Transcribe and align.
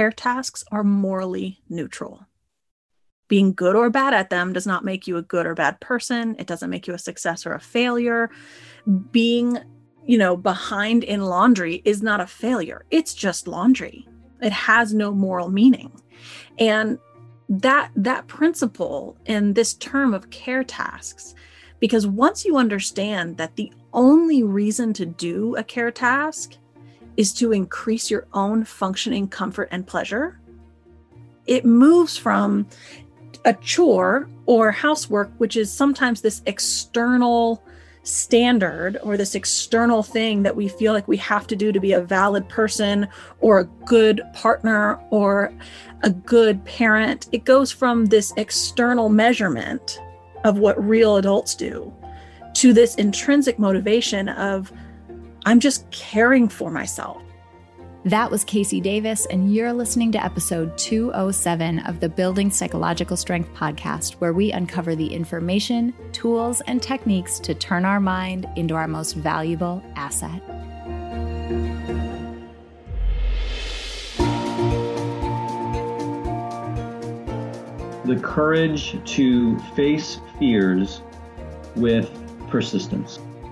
care 0.00 0.10
tasks 0.10 0.64
are 0.72 0.82
morally 0.82 1.60
neutral. 1.68 2.26
Being 3.28 3.52
good 3.52 3.76
or 3.76 3.90
bad 3.90 4.14
at 4.14 4.30
them 4.30 4.54
does 4.54 4.66
not 4.66 4.82
make 4.82 5.06
you 5.06 5.18
a 5.18 5.22
good 5.22 5.44
or 5.44 5.54
bad 5.54 5.78
person. 5.78 6.36
It 6.38 6.46
doesn't 6.46 6.70
make 6.70 6.86
you 6.86 6.94
a 6.94 6.98
success 6.98 7.44
or 7.44 7.52
a 7.52 7.60
failure. 7.60 8.30
Being, 9.10 9.58
you 10.06 10.16
know, 10.16 10.38
behind 10.38 11.04
in 11.04 11.20
laundry 11.26 11.82
is 11.84 12.00
not 12.00 12.18
a 12.18 12.26
failure. 12.26 12.86
It's 12.90 13.12
just 13.12 13.46
laundry. 13.46 14.08
It 14.40 14.52
has 14.52 14.94
no 14.94 15.12
moral 15.12 15.50
meaning. 15.50 15.92
And 16.58 16.98
that 17.50 17.90
that 17.94 18.26
principle 18.26 19.18
in 19.26 19.52
this 19.52 19.74
term 19.74 20.14
of 20.14 20.30
care 20.30 20.64
tasks 20.64 21.34
because 21.78 22.06
once 22.06 22.46
you 22.46 22.56
understand 22.56 23.36
that 23.36 23.56
the 23.56 23.70
only 23.92 24.42
reason 24.44 24.94
to 24.94 25.04
do 25.04 25.56
a 25.56 25.62
care 25.62 25.90
task 25.90 26.56
is 27.20 27.34
to 27.34 27.52
increase 27.52 28.10
your 28.10 28.26
own 28.32 28.64
functioning 28.64 29.28
comfort 29.28 29.68
and 29.70 29.86
pleasure, 29.86 30.40
it 31.46 31.66
moves 31.66 32.16
from 32.16 32.66
a 33.44 33.52
chore 33.52 34.26
or 34.46 34.72
housework, 34.72 35.30
which 35.36 35.54
is 35.54 35.70
sometimes 35.70 36.22
this 36.22 36.40
external 36.46 37.62
standard 38.04 38.96
or 39.02 39.18
this 39.18 39.34
external 39.34 40.02
thing 40.02 40.42
that 40.42 40.56
we 40.56 40.66
feel 40.66 40.94
like 40.94 41.06
we 41.06 41.18
have 41.18 41.46
to 41.46 41.54
do 41.54 41.70
to 41.72 41.78
be 41.78 41.92
a 41.92 42.00
valid 42.00 42.48
person 42.48 43.06
or 43.40 43.58
a 43.58 43.64
good 43.84 44.22
partner 44.32 44.98
or 45.10 45.52
a 46.02 46.08
good 46.08 46.64
parent. 46.64 47.28
It 47.32 47.44
goes 47.44 47.70
from 47.70 48.06
this 48.06 48.32
external 48.38 49.10
measurement 49.10 50.00
of 50.44 50.56
what 50.56 50.82
real 50.82 51.18
adults 51.18 51.54
do 51.54 51.92
to 52.54 52.72
this 52.72 52.94
intrinsic 52.94 53.58
motivation 53.58 54.30
of, 54.30 54.72
I'm 55.46 55.58
just 55.58 55.90
caring 55.90 56.48
for 56.48 56.70
myself. 56.70 57.22
That 58.04 58.30
was 58.30 58.44
Casey 58.44 58.80
Davis, 58.80 59.26
and 59.26 59.54
you're 59.54 59.72
listening 59.72 60.12
to 60.12 60.24
episode 60.24 60.76
207 60.76 61.80
of 61.80 62.00
the 62.00 62.08
Building 62.10 62.50
Psychological 62.50 63.16
Strength 63.16 63.54
podcast, 63.54 64.14
where 64.14 64.34
we 64.34 64.52
uncover 64.52 64.94
the 64.94 65.06
information, 65.06 65.94
tools, 66.12 66.60
and 66.62 66.82
techniques 66.82 67.38
to 67.40 67.54
turn 67.54 67.86
our 67.86 68.00
mind 68.00 68.46
into 68.56 68.74
our 68.74 68.88
most 68.88 69.14
valuable 69.14 69.82
asset. 69.96 70.42
The 78.06 78.20
courage 78.22 79.02
to 79.12 79.58
face 79.74 80.20
fears 80.38 81.00
with 81.76 82.10
persistence. 82.48 83.20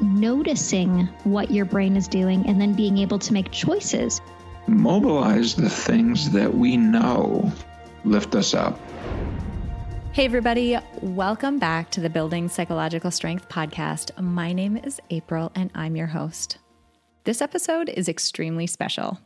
Noticing 0.00 1.06
what 1.24 1.50
your 1.50 1.64
brain 1.64 1.96
is 1.96 2.08
doing 2.08 2.46
and 2.46 2.60
then 2.60 2.74
being 2.74 2.98
able 2.98 3.18
to 3.18 3.32
make 3.32 3.50
choices 3.50 4.20
mobilize 4.66 5.54
the 5.54 5.70
things 5.70 6.30
that 6.30 6.52
we 6.52 6.76
know 6.76 7.52
lift 8.04 8.34
us 8.34 8.54
up. 8.54 8.78
Hey, 10.12 10.24
everybody, 10.24 10.78
welcome 11.02 11.58
back 11.58 11.90
to 11.90 12.00
the 12.00 12.10
Building 12.10 12.48
Psychological 12.48 13.10
Strength 13.10 13.48
podcast. 13.48 14.18
My 14.20 14.52
name 14.52 14.76
is 14.76 15.00
April, 15.10 15.52
and 15.54 15.70
I'm 15.74 15.94
your 15.94 16.06
host. 16.06 16.58
This 17.24 17.42
episode 17.42 17.90
is 17.90 18.08
extremely 18.08 18.66
special. 18.66 19.20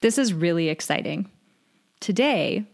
This 0.00 0.18
is 0.18 0.34
really 0.34 0.68
exciting. 0.68 1.30
Today, 2.00 2.66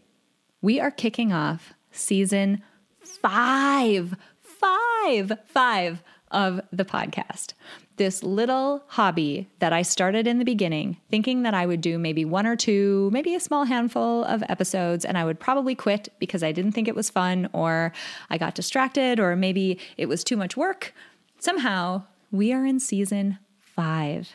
we 0.61 0.79
are 0.79 0.91
kicking 0.91 1.31
off 1.31 1.73
season 1.91 2.63
five, 3.03 4.15
five, 4.41 5.37
five 5.45 6.01
of 6.33 6.59
the 6.71 6.85
podcast 6.85 7.53
this 7.97 8.23
little 8.23 8.83
hobby 8.87 9.47
that 9.59 9.71
I 9.71 9.83
started 9.83 10.25
in 10.25 10.39
the 10.39 10.45
beginning, 10.45 10.97
thinking 11.11 11.43
that 11.43 11.53
I 11.53 11.65
would 11.65 11.81
do 11.81 11.99
maybe 11.99 12.25
one 12.25 12.47
or 12.47 12.55
two, 12.55 13.09
maybe 13.13 13.35
a 13.35 13.39
small 13.39 13.65
handful 13.65 14.23
of 14.23 14.43
episodes, 14.49 15.05
and 15.05 15.17
I 15.17 15.25
would 15.25 15.39
probably 15.39 15.75
quit 15.75 16.09
because 16.19 16.43
I 16.43 16.51
didn't 16.51 16.71
think 16.71 16.87
it 16.87 16.95
was 16.95 17.09
fun, 17.09 17.49
or 17.53 17.93
I 18.29 18.37
got 18.37 18.55
distracted, 18.55 19.19
or 19.19 19.35
maybe 19.35 19.79
it 19.97 20.07
was 20.07 20.23
too 20.23 20.37
much 20.37 20.57
work. 20.57 20.93
Somehow, 21.39 22.03
we 22.31 22.51
are 22.51 22.65
in 22.65 22.79
season 22.79 23.37
five, 23.59 24.33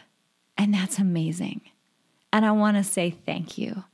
and 0.56 0.72
that's 0.72 0.98
amazing. 0.98 1.62
And 2.32 2.46
I 2.46 2.52
want 2.52 2.76
to 2.76 2.84
say 2.84 3.10
thank 3.10 3.58
you. 3.58 3.84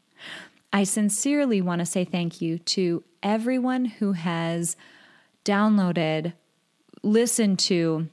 I 0.73 0.85
sincerely 0.85 1.61
want 1.61 1.79
to 1.79 1.87
say 1.87 2.05
thank 2.05 2.41
you 2.41 2.59
to 2.59 3.05
everyone 3.23 3.85
who 3.87 4.13
has 4.13 4.77
downloaded, 5.45 6.33
listened 7.05 7.59
to, 7.61 8.09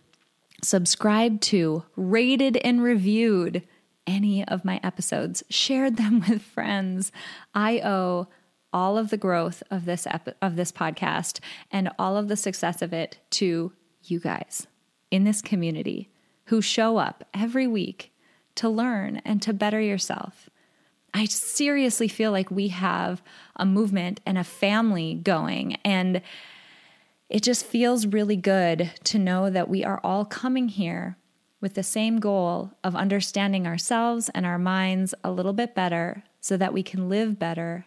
subscribed 0.63 1.41
to, 1.43 1.83
rated, 1.95 2.57
and 2.57 2.83
reviewed 2.83 3.63
any 4.05 4.45
of 4.47 4.65
my 4.65 4.79
episodes, 4.83 5.43
shared 5.49 5.97
them 5.97 6.23
with 6.29 6.41
friends. 6.41 7.11
I 7.53 7.79
owe 7.79 8.27
all 8.73 8.97
of 8.97 9.09
the 9.09 9.17
growth 9.17 9.63
of 9.69 9.85
this 9.85 10.07
ep- 10.07 10.37
of 10.41 10.55
this 10.55 10.71
podcast 10.71 11.39
and 11.71 11.89
all 11.99 12.15
of 12.15 12.27
the 12.27 12.37
success 12.37 12.81
of 12.81 12.93
it 12.93 13.19
to 13.29 13.73
you 14.03 14.19
guys 14.19 14.67
in 15.09 15.25
this 15.25 15.41
community 15.41 16.09
who 16.45 16.61
show 16.61 16.97
up 16.97 17.23
every 17.33 17.67
week 17.67 18.13
to 18.55 18.69
learn 18.69 19.17
and 19.25 19.41
to 19.41 19.53
better 19.53 19.79
yourself. 19.79 20.49
I 21.13 21.25
seriously 21.25 22.07
feel 22.07 22.31
like 22.31 22.49
we 22.49 22.69
have 22.69 23.21
a 23.57 23.65
movement 23.65 24.21
and 24.25 24.37
a 24.37 24.43
family 24.43 25.15
going 25.15 25.75
and 25.83 26.21
it 27.31 27.41
just 27.43 27.65
feels 27.65 28.05
really 28.05 28.35
good 28.35 28.91
to 29.05 29.17
know 29.17 29.49
that 29.49 29.69
we 29.69 29.85
are 29.85 30.01
all 30.03 30.25
coming 30.25 30.67
here 30.67 31.15
with 31.61 31.75
the 31.75 31.83
same 31.83 32.19
goal 32.19 32.71
of 32.83 32.93
understanding 32.93 33.65
ourselves 33.65 34.29
and 34.35 34.45
our 34.45 34.59
minds 34.59 35.13
a 35.23 35.31
little 35.31 35.53
bit 35.53 35.73
better 35.73 36.23
so 36.41 36.57
that 36.57 36.73
we 36.73 36.83
can 36.83 37.07
live 37.07 37.39
better 37.39 37.85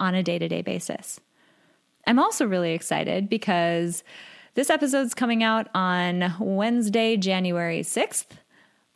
on 0.00 0.16
a 0.16 0.22
day 0.22 0.36
to 0.36 0.48
day 0.48 0.62
basis. 0.62 1.20
I'm 2.08 2.18
also 2.18 2.44
really 2.44 2.72
excited 2.72 3.28
because 3.28 4.02
this 4.54 4.68
episode's 4.68 5.14
coming 5.14 5.44
out 5.44 5.68
on 5.74 6.34
Wednesday, 6.40 7.16
January 7.16 7.82
6th, 7.82 8.26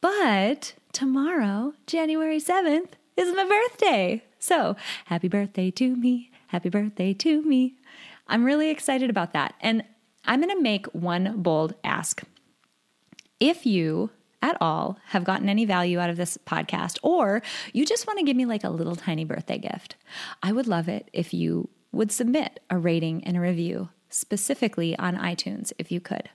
but 0.00 0.74
tomorrow, 0.92 1.74
January 1.86 2.40
7th, 2.40 2.88
is 3.16 3.32
my 3.36 3.44
birthday. 3.44 4.24
So 4.40 4.74
happy 5.04 5.28
birthday 5.28 5.70
to 5.70 5.94
me. 5.94 6.32
Happy 6.48 6.70
birthday 6.70 7.12
to 7.14 7.42
me. 7.42 7.76
I'm 8.26 8.44
really 8.44 8.70
excited 8.70 9.10
about 9.10 9.32
that. 9.32 9.54
And 9.60 9.84
I'm 10.24 10.40
going 10.40 10.54
to 10.54 10.62
make 10.62 10.86
one 10.86 11.42
bold 11.42 11.74
ask. 11.84 12.22
If 13.38 13.66
you 13.66 14.10
at 14.42 14.56
all 14.60 14.98
have 15.06 15.24
gotten 15.24 15.48
any 15.48 15.64
value 15.64 15.98
out 15.98 16.10
of 16.10 16.16
this 16.16 16.38
podcast, 16.46 16.98
or 17.02 17.42
you 17.72 17.86
just 17.86 18.06
want 18.06 18.18
to 18.18 18.24
give 18.24 18.36
me 18.36 18.46
like 18.46 18.64
a 18.64 18.70
little 18.70 18.96
tiny 18.96 19.24
birthday 19.24 19.58
gift, 19.58 19.96
I 20.42 20.52
would 20.52 20.66
love 20.66 20.88
it 20.88 21.08
if 21.12 21.32
you 21.32 21.68
would 21.92 22.12
submit 22.12 22.60
a 22.70 22.78
rating 22.78 23.24
and 23.24 23.36
a 23.36 23.40
review, 23.40 23.88
specifically 24.08 24.98
on 24.98 25.16
iTunes, 25.16 25.72
if 25.78 25.90
you 25.90 26.00
could. 26.00 26.28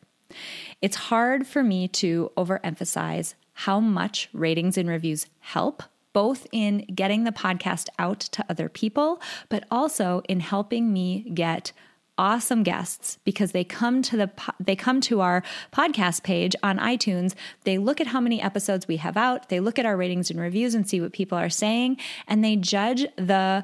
It's 0.82 0.96
hard 0.96 1.46
for 1.46 1.64
me 1.64 1.88
to 1.90 2.32
overemphasize 2.38 3.36
how 3.54 3.80
much 3.80 4.30
ratings 4.34 4.78
and 4.78 4.90
reviews 4.90 5.28
help 5.40 5.84
both 6.14 6.46
in 6.52 6.80
getting 6.94 7.24
the 7.24 7.32
podcast 7.32 7.88
out 7.98 8.20
to 8.20 8.46
other 8.50 8.68
people, 8.68 9.22
but 9.50 9.64
also 9.72 10.22
in 10.28 10.40
helping 10.40 10.92
me 10.92 11.30
get 11.34 11.72
awesome 12.18 12.64
guests 12.64 13.18
because 13.24 13.52
they 13.52 13.64
come 13.64 14.02
to 14.02 14.18
the 14.18 14.32
they 14.60 14.76
come 14.76 15.02
to 15.02 15.22
our 15.22 15.44
podcast 15.72 16.24
page 16.24 16.56
on 16.62 16.78
iTunes 16.78 17.34
they 17.64 17.78
look 17.78 18.00
at 18.00 18.08
how 18.08 18.20
many 18.20 18.42
episodes 18.42 18.88
we 18.88 18.98
have 18.98 19.18
out 19.18 19.50
they 19.50 19.60
look 19.60 19.80
at 19.80 19.86
our 19.86 19.98
ratings 19.98 20.30
and 20.30 20.40
reviews 20.40 20.76
and 20.76 20.88
see 20.88 21.02
what 21.02 21.14
people 21.14 21.38
are 21.38 21.50
saying 21.50 21.98
and 22.28 22.44
they 22.44 22.56
judge 22.56 23.06
the 23.16 23.64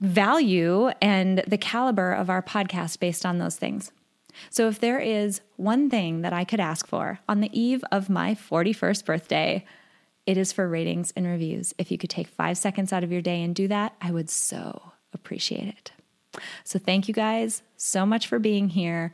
value 0.00 0.88
and 1.00 1.42
the 1.46 1.58
caliber 1.58 2.12
of 2.12 2.30
our 2.30 2.42
podcast 2.42 3.00
based 3.00 3.26
on 3.26 3.38
those 3.38 3.56
things 3.56 3.90
so 4.50 4.68
if 4.68 4.78
there 4.78 5.00
is 5.00 5.40
one 5.56 5.90
thing 5.90 6.20
that 6.20 6.32
I 6.32 6.44
could 6.44 6.60
ask 6.60 6.86
for 6.86 7.18
on 7.28 7.40
the 7.40 7.58
eve 7.58 7.82
of 7.90 8.08
my 8.08 8.34
41st 8.34 9.04
birthday 9.04 9.64
it 10.28 10.36
is 10.36 10.52
for 10.52 10.68
ratings 10.68 11.10
and 11.16 11.26
reviews. 11.26 11.74
If 11.78 11.90
you 11.90 11.96
could 11.96 12.10
take 12.10 12.28
five 12.28 12.58
seconds 12.58 12.92
out 12.92 13.02
of 13.02 13.10
your 13.10 13.22
day 13.22 13.42
and 13.42 13.54
do 13.54 13.66
that, 13.68 13.94
I 13.98 14.10
would 14.10 14.28
so 14.28 14.92
appreciate 15.14 15.68
it. 15.68 15.92
So, 16.64 16.78
thank 16.78 17.08
you 17.08 17.14
guys 17.14 17.62
so 17.76 18.04
much 18.04 18.26
for 18.26 18.38
being 18.38 18.70
here 18.70 19.12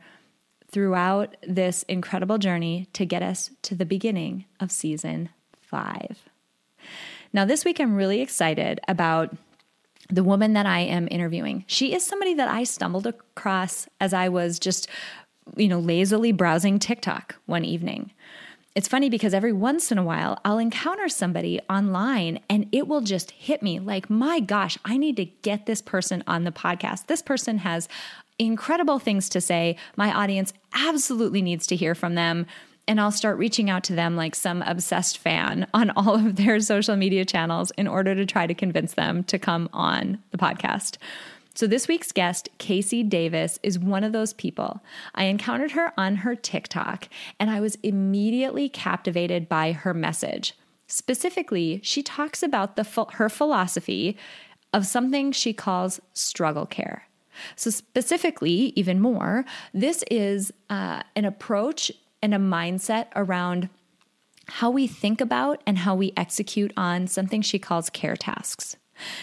throughout 0.69 1.37
this 1.47 1.83
incredible 1.83 2.37
journey 2.37 2.87
to 2.93 3.05
get 3.05 3.23
us 3.23 3.51
to 3.61 3.75
the 3.75 3.85
beginning 3.85 4.45
of 4.59 4.71
season 4.71 5.29
five. 5.61 6.17
Now, 7.31 7.45
this 7.45 7.65
week, 7.65 7.79
I'm 7.79 7.95
really 7.95 8.21
excited 8.21 8.79
about 8.87 9.35
the 10.09 10.23
woman 10.23 10.53
that 10.53 10.65
I 10.65 10.79
am 10.81 11.07
interviewing, 11.09 11.65
she 11.67 11.93
is 11.93 12.05
somebody 12.05 12.33
that 12.35 12.47
I 12.47 12.63
stumbled 12.63 13.07
across 13.07 13.87
as 13.99 14.13
I 14.13 14.29
was 14.29 14.59
just, 14.59 14.87
you 15.55 15.67
know, 15.67 15.79
lazily 15.79 16.31
browsing 16.31 16.79
TikTok 16.79 17.35
one 17.45 17.65
evening. 17.65 18.11
It's 18.75 18.89
funny 18.89 19.09
because 19.09 19.33
every 19.33 19.53
once 19.53 19.89
in 19.89 19.97
a 19.97 20.03
while 20.03 20.37
I'll 20.43 20.57
encounter 20.57 21.07
somebody 21.07 21.61
online 21.69 22.39
and 22.49 22.67
it 22.73 22.89
will 22.89 22.99
just 22.99 23.31
hit 23.31 23.63
me 23.63 23.79
like, 23.79 24.09
my 24.09 24.41
gosh, 24.41 24.77
I 24.83 24.97
need 24.97 25.15
to 25.15 25.25
get 25.25 25.65
this 25.65 25.81
person 25.81 26.25
on 26.27 26.43
the 26.43 26.51
podcast. 26.51 27.07
This 27.07 27.21
person 27.21 27.59
has 27.59 27.87
incredible 28.37 28.99
things 28.99 29.29
to 29.29 29.39
say. 29.39 29.77
My 29.95 30.13
audience 30.13 30.51
absolutely 30.73 31.41
needs 31.41 31.65
to 31.67 31.77
hear 31.77 31.95
from 31.95 32.15
them 32.15 32.47
and 32.87 32.99
I'll 32.99 33.11
start 33.11 33.37
reaching 33.37 33.69
out 33.69 33.83
to 33.85 33.95
them 33.95 34.15
like 34.15 34.35
some 34.35 34.61
obsessed 34.61 35.17
fan 35.17 35.67
on 35.73 35.91
all 35.91 36.15
of 36.15 36.35
their 36.35 36.59
social 36.59 36.97
media 36.97 37.23
channels 37.23 37.71
in 37.77 37.87
order 37.87 38.13
to 38.13 38.25
try 38.25 38.45
to 38.45 38.53
convince 38.53 38.93
them 38.95 39.23
to 39.25 39.39
come 39.39 39.69
on 39.71 40.21
the 40.31 40.37
podcast. 40.37 40.97
So, 41.55 41.67
this 41.67 41.87
week's 41.87 42.11
guest, 42.11 42.49
Casey 42.57 43.01
Davis, 43.01 43.59
is 43.63 43.79
one 43.79 44.03
of 44.03 44.11
those 44.11 44.33
people. 44.33 44.83
I 45.15 45.23
encountered 45.25 45.71
her 45.71 45.93
on 45.97 46.17
her 46.17 46.35
TikTok 46.35 47.07
and 47.39 47.49
I 47.49 47.61
was 47.61 47.77
immediately 47.81 48.67
captivated 48.67 49.47
by 49.47 49.71
her 49.71 49.93
message. 49.93 50.53
Specifically, 50.87 51.79
she 51.81 52.03
talks 52.03 52.43
about 52.43 52.75
the, 52.75 53.07
her 53.13 53.29
philosophy 53.29 54.17
of 54.73 54.85
something 54.85 55.31
she 55.31 55.53
calls 55.53 56.01
struggle 56.13 56.65
care. 56.65 57.07
So, 57.55 57.69
specifically, 57.69 58.73
even 58.75 58.99
more, 58.99 59.45
this 59.73 60.03
is 60.11 60.51
uh, 60.69 61.03
an 61.15 61.23
approach 61.23 61.89
and 62.21 62.33
a 62.33 62.37
mindset 62.37 63.07
around 63.15 63.69
how 64.47 64.69
we 64.69 64.87
think 64.87 65.21
about 65.21 65.61
and 65.65 65.77
how 65.77 65.95
we 65.95 66.11
execute 66.17 66.73
on 66.75 67.07
something 67.07 67.41
she 67.41 67.59
calls 67.59 67.89
care 67.89 68.17
tasks. 68.17 68.75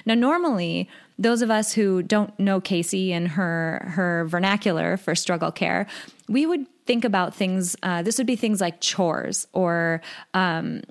Now, 0.05 0.15
normally, 0.15 0.89
those 1.23 1.41
of 1.41 1.51
us 1.51 1.73
who 1.73 2.03
don't 2.03 2.39
know 2.39 2.61
Casey 2.61 3.13
and 3.13 3.29
her 3.29 3.87
her 3.95 4.27
vernacular 4.27 4.97
for 4.97 5.15
struggle 5.15 5.53
care, 5.53 5.87
we 6.29 6.47
would 6.47 6.67
think 6.85 7.05
about 7.05 7.35
things. 7.35 7.77
Uh, 7.83 8.03
this 8.03 8.19
would 8.19 8.27
be 8.27 8.37
things 8.37 8.61
like 8.61 8.81
chores 8.81 9.47
or 9.53 10.03
um, 10.35 10.83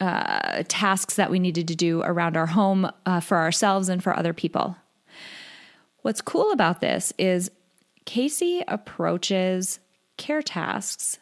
uh, 0.00 0.62
tasks 0.68 1.14
that 1.14 1.30
we 1.30 1.38
needed 1.38 1.68
to 1.68 1.76
do 1.76 2.02
around 2.02 2.36
our 2.36 2.46
home 2.46 2.90
uh, 3.06 3.20
for 3.20 3.38
ourselves 3.38 3.88
and 3.88 4.02
for 4.02 4.16
other 4.16 4.32
people. 4.32 4.76
What's 6.02 6.20
cool 6.20 6.52
about 6.52 6.80
this 6.80 7.12
is 7.18 7.50
Casey 8.04 8.62
approaches 8.68 9.78
care 10.16 10.42
tasks 10.42 11.18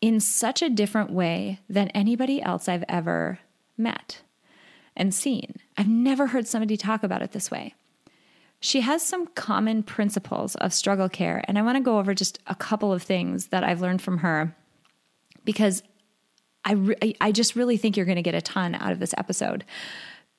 in 0.00 0.20
such 0.20 0.62
a 0.62 0.70
different 0.70 1.10
way 1.10 1.60
than 1.68 1.88
anybody 1.88 2.40
else 2.40 2.68
I've 2.68 2.84
ever 2.88 3.40
met 3.76 4.22
and 4.96 5.14
seen. 5.14 5.56
I've 5.76 5.88
never 5.88 6.28
heard 6.28 6.46
somebody 6.46 6.76
talk 6.76 7.02
about 7.02 7.22
it 7.22 7.32
this 7.32 7.50
way. 7.50 7.74
She 8.60 8.80
has 8.80 9.02
some 9.02 9.28
common 9.28 9.82
principles 9.82 10.56
of 10.56 10.72
struggle 10.72 11.08
care, 11.08 11.44
and 11.46 11.58
I 11.58 11.62
want 11.62 11.76
to 11.76 11.82
go 11.82 11.98
over 11.98 12.12
just 12.12 12.40
a 12.46 12.54
couple 12.54 12.92
of 12.92 13.02
things 13.02 13.48
that 13.48 13.62
I've 13.62 13.80
learned 13.80 14.02
from 14.02 14.18
her 14.18 14.56
because 15.44 15.82
I, 16.64 16.72
re- 16.72 17.16
I 17.20 17.32
just 17.32 17.54
really 17.54 17.76
think 17.76 17.96
you're 17.96 18.06
going 18.06 18.16
to 18.16 18.22
get 18.22 18.34
a 18.34 18.42
ton 18.42 18.74
out 18.74 18.92
of 18.92 18.98
this 18.98 19.14
episode. 19.16 19.64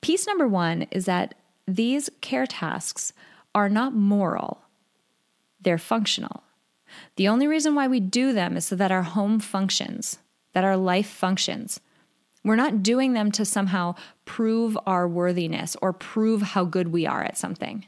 Piece 0.02 0.28
number 0.28 0.48
one 0.48 0.84
is 0.92 1.06
that 1.06 1.36
these 1.66 2.10
care 2.22 2.46
tasks 2.46 3.14
are 3.56 3.70
not 3.70 3.94
moral, 3.94 4.62
they're 5.62 5.78
functional. 5.78 6.44
The 7.16 7.28
only 7.28 7.48
reason 7.48 7.76
why 7.76 7.88
we 7.88 8.00
do 8.00 8.34
them 8.34 8.58
is 8.58 8.66
so 8.66 8.76
that 8.76 8.92
our 8.92 9.04
home 9.04 9.40
functions, 9.40 10.20
that 10.54 10.64
our 10.64 10.78
life 10.78 11.08
functions. 11.08 11.80
We're 12.44 12.56
not 12.56 12.82
doing 12.82 13.14
them 13.14 13.32
to 13.34 13.46
somehow 13.46 13.96
prove 14.26 14.78
our 14.86 15.08
worthiness 15.08 15.76
or 15.82 15.94
prove 15.94 16.42
how 16.42 16.66
good 16.66 16.88
we 16.90 17.06
are 17.06 17.24
at 17.24 17.38
something. 17.38 17.86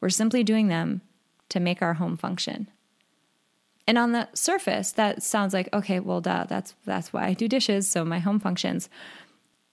We're 0.00 0.10
simply 0.10 0.42
doing 0.42 0.68
them 0.68 1.02
to 1.50 1.60
make 1.60 1.82
our 1.82 1.94
home 1.94 2.16
function. 2.16 2.68
And 3.86 3.98
on 3.98 4.12
the 4.12 4.28
surface, 4.34 4.92
that 4.92 5.22
sounds 5.22 5.52
like, 5.52 5.68
okay, 5.72 6.00
well, 6.00 6.20
duh, 6.20 6.44
that's, 6.48 6.74
that's 6.84 7.12
why 7.12 7.26
I 7.26 7.34
do 7.34 7.48
dishes, 7.48 7.88
so 7.88 8.04
my 8.04 8.20
home 8.20 8.38
functions. 8.38 8.88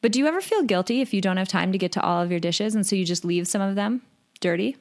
But 0.02 0.12
do 0.12 0.20
you 0.20 0.28
ever 0.28 0.42
feel 0.42 0.64
guilty 0.64 1.02
if 1.02 1.14
you 1.14 1.22
don't 1.22 1.38
have 1.38 1.48
time 1.48 1.72
to 1.72 1.78
get 1.78 1.92
to 1.94 2.02
all 2.02 2.22
of 2.22 2.32
your 2.32 2.40
dishes 2.40 2.76
and 2.76 2.86
so 2.86 2.96
you 2.96 3.06
just 3.06 3.26
leave 3.26 3.48
some 3.48 3.62
of 3.62 3.76
them 3.76 4.02
dirty? 4.40 4.78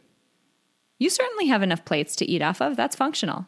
You 0.98 1.10
certainly 1.10 1.48
have 1.48 1.62
enough 1.62 1.84
plates 1.84 2.16
to 2.16 2.24
eat 2.24 2.42
off 2.42 2.62
of. 2.62 2.76
That's 2.76 2.96
functional. 2.96 3.46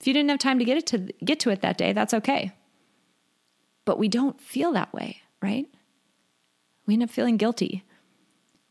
If 0.00 0.06
you 0.06 0.12
didn't 0.12 0.30
have 0.30 0.38
time 0.38 0.58
to 0.58 0.64
get 0.64 0.76
it 0.76 0.86
to 0.88 0.98
get 1.24 1.40
to 1.40 1.50
it 1.50 1.62
that 1.62 1.78
day, 1.78 1.92
that's 1.92 2.14
okay. 2.14 2.52
But 3.84 3.98
we 3.98 4.08
don't 4.08 4.40
feel 4.40 4.72
that 4.72 4.92
way, 4.92 5.22
right? 5.40 5.66
We 6.86 6.94
end 6.94 7.02
up 7.02 7.10
feeling 7.10 7.36
guilty. 7.36 7.84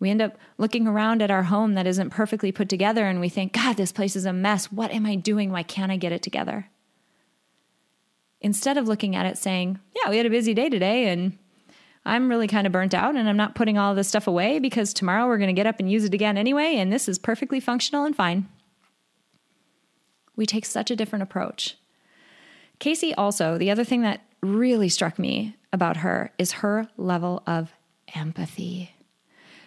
We 0.04 0.10
end 0.10 0.22
up 0.22 0.38
looking 0.58 0.86
around 0.86 1.22
at 1.22 1.32
our 1.32 1.44
home 1.44 1.76
that 1.76 1.88
isn't 1.88 2.10
perfectly 2.10 2.52
put 2.52 2.68
together 2.68 3.08
and 3.08 3.22
we 3.22 3.30
think, 3.30 3.54
God, 3.54 3.78
this 3.78 3.94
place 3.94 4.18
is 4.18 4.26
a 4.26 4.34
mess. 4.34 4.70
What 4.70 4.92
am 4.92 5.06
I 5.06 5.16
doing? 5.16 5.50
Why 5.50 5.64
can't 5.64 5.94
I 5.94 5.96
get 5.96 6.12
it 6.12 6.22
together? 6.22 6.68
Instead 8.42 8.76
of 8.76 8.86
looking 8.86 9.16
at 9.16 9.26
it 9.26 9.38
saying, 9.38 9.80
Yeah, 9.96 10.10
we 10.10 10.18
had 10.18 10.26
a 10.26 10.30
busy 10.30 10.54
day 10.54 10.68
today 10.68 11.08
and 11.08 11.38
I'm 12.04 12.28
really 12.28 12.50
kind 12.50 12.68
of 12.68 12.74
burnt 12.74 12.94
out 12.94 13.16
and 13.16 13.30
I'm 13.30 13.38
not 13.38 13.56
putting 13.56 13.78
all 13.78 13.96
this 13.96 14.10
stuff 14.10 14.28
away 14.28 14.60
because 14.60 14.94
tomorrow 14.94 15.26
we're 15.26 15.38
going 15.38 15.56
to 15.56 15.58
get 15.58 15.68
up 15.68 15.80
and 15.80 15.90
use 15.90 16.04
it 16.04 16.14
again 16.14 16.38
anyway, 16.38 16.76
and 16.76 16.92
this 16.92 17.08
is 17.08 17.18
perfectly 17.18 17.62
functional 17.62 18.04
and 18.04 18.14
fine. 18.14 18.50
We 20.36 20.46
take 20.46 20.66
such 20.66 20.92
a 20.92 20.98
different 20.98 21.24
approach. 21.24 21.78
Casey 22.80 23.16
also, 23.16 23.58
the 23.58 23.72
other 23.72 23.86
thing 23.86 24.02
that 24.02 24.20
really 24.42 24.90
struck 24.90 25.18
me 25.18 25.56
about 25.72 25.96
her 25.96 26.34
is 26.38 26.52
her 26.52 26.90
level 26.98 27.42
of 27.48 27.72
empathy. 28.14 28.93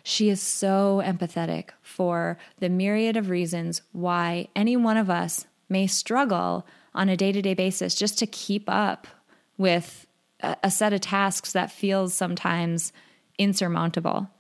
She 0.09 0.29
is 0.29 0.41
so 0.41 1.03
empathetic 1.05 1.71
for 1.83 2.39
the 2.61 2.69
myriad 2.69 3.17
of 3.17 3.29
reasons 3.29 3.83
why 3.91 4.47
any 4.55 4.77
one 4.77 4.97
of 4.97 5.11
us 5.11 5.47
may 5.69 5.89
struggle 5.89 6.65
on 6.95 7.09
a 7.09 7.17
day 7.17 7.33
to 7.33 7.43
day 7.43 7.55
basis 7.55 7.97
just 7.97 8.17
to 8.21 8.27
keep 8.29 8.69
up 8.69 9.09
with 9.59 10.07
a 10.41 10.71
set 10.71 10.93
of 10.93 11.01
tasks 11.01 11.51
that 11.55 11.73
feels 11.73 12.15
sometimes 12.15 12.93
insurmountable. 13.37 14.31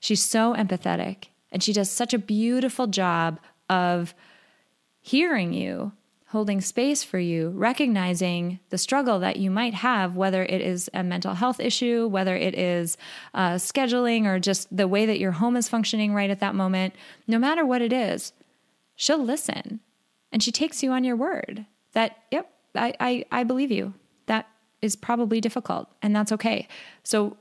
She's 0.00 0.24
so 0.24 0.54
empathetic 0.54 1.26
and 1.52 1.62
she 1.62 1.72
does 1.72 1.88
such 1.88 2.12
a 2.12 2.18
beautiful 2.18 2.88
job 2.88 3.38
of 3.68 4.12
hearing 5.00 5.52
you, 5.52 5.92
holding 6.30 6.60
space 6.60 7.02
for 7.02 7.18
you, 7.18 7.50
recognizing 7.50 8.60
the 8.68 8.78
struggle 8.78 9.18
that 9.18 9.36
you 9.36 9.50
might 9.50 9.74
have, 9.74 10.14
whether 10.14 10.44
it 10.44 10.60
is 10.60 10.88
a 10.94 11.02
mental 11.02 11.34
health 11.34 11.58
issue, 11.58 12.06
whether 12.06 12.36
it 12.36 12.56
is 12.56 12.96
uh, 13.34 13.54
scheduling, 13.54 14.26
or 14.26 14.38
just 14.38 14.74
the 14.74 14.86
way 14.86 15.06
that 15.06 15.18
your 15.18 15.32
home 15.32 15.56
is 15.56 15.68
functioning 15.68 16.14
right 16.14 16.30
at 16.30 16.38
that 16.38 16.54
moment. 16.54 16.94
No 17.26 17.36
matter 17.36 17.66
what 17.66 17.82
it 17.82 17.92
is, 17.92 18.32
she'll 18.94 19.22
listen 19.22 19.80
and 20.30 20.40
she 20.40 20.52
takes 20.52 20.84
you 20.84 20.92
on 20.92 21.02
your 21.02 21.16
word 21.16 21.66
that, 21.94 22.18
yep, 22.30 22.48
I, 22.76 22.94
I, 23.00 23.24
I 23.32 23.44
believe 23.44 23.72
you 23.72 23.94
That 24.26 24.46
is 24.80 24.94
probably 24.94 25.40
difficult, 25.40 25.88
and 26.00 26.14
that's 26.14 26.30
okay. 26.30 26.68
So, 27.02 27.36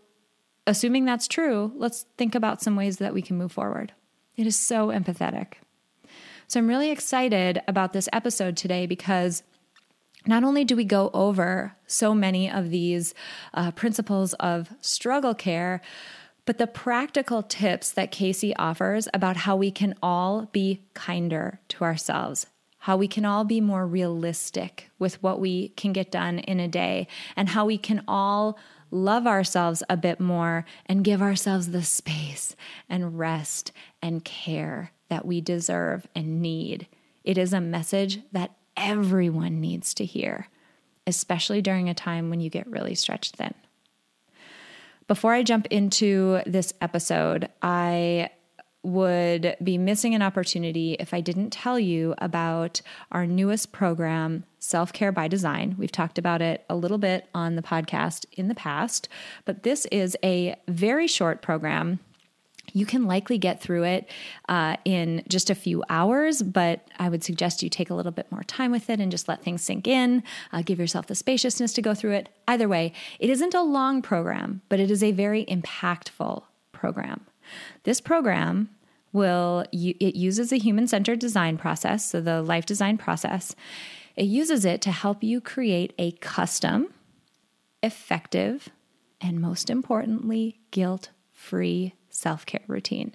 assuming 0.65 1.05
that's 1.05 1.27
true, 1.27 1.71
let's 1.75 2.07
think 2.17 2.33
about 2.33 2.63
some 2.63 2.75
ways 2.75 2.97
that 2.97 3.13
we 3.13 3.21
can 3.21 3.37
move 3.37 3.51
forward. 3.51 3.93
It 4.35 4.47
is 4.47 4.55
so 4.55 4.87
empathetic. 4.87 5.53
So, 6.49 6.59
I'm 6.59 6.67
really 6.67 6.89
excited 6.89 7.61
about 7.67 7.93
this 7.93 8.09
episode 8.11 8.57
today 8.57 8.87
because 8.87 9.43
not 10.25 10.43
only 10.43 10.65
do 10.65 10.75
we 10.75 10.83
go 10.83 11.11
over 11.13 11.75
so 11.85 12.15
many 12.15 12.49
of 12.49 12.71
these 12.71 13.13
uh, 13.53 13.69
principles 13.69 14.33
of 14.33 14.73
struggle 14.81 15.35
care, 15.35 15.79
but 16.47 16.57
the 16.57 16.65
practical 16.65 17.43
tips 17.43 17.91
that 17.91 18.09
Casey 18.09 18.55
offers 18.55 19.07
about 19.13 19.37
how 19.37 19.55
we 19.55 19.69
can 19.69 19.93
all 20.01 20.47
be 20.51 20.81
kinder 20.95 21.59
to 21.69 21.83
ourselves 21.83 22.47
how 22.83 22.95
we 22.95 23.09
can 23.09 23.25
all 23.25 23.43
be 23.43 23.59
more 23.59 23.85
realistic 23.85 24.89
with 24.97 25.21
what 25.21 25.37
we 25.37 25.67
can 25.69 25.91
get 25.91 26.09
done 26.09 26.39
in 26.39 26.61
a 26.61 26.67
day, 26.67 27.05
and 27.35 27.49
how 27.49 27.65
we 27.65 27.77
can 27.77 28.01
all 28.07 28.57
love 28.89 29.27
ourselves 29.27 29.83
a 29.89 29.97
bit 29.97 30.17
more 30.17 30.63
and 30.85 31.03
give 31.03 31.21
ourselves 31.21 31.71
the 31.71 31.83
space 31.83 32.55
and 32.87 33.19
rest 33.19 33.73
and 34.01 34.23
care 34.23 34.93
that 35.09 35.25
we 35.25 35.41
deserve 35.41 36.07
and 36.15 36.41
need. 36.41 36.87
It 37.23 37.37
is 37.37 37.53
a 37.53 37.61
message 37.61 38.19
that 38.31 38.55
everyone 38.77 39.59
needs 39.59 39.93
to 39.95 40.05
hear, 40.05 40.47
especially 41.05 41.61
during 41.61 41.89
a 41.89 41.93
time 41.93 42.29
when 42.29 42.39
you 42.39 42.49
get 42.49 42.67
really 42.67 42.95
stretched 42.95 43.35
thin. 43.35 43.53
Before 45.07 45.33
I 45.33 45.43
jump 45.43 45.65
into 45.67 46.41
this 46.45 46.73
episode, 46.81 47.49
I 47.61 48.29
would 48.83 49.57
be 49.61 49.77
missing 49.77 50.15
an 50.15 50.21
opportunity 50.21 50.93
if 50.93 51.13
I 51.13 51.19
didn't 51.19 51.49
tell 51.49 51.77
you 51.77 52.15
about 52.19 52.81
our 53.11 53.25
newest 53.27 53.71
program, 53.71 54.45
Self 54.59 54.93
Care 54.93 55.11
by 55.11 55.27
Design. 55.27 55.75
We've 55.77 55.91
talked 55.91 56.17
about 56.17 56.41
it 56.41 56.63
a 56.69 56.75
little 56.75 56.97
bit 56.97 57.27
on 57.33 57.55
the 57.55 57.61
podcast 57.61 58.25
in 58.33 58.47
the 58.47 58.55
past, 58.55 59.09
but 59.45 59.63
this 59.63 59.85
is 59.87 60.15
a 60.23 60.55
very 60.67 61.07
short 61.07 61.41
program. 61.41 61.99
You 62.73 62.85
can 62.85 63.05
likely 63.05 63.37
get 63.37 63.61
through 63.61 63.83
it 63.83 64.09
uh, 64.47 64.77
in 64.85 65.23
just 65.27 65.49
a 65.49 65.55
few 65.55 65.83
hours, 65.89 66.41
but 66.41 66.87
I 66.97 67.09
would 67.09 67.23
suggest 67.23 67.63
you 67.63 67.69
take 67.69 67.89
a 67.89 67.95
little 67.95 68.11
bit 68.11 68.31
more 68.31 68.43
time 68.43 68.71
with 68.71 68.89
it 68.89 68.99
and 68.99 69.11
just 69.11 69.27
let 69.27 69.43
things 69.43 69.61
sink 69.61 69.87
in. 69.87 70.23
Uh, 70.51 70.61
give 70.61 70.79
yourself 70.79 71.07
the 71.07 71.15
spaciousness 71.15 71.73
to 71.73 71.81
go 71.81 71.93
through 71.93 72.13
it. 72.13 72.29
Either 72.47 72.67
way, 72.67 72.93
it 73.19 73.29
isn't 73.29 73.53
a 73.53 73.61
long 73.61 74.01
program, 74.01 74.61
but 74.69 74.79
it 74.79 74.91
is 74.91 75.03
a 75.03 75.11
very 75.11 75.45
impactful 75.45 76.43
program. 76.71 77.25
This 77.83 78.01
program 78.01 78.69
will 79.11 79.65
it 79.71 80.15
uses 80.15 80.51
a 80.51 80.57
human-centered 80.57 81.19
design 81.19 81.57
process, 81.57 82.09
so 82.09 82.21
the 82.21 82.41
life 82.41 82.65
design 82.65 82.97
process. 82.97 83.55
It 84.15 84.25
uses 84.25 84.65
it 84.65 84.81
to 84.83 84.91
help 84.91 85.23
you 85.23 85.41
create 85.41 85.93
a 85.97 86.11
custom, 86.11 86.93
effective, 87.81 88.69
and 89.21 89.39
most 89.39 89.69
importantly, 89.69 90.59
guilt-free 90.71 91.95
self-care 92.19 92.63
routine. 92.67 93.13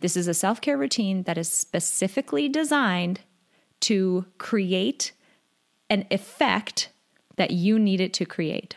This 0.00 0.16
is 0.16 0.28
a 0.28 0.34
self-care 0.34 0.76
routine 0.76 1.22
that 1.22 1.38
is 1.38 1.50
specifically 1.50 2.48
designed 2.48 3.20
to 3.80 4.26
create 4.38 5.12
an 5.88 6.06
effect 6.10 6.90
that 7.36 7.50
you 7.50 7.78
need 7.78 8.00
it 8.00 8.12
to 8.14 8.24
create. 8.24 8.76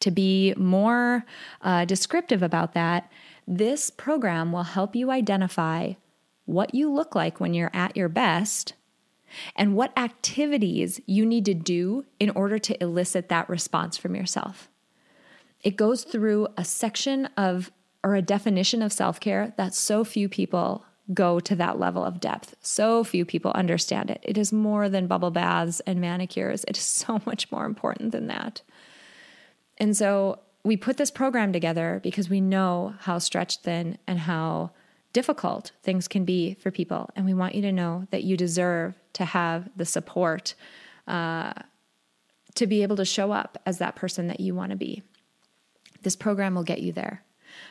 To 0.00 0.10
be 0.10 0.54
more 0.56 1.24
uh, 1.60 1.84
descriptive 1.84 2.42
about 2.42 2.72
that, 2.74 3.10
this 3.46 3.90
program 3.90 4.52
will 4.52 4.62
help 4.62 4.94
you 4.94 5.10
identify 5.10 5.94
what 6.44 6.74
you 6.74 6.90
look 6.90 7.14
like 7.14 7.40
when 7.40 7.52
you're 7.52 7.70
at 7.74 7.96
your 7.96 8.08
best 8.08 8.74
and 9.56 9.74
what 9.74 9.96
activities 9.98 11.00
you 11.06 11.26
need 11.26 11.44
to 11.44 11.54
do 11.54 12.04
in 12.18 12.30
order 12.30 12.58
to 12.58 12.82
elicit 12.82 13.28
that 13.28 13.48
response 13.48 13.96
from 13.96 14.14
yourself. 14.14 14.68
It 15.62 15.76
goes 15.76 16.04
through 16.04 16.48
a 16.56 16.64
section 16.64 17.26
of 17.36 17.70
or 18.08 18.14
a 18.14 18.22
definition 18.22 18.80
of 18.80 18.90
self 18.90 19.20
care 19.20 19.52
that 19.58 19.74
so 19.74 20.02
few 20.02 20.30
people 20.30 20.84
go 21.12 21.38
to 21.40 21.54
that 21.54 21.78
level 21.78 22.02
of 22.04 22.20
depth. 22.20 22.54
So 22.62 23.04
few 23.04 23.24
people 23.24 23.50
understand 23.54 24.10
it. 24.10 24.20
It 24.22 24.38
is 24.38 24.52
more 24.52 24.88
than 24.88 25.06
bubble 25.06 25.30
baths 25.30 25.80
and 25.80 26.00
manicures, 26.00 26.64
it 26.64 26.78
is 26.78 26.82
so 27.04 27.20
much 27.26 27.52
more 27.52 27.66
important 27.66 28.12
than 28.12 28.26
that. 28.28 28.62
And 29.76 29.94
so 29.96 30.40
we 30.64 30.76
put 30.76 30.96
this 30.96 31.10
program 31.10 31.52
together 31.52 32.00
because 32.02 32.30
we 32.30 32.40
know 32.40 32.94
how 33.00 33.18
stretched 33.18 33.62
thin 33.62 33.98
and 34.06 34.20
how 34.20 34.70
difficult 35.12 35.72
things 35.82 36.08
can 36.08 36.24
be 36.24 36.54
for 36.54 36.70
people. 36.70 37.10
And 37.14 37.26
we 37.26 37.34
want 37.34 37.54
you 37.54 37.62
to 37.62 37.72
know 37.72 38.06
that 38.10 38.24
you 38.24 38.36
deserve 38.36 38.94
to 39.14 39.24
have 39.24 39.68
the 39.76 39.84
support 39.84 40.54
uh, 41.06 41.52
to 42.54 42.66
be 42.66 42.82
able 42.82 42.96
to 42.96 43.04
show 43.04 43.32
up 43.32 43.58
as 43.66 43.78
that 43.78 43.96
person 43.96 44.28
that 44.28 44.40
you 44.40 44.54
want 44.54 44.70
to 44.70 44.76
be. 44.76 45.02
This 46.02 46.16
program 46.16 46.54
will 46.54 46.64
get 46.64 46.80
you 46.80 46.92
there. 46.92 47.22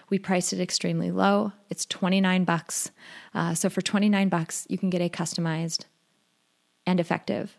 We 0.09 0.19
priced 0.19 0.53
it 0.53 0.59
extremely 0.59 1.11
low. 1.11 1.53
It's 1.69 1.85
29 1.85 2.43
bucks. 2.43 2.91
Uh, 3.33 3.53
so 3.53 3.69
for 3.69 3.81
29 3.81 4.29
bucks, 4.29 4.65
you 4.69 4.77
can 4.77 4.89
get 4.89 5.01
a 5.01 5.09
customized 5.09 5.85
and 6.85 6.99
effective 6.99 7.57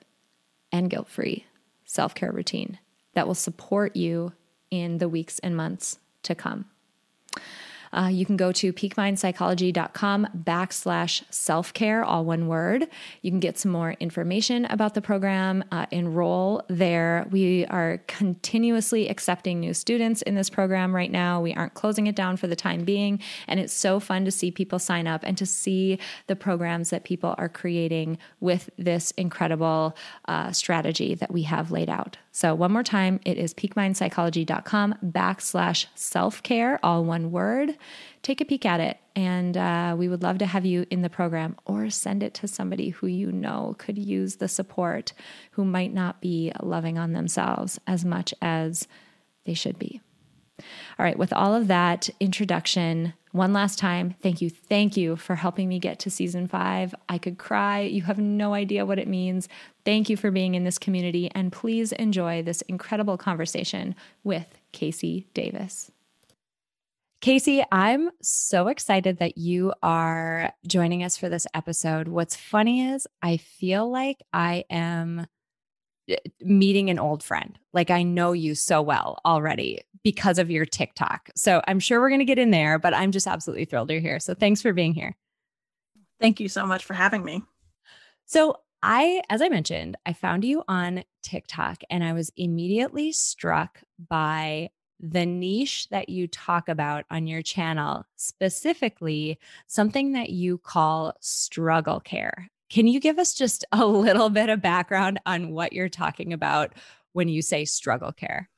and 0.73 0.91
guilt-free 0.91 1.47
self-care 1.85 2.33
routine 2.33 2.79
that 3.15 3.27
will 3.27 3.35
support 3.35 3.97
you 3.97 4.33
in 4.71 4.99
the 4.99 5.09
weeks 5.09 5.39
and 5.41 5.57
months 5.57 5.99
to 6.23 6.35
come. 6.35 6.67
Uh, 7.93 8.09
you 8.13 8.27
can 8.27 8.37
go 8.37 8.53
to 8.53 8.73
peakmindpsychology.com 8.73 10.29
backslash 10.45 11.23
self 11.31 11.73
care, 11.73 12.05
all 12.05 12.25
one 12.25 12.47
word. 12.47 12.89
You 13.23 13.31
can 13.31 13.41
get 13.41 13.59
some 13.59 13.73
more 13.73 13.93
information 14.01 14.65
about 14.67 14.95
the 14.95 15.03
program, 15.03 15.65
uh, 15.73 15.87
enroll 15.91 16.63
there. 16.69 17.27
We 17.31 17.67
are 17.67 17.99
continuously 18.07 19.09
accepting 19.09 19.61
new 19.61 19.75
students 19.75 20.23
in 20.23 20.35
this 20.35 20.51
program 20.51 20.95
right 20.95 21.11
now. 21.11 21.41
We 21.41 21.55
aren't 21.55 21.75
closing 21.75 22.07
it 22.07 22.17
down 22.17 22.37
for 22.37 22.47
the 22.47 22.57
time 22.57 22.85
being. 22.85 23.21
And 23.47 23.61
it's 23.61 23.73
so 23.73 24.01
fun 24.01 24.25
to 24.25 24.31
see 24.31 24.51
people 24.51 24.79
sign 24.79 25.07
up 25.07 25.23
and 25.25 25.37
to 25.39 25.47
see 25.47 25.99
the 26.27 26.37
programs 26.37 26.91
that 26.91 27.05
people 27.05 27.35
are 27.39 27.49
creating 27.49 28.19
with 28.41 28.71
this 28.79 29.11
incredible 29.13 29.97
uh, 30.27 30.53
strategy 30.53 31.15
that 31.15 31.31
we 31.31 31.43
have 31.43 31.71
laid 31.71 31.89
out. 31.89 32.17
So, 32.39 32.55
one 32.55 32.71
more 32.71 32.85
time, 32.85 33.19
it 33.25 33.37
is 33.37 33.53
peakmindpsychology.com 33.53 34.95
backslash 35.07 35.87
self 35.97 36.41
care, 36.45 36.79
all 36.85 37.05
one 37.05 37.33
word. 37.33 37.77
Take 38.23 38.41
a 38.41 38.45
peek 38.45 38.65
at 38.65 38.79
it, 38.79 38.97
and 39.17 39.57
uh, 39.57 39.97
we 39.99 40.07
would 40.07 40.23
love 40.23 40.39
to 40.39 40.47
have 40.47 40.65
you 40.65 40.87
in 40.89 41.03
the 41.03 41.11
program 41.11 41.57
or 41.65 41.91
send 41.91 42.23
it 42.23 42.35
to 42.35 42.47
somebody 42.47 42.91
who 42.91 43.09
you 43.09 43.33
know 43.33 43.75
could 43.79 43.99
use 43.99 44.37
the 44.37 44.47
support, 44.47 45.15
who 45.51 45.65
might 45.65 45.93
not 45.93 46.21
be 46.21 46.53
loving 46.63 46.97
on 46.97 47.13
themselves 47.13 47.81
as 47.89 48.05
much 48.05 48.33
as 48.41 48.87
they 49.45 49.55
should 49.55 49.77
be. 49.77 50.01
All 50.61 51.05
right, 51.05 51.19
with 51.19 51.33
all 51.33 51.57
of 51.57 51.67
that 51.67 52.09
introduction, 52.21 53.15
one 53.33 53.53
last 53.53 53.79
time, 53.79 54.15
thank 54.23 54.41
you. 54.41 54.51
Thank 54.51 54.97
you 54.97 55.17
for 55.17 55.35
helping 55.35 55.69
me 55.69 55.79
get 55.79 55.99
to 56.01 56.11
season 56.11 56.49
five. 56.49 56.95
I 57.09 57.19
could 57.19 57.39
cry. 57.39 57.81
You 57.81 58.03
have 58.03 58.19
no 58.19 58.55
idea 58.55 58.87
what 58.87 58.99
it 58.99 59.09
means. 59.09 59.49
Thank 59.85 60.09
you 60.09 60.17
for 60.17 60.31
being 60.31 60.55
in 60.55 60.65
this 60.65 60.79
community. 60.79 61.31
And 61.35 61.53
please 61.53 61.93
enjoy 61.93 62.43
this 62.43 62.63
incredible 62.63 63.19
conversation 63.19 63.95
with 64.25 64.47
Casey 64.73 65.27
Davis. 65.35 65.91
Casey, 67.21 67.65
I'm 67.73 68.11
so 68.23 68.69
excited 68.69 69.19
that 69.19 69.37
you 69.37 69.73
are 69.83 70.53
joining 70.69 71.03
us 71.03 71.17
for 71.17 71.29
this 71.29 71.49
episode. 71.53 72.07
What's 72.07 72.37
funny 72.37 72.87
is 72.89 73.09
I 73.21 73.39
feel 73.39 73.91
like 73.91 74.23
I 74.33 74.65
am 74.71 75.27
Eh, 76.09 76.17
meeting 76.41 76.91
an 76.91 76.99
old 76.99 77.23
friend. 77.23 77.59
Like 77.73 77.91
I 77.91 78.03
know 78.03 78.33
you 78.33 78.55
so 78.55 78.81
well 78.81 79.21
already 79.25 79.81
because 80.03 80.39
of 80.39 80.51
your 80.51 80.65
TikTok. 80.65 81.31
So 81.37 81.61
I'm 81.67 81.81
sure 81.81 82.01
we're 82.01 82.09
going 82.09 82.21
to 82.21 82.25
get 82.25 82.39
in 82.39 82.51
there, 82.51 82.79
but 82.79 82.95
I'm 82.95 83.13
just 83.13 83.27
absolutely 83.27 83.65
thrilled 83.65 83.91
you're 83.91 84.01
here. 84.01 84.21
So 84.21 84.35
thanks 84.35 84.63
for 84.63 84.73
being 84.73 84.95
here. 84.95 85.17
Thank 86.21 86.41
you 86.41 86.49
so 86.49 86.67
much 86.67 86.85
for 86.85 86.95
having 86.95 87.25
me. 87.25 87.43
So 88.27 88.61
I, 88.83 89.23
as 89.29 89.43
I 89.43 89.49
mentioned, 89.49 89.97
I 90.07 90.13
found 90.13 90.45
you 90.45 90.63
on 90.69 91.05
TikTok 91.23 91.83
and 91.91 92.03
I 92.03 92.13
was 92.13 92.31
immediately 92.37 93.13
struck 93.13 93.83
by 94.09 94.71
the 95.01 95.27
niche 95.27 95.89
that 95.91 96.09
you 96.09 96.27
talk 96.27 96.69
about 96.69 97.05
on 97.11 97.27
your 97.27 97.43
channel, 97.43 98.05
specifically 98.17 99.39
something 99.67 100.13
that 100.13 100.31
you 100.31 100.59
call 100.59 101.15
struggle 101.21 102.01
care. 102.01 102.51
Can 102.71 102.87
you 102.87 103.01
give 103.01 103.19
us 103.19 103.35
just 103.35 103.65
a 103.73 103.85
little 103.87 104.31
bit 104.31 104.49
of 104.49 104.61
background 104.61 105.21
on 105.27 105.51
what 105.51 105.73
you're 105.73 105.89
talking 105.89 106.33
about 106.33 106.75
when 107.13 107.29
you 107.29 107.43
say 107.43 107.65
struggle 107.65 108.13
care? 108.13 108.49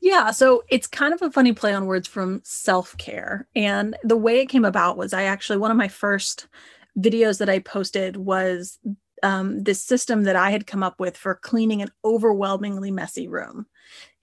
Yeah, 0.00 0.30
so 0.30 0.62
it's 0.68 0.86
kind 0.86 1.14
of 1.14 1.22
a 1.22 1.30
funny 1.30 1.52
play 1.52 1.74
on 1.74 1.86
words 1.86 2.06
from 2.06 2.40
self 2.44 2.96
care. 2.98 3.48
And 3.54 3.96
the 4.02 4.16
way 4.16 4.40
it 4.40 4.46
came 4.46 4.64
about 4.64 4.96
was 4.96 5.12
I 5.12 5.24
actually, 5.24 5.58
one 5.58 5.70
of 5.70 5.76
my 5.76 5.88
first 5.88 6.48
videos 6.98 7.38
that 7.38 7.48
I 7.48 7.58
posted 7.58 8.16
was 8.16 8.78
um, 9.22 9.62
this 9.62 9.82
system 9.82 10.24
that 10.24 10.36
I 10.36 10.50
had 10.50 10.66
come 10.66 10.82
up 10.82 11.00
with 11.00 11.16
for 11.16 11.34
cleaning 11.34 11.82
an 11.82 11.90
overwhelmingly 12.04 12.90
messy 12.90 13.28
room. 13.28 13.66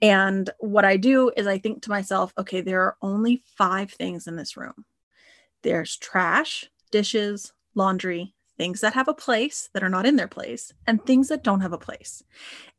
And 0.02 0.50
what 0.60 0.86
I 0.86 0.98
do 0.98 1.32
is 1.36 1.48
I 1.48 1.58
think 1.58 1.82
to 1.84 1.90
myself, 1.90 2.34
okay, 2.38 2.62
there 2.62 2.82
are 2.82 2.98
only 3.02 3.44
five 3.58 3.92
things 3.92 4.28
in 4.28 4.36
this 4.36 4.58
room 4.58 4.86
there's 5.64 5.96
trash, 5.96 6.70
dishes, 6.92 7.54
laundry, 7.74 8.36
things 8.58 8.82
that 8.82 8.94
have 8.94 9.08
a 9.08 9.14
place 9.14 9.70
that 9.74 9.84
are 9.84 9.90
not 9.90 10.06
in 10.06 10.16
their 10.16 10.28
place 10.28 10.72
and 10.86 11.04
things 11.04 11.30
that 11.30 11.44
don't 11.44 11.62
have 11.62 11.74
a 11.74 11.78
place. 11.78 12.24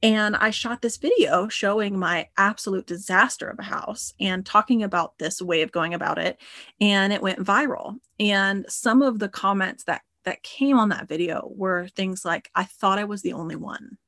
And 0.02 0.37
I 0.37 0.50
shot 0.50 0.83
this 0.83 0.97
video 0.97 1.49
showing 1.49 1.99
my 1.99 2.28
absolute 2.37 2.87
disaster 2.87 3.49
of 3.49 3.59
a 3.59 3.62
house 3.62 4.14
and 4.21 4.47
talking 4.47 4.83
about 4.83 5.19
this 5.19 5.43
way 5.43 5.62
of 5.62 5.73
going 5.73 5.95
about 5.95 6.19
it 6.19 6.40
and 6.81 7.12
it 7.12 7.23
went 7.23 7.40
viral. 7.40 7.99
And 8.21 8.66
some 8.69 9.02
of 9.02 9.19
the 9.19 9.28
comments 9.28 9.85
that 9.85 10.02
that 10.25 10.43
came 10.43 10.78
on 10.78 10.88
that 10.88 11.07
video 11.09 11.52
were 11.54 11.88
things 11.88 12.25
like 12.25 12.50
I 12.54 12.64
thought 12.64 12.99
I 12.99 13.04
was 13.04 13.23
the 13.23 13.35
only 13.35 13.57
one. 13.57 13.99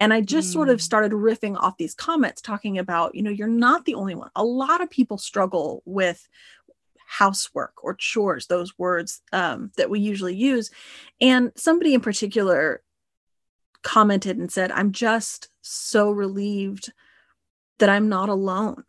And 0.00 0.12
I 0.12 0.20
just 0.20 0.50
mm. 0.50 0.52
sort 0.52 0.68
of 0.68 0.78
mm. 0.78 0.82
started 0.82 1.12
riffing 1.12 1.56
off 1.56 1.76
these 1.76 1.94
comments 1.94 2.42
talking 2.42 2.78
about, 2.78 3.14
you 3.14 3.22
know, 3.22 3.30
you're 3.30 3.48
not 3.48 3.84
the 3.84 3.94
only 3.94 4.14
one. 4.14 4.30
A 4.36 4.44
lot 4.44 4.80
of 4.80 4.90
people 4.90 5.18
struggle 5.18 5.82
with 5.84 6.28
housework 7.18 7.84
or 7.84 7.94
chores, 7.94 8.46
those 8.46 8.78
words 8.78 9.20
um, 9.32 9.70
that 9.76 9.90
we 9.90 10.00
usually 10.00 10.34
use. 10.34 10.70
And 11.20 11.52
somebody 11.56 11.92
in 11.92 12.00
particular 12.00 12.82
commented 13.82 14.38
and 14.38 14.50
said, 14.50 14.72
I'm 14.72 14.92
just 14.92 15.48
so 15.60 16.10
relieved 16.10 16.90
that 17.78 17.90
I'm 17.90 18.08
not 18.08 18.30
alone. 18.30 18.84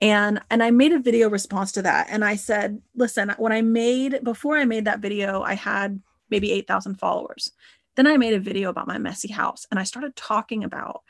And 0.00 0.40
and 0.50 0.62
I 0.62 0.70
made 0.70 0.92
a 0.92 0.98
video 0.98 1.28
response 1.28 1.72
to 1.72 1.82
that 1.82 2.08
and 2.10 2.24
I 2.24 2.36
said, 2.36 2.80
listen, 2.94 3.34
when 3.36 3.52
I 3.52 3.60
made 3.60 4.24
before 4.24 4.56
I 4.56 4.64
made 4.64 4.86
that 4.86 5.00
video, 5.00 5.42
I 5.42 5.54
had 5.54 6.00
maybe 6.30 6.50
8,000 6.52 6.98
followers. 6.98 7.52
Then 7.96 8.06
I 8.06 8.16
made 8.16 8.34
a 8.34 8.40
video 8.40 8.70
about 8.70 8.88
my 8.88 8.98
messy 8.98 9.30
house 9.30 9.66
and 9.70 9.78
I 9.78 9.84
started 9.84 10.16
talking 10.16 10.64
about 10.64 11.02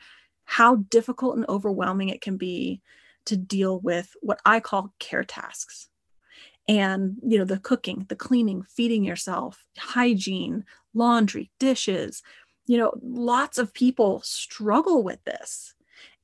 how 0.43 0.75
difficult 0.75 1.37
and 1.37 1.45
overwhelming 1.47 2.09
it 2.09 2.21
can 2.21 2.37
be 2.37 2.81
to 3.25 3.37
deal 3.37 3.79
with 3.79 4.13
what 4.21 4.39
I 4.45 4.59
call 4.59 4.93
care 4.99 5.23
tasks 5.23 5.87
and 6.67 7.17
you 7.23 7.37
know 7.37 7.45
the 7.45 7.59
cooking 7.59 8.05
the 8.09 8.15
cleaning 8.15 8.63
feeding 8.63 9.03
yourself 9.03 9.65
hygiene 9.77 10.65
laundry 10.93 11.51
dishes. 11.59 12.23
You 12.65 12.77
know 12.77 12.93
lots 13.01 13.57
of 13.57 13.73
people 13.73 14.21
struggle 14.23 15.03
with 15.03 15.23
this. 15.25 15.73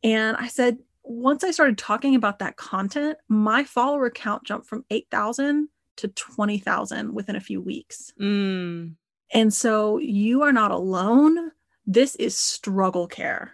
And 0.04 0.36
i 0.38 0.48
said 0.48 0.80
once 1.04 1.44
i 1.44 1.52
started 1.52 1.78
talking 1.78 2.16
about 2.16 2.40
that 2.40 2.58
content 2.58 3.18
my 3.28 3.64
follower 3.64 4.10
count 4.10 4.44
jumped 4.44 4.68
from 4.68 4.86
8000 4.90 5.68
to 5.98 6.08
20000 6.08 7.14
within 7.14 7.36
a 7.36 7.42
few 7.42 7.62
weeks. 7.62 8.14
Mm. 8.20 8.96
and 9.34 9.54
so 9.54 9.98
you 9.98 10.42
are 10.44 10.52
not 10.54 10.72
alone. 10.72 11.52
This 11.86 12.16
is 12.16 12.38
struggle 12.38 13.08
care. 13.08 13.54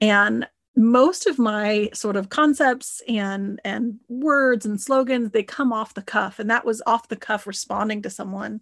And 0.00 0.48
most 0.74 1.26
of 1.26 1.38
my 1.38 1.90
sort 1.92 2.16
of 2.16 2.30
concepts 2.30 3.02
and 3.06 3.60
and 3.64 3.98
words 4.08 4.64
and 4.64 4.80
slogans 4.80 5.30
they 5.30 5.42
come 5.42 5.72
off 5.72 5.94
the 5.94 6.02
cuff 6.02 6.38
and 6.38 6.48
that 6.48 6.64
was 6.64 6.80
off 6.86 7.08
the 7.08 7.16
cuff 7.16 7.46
responding 7.46 8.00
to 8.00 8.08
someone 8.08 8.60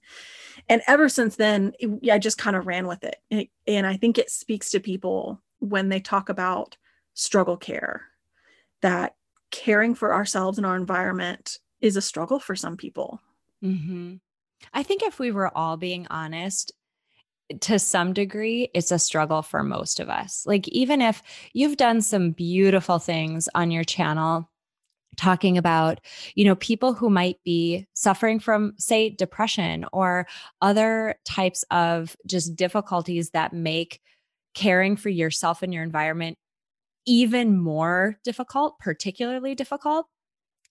and 0.69 0.83
ever 0.89 1.09
since 1.09 1.37
then 1.37 1.73
it, 1.79 2.11
i 2.11 2.19
just 2.19 2.39
kind 2.39 2.57
of 2.57 2.67
ran 2.67 2.87
with 2.87 3.05
it. 3.05 3.17
And, 3.31 3.47
and 3.67 3.87
i 3.87 3.97
think 3.97 4.19
it 4.19 4.31
speaks 4.31 4.71
to 4.71 4.81
people 4.81 5.41
when 5.61 5.89
they 5.89 6.01
talk 6.01 6.29
about 6.29 6.77
struggle 7.15 7.57
care 7.57 8.07
that 8.81 9.15
caring 9.51 9.95
for 9.95 10.13
ourselves 10.13 10.59
and 10.59 10.67
our 10.67 10.77
environment 10.77 11.59
is 11.81 11.97
a 11.97 12.03
struggle 12.03 12.41
for 12.41 12.57
some 12.57 12.77
people 12.77 13.21
mm-hmm. 13.63 14.15
i 14.75 14.83
think 14.83 15.03
if 15.03 15.21
we 15.21 15.31
were 15.31 15.57
all 15.57 15.77
being 15.77 16.09
honest 16.11 16.73
to 17.61 17.79
some 17.79 18.13
degree, 18.13 18.71
it's 18.75 18.91
a 18.91 18.99
struggle 18.99 19.43
for 19.43 19.63
most 19.63 20.01
of 20.01 20.09
us. 20.09 20.45
Like, 20.47 20.69
even 20.69 21.01
if 21.01 21.23
you've 21.53 21.77
done 21.77 22.01
some 22.01 22.31
beautiful 22.33 22.99
things 22.99 23.49
on 23.55 23.71
your 23.71 23.85
channel, 23.85 24.51
talking 25.17 25.59
about 25.59 26.01
you 26.35 26.45
know 26.45 26.55
people 26.57 26.95
who 26.95 27.11
might 27.11 27.37
be 27.45 27.87
suffering 27.95 28.39
from 28.39 28.73
say 28.79 29.11
depression 29.11 29.85
or 29.93 30.27
other 30.63 31.17
types 31.25 31.65
of 31.71 32.17
just 32.27 32.57
difficulties 32.57 33.31
that 33.31 33.53
make 33.53 34.01
caring 34.55 34.97
for 34.97 35.09
yourself 35.09 35.63
and 35.63 35.75
your 35.75 35.83
environment 35.83 36.39
even 37.07 37.59
more 37.59 38.19
difficult 38.25 38.79
particularly 38.79 39.55
difficult 39.55 40.07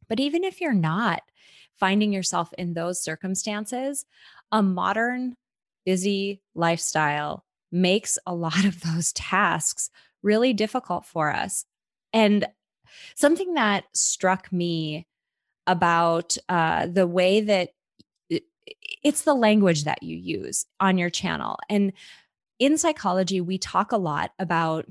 but 0.08 0.20
even 0.20 0.44
if 0.44 0.62
you're 0.62 0.74
not 0.74 1.22
finding 1.80 2.12
yourself 2.12 2.50
in 2.58 2.74
those 2.74 3.04
circumstances 3.04 4.06
a 4.52 4.64
modern 4.64 5.36
busy 5.86 6.42
lifestyle 6.56 7.46
makes 7.72 8.18
a 8.26 8.34
lot 8.34 8.66
of 8.66 8.82
those 8.82 9.14
tasks 9.14 9.90
really 10.24 10.54
difficult 10.54 11.06
for 11.06 11.34
us. 11.34 11.66
And 12.14 12.48
something 13.16 13.54
that 13.54 13.86
struck 13.94 14.52
me 14.52 15.08
about 15.68 16.38
uh, 16.50 16.88
the 16.88 17.08
way 17.08 17.42
that 17.42 17.70
it's 19.04 19.22
the 19.22 19.34
language 19.34 19.84
that 19.86 20.04
you 20.04 20.18
use 20.18 20.66
on 20.80 20.98
your 20.98 21.10
channel. 21.10 21.58
And 21.70 21.94
in 22.60 22.78
psychology, 22.78 23.42
we 23.42 23.58
talk 23.58 23.92
a 23.92 23.98
lot 23.98 24.32
about 24.40 24.86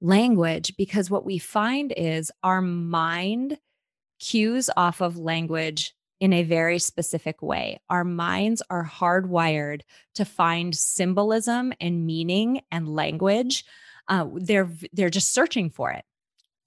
language 0.00 0.74
because 0.76 1.10
what 1.10 1.24
we 1.24 1.38
find 1.38 1.92
is 1.96 2.32
our 2.42 2.60
mind 2.60 3.58
cues 4.18 4.70
off 4.76 5.00
of 5.00 5.16
language 5.18 5.94
in 6.20 6.34
a 6.34 6.42
very 6.42 6.78
specific 6.78 7.42
way. 7.42 7.80
Our 7.88 8.04
minds 8.04 8.62
are 8.70 8.84
hardwired 8.84 9.80
to 10.14 10.24
find 10.24 10.76
symbolism 10.76 11.72
and 11.80 12.06
meaning 12.06 12.60
and 12.70 12.94
language. 12.94 13.64
Uh, 14.06 14.26
they're 14.34 14.70
they're 14.92 15.10
just 15.10 15.32
searching 15.32 15.70
for 15.70 15.90
it. 15.90 16.04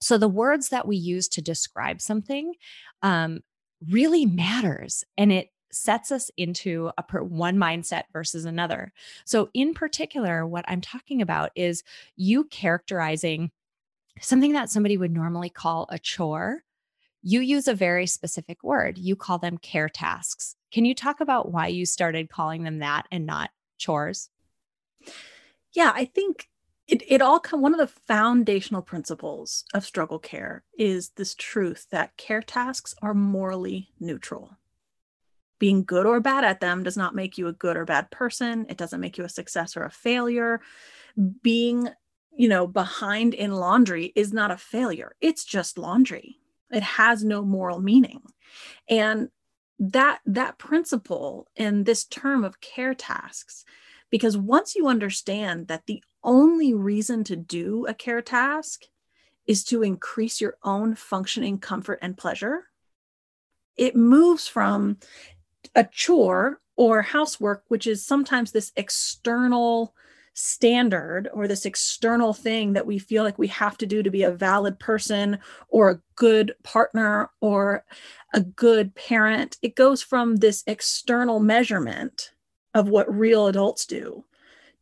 So 0.00 0.18
the 0.18 0.28
words 0.28 0.68
that 0.68 0.86
we 0.86 0.96
use 0.96 1.28
to 1.28 1.40
describe 1.40 2.00
something 2.00 2.52
um, 3.02 3.40
really 3.88 4.26
matters, 4.26 5.04
and 5.16 5.32
it 5.32 5.48
sets 5.70 6.12
us 6.12 6.30
into 6.36 6.90
a 6.98 7.02
per- 7.02 7.22
one 7.22 7.56
mindset 7.56 8.02
versus 8.12 8.44
another. 8.44 8.92
So 9.24 9.50
in 9.54 9.74
particular, 9.74 10.46
what 10.46 10.64
I'm 10.68 10.80
talking 10.80 11.22
about 11.22 11.50
is 11.54 11.82
you 12.16 12.44
characterizing 12.44 13.50
something 14.20 14.52
that 14.52 14.70
somebody 14.70 14.96
would 14.96 15.12
normally 15.12 15.50
call 15.50 15.88
a 15.90 15.98
chore 15.98 16.63
you 17.26 17.40
use 17.40 17.66
a 17.66 17.74
very 17.74 18.06
specific 18.06 18.62
word. 18.62 18.98
You 18.98 19.16
call 19.16 19.38
them 19.38 19.56
care 19.56 19.88
tasks. 19.88 20.56
Can 20.70 20.84
you 20.84 20.94
talk 20.94 21.20
about 21.20 21.50
why 21.50 21.68
you 21.68 21.86
started 21.86 22.28
calling 22.28 22.64
them 22.64 22.80
that 22.80 23.06
and 23.10 23.24
not 23.24 23.50
chores? 23.78 24.28
Yeah, 25.72 25.90
I 25.94 26.04
think 26.04 26.50
it, 26.86 27.02
it 27.08 27.22
all 27.22 27.40
come 27.40 27.62
one 27.62 27.72
of 27.72 27.80
the 27.80 27.86
foundational 28.06 28.82
principles 28.82 29.64
of 29.72 29.86
struggle 29.86 30.18
care 30.18 30.64
is 30.78 31.12
this 31.16 31.34
truth 31.34 31.86
that 31.90 32.14
care 32.18 32.42
tasks 32.42 32.94
are 33.00 33.14
morally 33.14 33.88
neutral. 33.98 34.58
Being 35.58 35.82
good 35.82 36.04
or 36.04 36.20
bad 36.20 36.44
at 36.44 36.60
them 36.60 36.82
does 36.82 36.96
not 36.96 37.14
make 37.14 37.38
you 37.38 37.48
a 37.48 37.54
good 37.54 37.78
or 37.78 37.86
bad 37.86 38.10
person. 38.10 38.66
It 38.68 38.76
doesn't 38.76 39.00
make 39.00 39.16
you 39.16 39.24
a 39.24 39.30
success 39.30 39.78
or 39.78 39.84
a 39.84 39.90
failure. 39.90 40.60
Being, 41.42 41.88
you 42.36 42.48
know, 42.48 42.66
behind 42.66 43.32
in 43.32 43.52
laundry 43.52 44.12
is 44.14 44.34
not 44.34 44.50
a 44.50 44.58
failure. 44.58 45.16
It's 45.22 45.44
just 45.44 45.78
laundry 45.78 46.38
it 46.74 46.82
has 46.82 47.24
no 47.24 47.42
moral 47.42 47.80
meaning. 47.80 48.20
And 48.88 49.28
that 49.78 50.20
that 50.26 50.58
principle 50.58 51.48
in 51.56 51.84
this 51.84 52.04
term 52.04 52.44
of 52.44 52.60
care 52.60 52.94
tasks 52.94 53.64
because 54.10 54.36
once 54.36 54.76
you 54.76 54.86
understand 54.86 55.66
that 55.66 55.86
the 55.86 56.02
only 56.22 56.72
reason 56.72 57.24
to 57.24 57.34
do 57.36 57.84
a 57.86 57.94
care 57.94 58.22
task 58.22 58.84
is 59.46 59.64
to 59.64 59.82
increase 59.82 60.40
your 60.40 60.56
own 60.62 60.94
functioning 60.94 61.58
comfort 61.58 61.98
and 62.02 62.16
pleasure 62.16 62.64
it 63.76 63.96
moves 63.96 64.46
from 64.46 64.96
a 65.74 65.82
chore 65.82 66.60
or 66.76 67.02
housework 67.02 67.64
which 67.66 67.86
is 67.86 68.06
sometimes 68.06 68.52
this 68.52 68.70
external 68.76 69.92
standard 70.34 71.28
or 71.32 71.46
this 71.46 71.64
external 71.64 72.34
thing 72.34 72.72
that 72.72 72.86
we 72.86 72.98
feel 72.98 73.22
like 73.22 73.38
we 73.38 73.46
have 73.46 73.78
to 73.78 73.86
do 73.86 74.02
to 74.02 74.10
be 74.10 74.24
a 74.24 74.30
valid 74.30 74.78
person 74.78 75.38
or 75.68 75.90
a 75.90 76.00
good 76.16 76.54
partner 76.64 77.30
or 77.40 77.84
a 78.34 78.40
good 78.40 78.94
parent. 78.96 79.56
It 79.62 79.76
goes 79.76 80.02
from 80.02 80.36
this 80.36 80.64
external 80.66 81.38
measurement 81.40 82.32
of 82.74 82.88
what 82.88 83.12
real 83.14 83.46
adults 83.46 83.86
do 83.86 84.24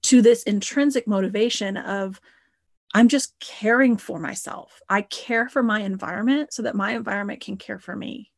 to 0.02 0.22
this 0.22 0.42
intrinsic 0.44 1.06
motivation 1.06 1.76
of 1.76 2.20
I'm 2.94 3.08
just 3.08 3.38
caring 3.40 3.96
for 3.96 4.18
myself. 4.18 4.80
I 4.88 5.02
care 5.02 5.48
for 5.48 5.62
my 5.62 5.80
environment 5.80 6.52
so 6.52 6.62
that 6.62 6.74
my 6.74 6.92
environment 6.92 7.40
can 7.40 7.56
care 7.56 7.78
for 7.78 7.96
me. 7.96 8.30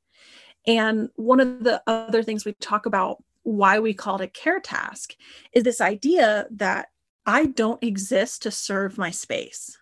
And 0.67 1.11
one 1.17 1.41
of 1.41 1.63
the 1.65 1.83
other 1.87 2.23
things 2.23 2.45
we 2.45 2.53
talk 2.55 2.87
about 2.87 3.23
why 3.43 3.79
we 3.79 3.95
call 3.95 4.17
it 4.17 4.25
a 4.25 4.29
care 4.29 4.61
task 4.61 5.15
is 5.53 5.65
this 5.65 5.81
idea 5.81 6.47
that 6.53 6.89
I 7.27 7.47
don't 7.47 7.83
exist 7.83 8.43
to 8.43 8.51
serve 8.51 8.99
my 8.99 9.11
space. 9.11 9.79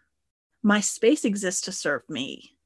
My 0.63 0.81
space 0.81 1.25
exists 1.25 1.63
to 1.63 1.73
serve 1.73 2.03
me. 2.09 2.57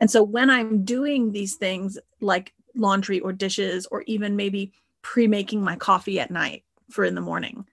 And 0.00 0.10
so 0.10 0.22
when 0.22 0.50
I'm 0.50 0.84
doing 0.84 1.32
these 1.32 1.54
things 1.54 1.98
like 2.20 2.52
laundry 2.74 3.20
or 3.20 3.32
dishes, 3.32 3.86
or 3.90 4.02
even 4.06 4.36
maybe 4.36 4.72
pre 5.02 5.26
making 5.26 5.62
my 5.62 5.76
coffee 5.76 6.20
at 6.20 6.30
night 6.30 6.64
for 6.90 7.04
in 7.04 7.14
the 7.14 7.20
morning, 7.20 7.66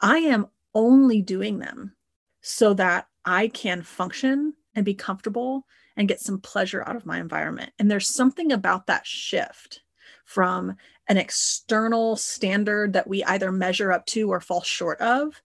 I 0.00 0.18
am 0.18 0.48
only 0.74 1.22
doing 1.22 1.58
them 1.58 1.94
so 2.40 2.74
that 2.74 3.06
I 3.24 3.48
can 3.48 3.82
function 3.82 4.54
and 4.74 4.84
be 4.84 4.94
comfortable 4.94 5.66
and 5.96 6.08
get 6.08 6.20
some 6.20 6.40
pleasure 6.40 6.82
out 6.86 6.96
of 6.96 7.06
my 7.06 7.20
environment. 7.20 7.72
And 7.78 7.88
there's 7.88 8.08
something 8.08 8.50
about 8.50 8.86
that 8.88 9.06
shift 9.06 9.82
from 10.24 10.76
an 11.06 11.16
external 11.16 12.16
standard 12.16 12.94
that 12.94 13.06
we 13.06 13.22
either 13.24 13.52
measure 13.52 13.92
up 13.92 14.04
to 14.06 14.30
or 14.30 14.40
fall 14.40 14.62
short 14.62 15.00
of 15.00 15.40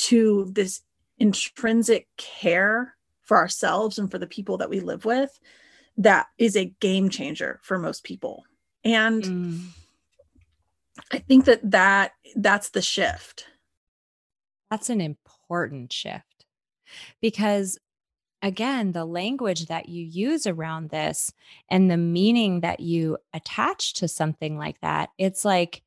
to 0.00 0.50
this 0.52 0.80
intrinsic 1.18 2.08
care 2.16 2.96
for 3.22 3.36
ourselves 3.36 3.98
and 3.98 4.10
for 4.10 4.18
the 4.18 4.26
people 4.26 4.56
that 4.58 4.70
we 4.70 4.80
live 4.80 5.04
with 5.04 5.38
that 5.98 6.26
is 6.38 6.56
a 6.56 6.72
game 6.80 7.10
changer 7.10 7.60
for 7.62 7.78
most 7.78 8.02
people. 8.02 8.44
And 8.82 9.22
mm. 9.22 9.66
i 11.12 11.18
think 11.18 11.44
that 11.44 11.60
that 11.70 12.12
that's 12.34 12.70
the 12.70 12.82
shift. 12.82 13.46
That's 14.70 14.88
an 14.88 15.00
important 15.00 15.92
shift. 15.92 16.46
Because 17.20 17.78
again 18.42 18.92
the 18.92 19.04
language 19.04 19.66
that 19.66 19.88
you 19.90 20.02
use 20.02 20.46
around 20.46 20.88
this 20.88 21.32
and 21.68 21.90
the 21.90 21.98
meaning 21.98 22.60
that 22.60 22.80
you 22.80 23.18
attach 23.34 23.92
to 23.92 24.08
something 24.08 24.56
like 24.56 24.80
that 24.80 25.10
it's 25.18 25.44
like 25.44 25.82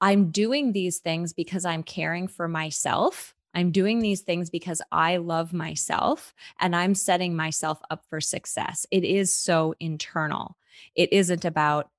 I'm 0.00 0.30
doing 0.30 0.72
these 0.72 0.98
things 0.98 1.32
because 1.32 1.64
I'm 1.64 1.82
caring 1.82 2.28
for 2.28 2.48
myself. 2.48 3.34
I'm 3.54 3.72
doing 3.72 4.00
these 4.00 4.20
things 4.20 4.48
because 4.48 4.80
I 4.92 5.16
love 5.16 5.52
myself 5.52 6.34
and 6.60 6.74
I'm 6.74 6.94
setting 6.94 7.34
myself 7.34 7.80
up 7.90 8.04
for 8.08 8.20
success. 8.20 8.86
It 8.90 9.04
is 9.04 9.34
so 9.34 9.74
internal. 9.80 10.56
It 10.94 11.12
isn't 11.12 11.44
about, 11.44 11.90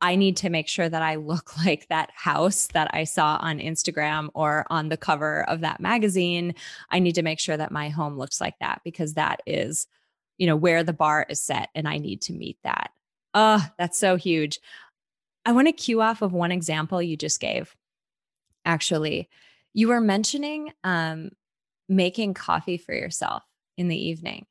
I 0.00 0.16
need 0.16 0.36
to 0.38 0.50
make 0.50 0.68
sure 0.68 0.88
that 0.88 1.02
I 1.02 1.14
look 1.14 1.56
like 1.64 1.88
that 1.88 2.10
house 2.14 2.66
that 2.68 2.90
I 2.92 3.04
saw 3.04 3.38
on 3.40 3.58
Instagram 3.58 4.28
or 4.34 4.66
on 4.68 4.88
the 4.88 4.96
cover 4.96 5.48
of 5.48 5.60
that 5.60 5.80
magazine. 5.80 6.54
I 6.90 6.98
need 6.98 7.14
to 7.14 7.22
make 7.22 7.40
sure 7.40 7.56
that 7.56 7.72
my 7.72 7.88
home 7.88 8.18
looks 8.18 8.40
like 8.40 8.58
that 8.58 8.80
because 8.84 9.14
that 9.14 9.40
is, 9.46 9.86
you 10.38 10.46
know, 10.46 10.56
where 10.56 10.82
the 10.82 10.92
bar 10.92 11.24
is 11.28 11.40
set 11.40 11.70
and 11.74 11.88
I 11.88 11.98
need 11.98 12.20
to 12.22 12.32
meet 12.32 12.58
that. 12.64 12.90
Oh, 13.32 13.64
that's 13.78 13.98
so 13.98 14.16
huge. 14.16 14.60
I 15.46 15.52
want 15.52 15.68
to 15.68 15.72
cue 15.72 16.02
off 16.02 16.22
of 16.22 16.32
one 16.32 16.50
example 16.50 17.00
you 17.00 17.16
just 17.16 17.40
gave. 17.40 17.74
Actually, 18.64 19.30
you 19.72 19.88
were 19.88 20.00
mentioning 20.00 20.72
um, 20.82 21.30
making 21.88 22.34
coffee 22.34 22.76
for 22.76 22.92
yourself 22.92 23.44
in 23.78 23.86
the 23.86 23.96
evening. 23.96 24.46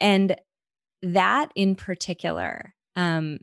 And 0.00 0.36
that 1.02 1.52
in 1.54 1.76
particular, 1.76 2.74
um, 2.96 3.38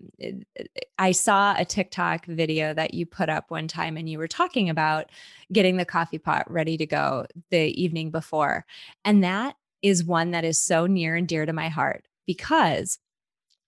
I 1.00 1.14
saw 1.14 1.56
a 1.58 1.64
TikTok 1.64 2.26
video 2.26 2.74
that 2.74 2.94
you 2.94 3.06
put 3.06 3.30
up 3.30 3.46
one 3.50 3.70
time 3.70 3.96
and 3.96 4.10
you 4.10 4.18
were 4.18 4.28
talking 4.28 4.70
about 4.70 5.10
getting 5.54 5.78
the 5.78 5.86
coffee 5.86 6.18
pot 6.18 6.52
ready 6.52 6.76
to 6.76 6.86
go 6.86 7.26
the 7.52 7.82
evening 7.82 8.12
before. 8.12 8.66
And 9.06 9.24
that 9.24 9.56
is 9.82 10.04
one 10.04 10.32
that 10.32 10.44
is 10.44 10.60
so 10.60 10.88
near 10.88 11.16
and 11.16 11.26
dear 11.26 11.46
to 11.46 11.54
my 11.54 11.70
heart 11.70 12.06
because 12.28 13.00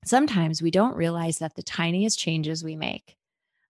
sometimes 0.08 0.62
we 0.62 0.72
don't 0.72 0.96
realize 0.96 1.40
that 1.40 1.56
the 1.56 1.64
tiniest 1.64 2.20
changes 2.20 2.64
we 2.64 2.76
make, 2.76 3.18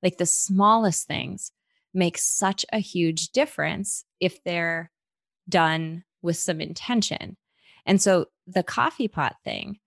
like 0.03 0.17
the 0.17 0.25
smallest 0.25 1.07
things, 1.07 1.51
make 1.93 2.17
such 2.17 2.65
a 2.71 2.79
huge 2.79 3.29
difference 3.29 4.03
if 4.19 4.43
they're 4.43 4.91
done 5.49 6.03
with 6.21 6.37
some 6.37 6.61
intention. 6.61 7.37
And 7.85 8.01
so 8.01 8.25
the 8.45 8.63
coffee 8.63 9.07
pot 9.07 9.35
thing, 9.43 9.79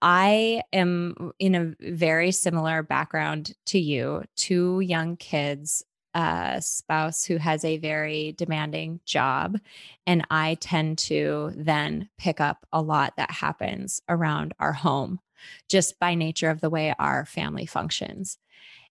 I 0.00 0.62
am 0.72 1.32
in 1.38 1.54
a 1.54 1.74
very 1.92 2.32
similar 2.32 2.82
background 2.82 3.52
to 3.66 3.78
you, 3.78 4.24
two 4.36 4.80
young 4.80 5.16
kids, 5.16 5.84
a 6.14 6.58
spouse 6.60 7.24
who 7.24 7.36
has 7.36 7.64
a 7.64 7.78
very 7.78 8.32
demanding 8.32 9.00
job. 9.04 9.58
And 10.06 10.26
I 10.30 10.56
tend 10.60 10.98
to 10.98 11.52
then 11.56 12.08
pick 12.18 12.40
up 12.40 12.66
a 12.72 12.82
lot 12.82 13.14
that 13.16 13.30
happens 13.30 14.02
around 14.08 14.54
our 14.58 14.72
home 14.72 15.20
just 15.68 15.98
by 15.98 16.14
nature 16.14 16.50
of 16.50 16.60
the 16.60 16.70
way 16.70 16.94
our 16.98 17.24
family 17.24 17.66
functions. 17.66 18.38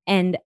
And 0.08 0.38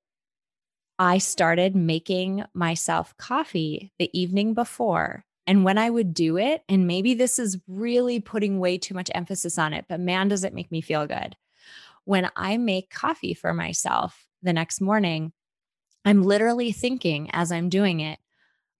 I 0.97 1.17
started 1.17 1.75
making 1.75 2.43
myself 2.53 3.15
coffee 3.17 3.91
the 3.99 4.09
evening 4.17 4.53
before 4.53 5.25
and 5.47 5.63
when 5.63 5.77
I 5.77 5.89
would 5.89 6.13
do 6.13 6.37
it, 6.37 6.63
and 6.67 6.87
maybe 6.87 7.13
this 7.13 7.37
is 7.37 7.57
really 7.67 8.19
putting 8.19 8.59
way 8.59 8.77
too 8.77 8.93
much 8.95 9.11
emphasis 9.13 9.57
on 9.57 9.73
it, 9.73 9.85
but 9.87 9.99
man, 9.99 10.27
does 10.27 10.43
it 10.43 10.53
make 10.53 10.71
me 10.71 10.81
feel 10.81 11.05
good. 11.05 11.35
When 12.03 12.29
I 12.35 12.57
make 12.57 12.89
coffee 12.89 13.33
for 13.33 13.53
myself 13.53 14.25
the 14.41 14.53
next 14.53 14.81
morning, 14.81 15.33
I'm 16.03 16.23
literally 16.23 16.71
thinking 16.71 17.29
as 17.31 17.51
I'm 17.51 17.69
doing 17.69 17.99
it, 17.99 18.19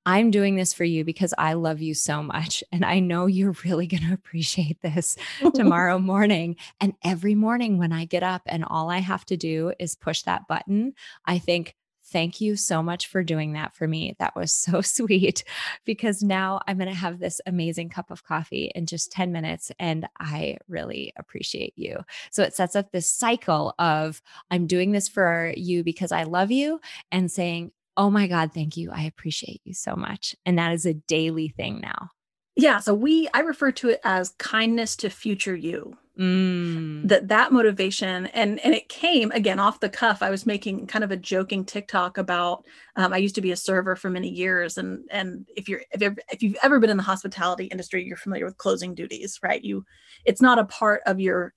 I'm 0.05 0.31
doing 0.31 0.55
this 0.55 0.73
for 0.73 0.83
you 0.83 1.03
because 1.03 1.33
I 1.37 1.53
love 1.53 1.81
you 1.81 1.93
so 1.93 2.21
much. 2.21 2.63
And 2.71 2.85
I 2.85 2.99
know 2.99 3.25
you're 3.25 3.55
really 3.63 3.87
going 3.95 4.03
to 4.03 4.13
appreciate 4.13 4.81
this 4.81 5.17
tomorrow 5.53 5.99
morning. 5.99 6.57
And 6.79 6.93
every 7.03 7.35
morning 7.35 7.77
when 7.77 7.91
I 7.91 8.05
get 8.05 8.23
up 8.23 8.43
and 8.45 8.63
all 8.63 8.89
I 8.89 8.99
have 8.99 9.25
to 9.25 9.37
do 9.37 9.73
is 9.79 9.95
push 9.95 10.21
that 10.23 10.47
button, 10.47 10.93
I 11.25 11.39
think, 11.39 11.75
Thank 12.07 12.39
you 12.39 12.55
so 12.55 12.83
much 12.83 13.07
for 13.07 13.23
doing 13.23 13.53
that 13.53 13.75
for 13.75 13.87
me. 13.87 14.15
That 14.19 14.35
was 14.35 14.53
so 14.53 14.81
sweet 14.81 15.43
because 15.85 16.21
now 16.21 16.61
I'm 16.67 16.77
going 16.77 16.87
to 16.87 16.93
have 16.93 17.17
this 17.19 17.41
amazing 17.47 17.89
cup 17.89 18.11
of 18.11 18.23
coffee 18.23 18.71
in 18.75 18.85
just 18.85 19.11
10 19.11 19.31
minutes. 19.31 19.71
And 19.79 20.07
I 20.19 20.57
really 20.67 21.13
appreciate 21.17 21.73
you. 21.75 21.97
So 22.29 22.43
it 22.43 22.53
sets 22.53 22.75
up 22.75 22.91
this 22.91 23.09
cycle 23.09 23.73
of 23.79 24.21
I'm 24.51 24.67
doing 24.67 24.91
this 24.91 25.07
for 25.07 25.51
you 25.57 25.83
because 25.83 26.11
I 26.11 26.23
love 26.23 26.51
you 26.51 26.79
and 27.11 27.31
saying, 27.31 27.71
Oh 27.97 28.09
my 28.09 28.27
God, 28.27 28.53
thank 28.53 28.77
you. 28.77 28.91
I 28.91 29.03
appreciate 29.03 29.61
you 29.63 29.73
so 29.73 29.95
much. 29.95 30.35
And 30.45 30.57
that 30.57 30.73
is 30.73 30.85
a 30.85 30.93
daily 30.93 31.49
thing 31.49 31.79
now. 31.81 32.09
Yeah. 32.55 32.79
So 32.79 32.93
we, 32.93 33.27
I 33.33 33.39
refer 33.39 33.71
to 33.73 33.89
it 33.89 33.99
as 34.03 34.29
kindness 34.37 34.95
to 34.97 35.09
future 35.09 35.55
you. 35.55 35.97
Mm. 36.17 37.09
That 37.09 37.27
that 37.27 37.51
motivation 37.51 38.27
and 38.27 38.57
and 38.61 38.73
it 38.73 38.87
came 38.87 39.31
again 39.31 39.59
off 39.59 39.81
the 39.81 39.89
cuff. 39.89 40.21
I 40.21 40.29
was 40.29 40.45
making 40.45 40.87
kind 40.87 41.03
of 41.03 41.11
a 41.11 41.17
joking 41.17 41.65
TikTok 41.65 42.17
about. 42.17 42.63
Um, 42.95 43.11
I 43.11 43.17
used 43.17 43.35
to 43.35 43.41
be 43.41 43.51
a 43.51 43.57
server 43.57 43.97
for 43.97 44.09
many 44.09 44.29
years, 44.29 44.77
and 44.77 45.03
and 45.11 45.45
if 45.57 45.67
you're 45.67 45.81
if, 45.91 46.17
if 46.31 46.41
you've 46.41 46.55
ever 46.63 46.79
been 46.79 46.89
in 46.89 46.95
the 46.95 47.03
hospitality 47.03 47.65
industry, 47.65 48.05
you're 48.05 48.15
familiar 48.15 48.45
with 48.45 48.57
closing 48.57 48.95
duties, 48.95 49.39
right? 49.43 49.61
You, 49.61 49.83
it's 50.23 50.41
not 50.41 50.57
a 50.57 50.63
part 50.63 51.01
of 51.05 51.19
your 51.19 51.53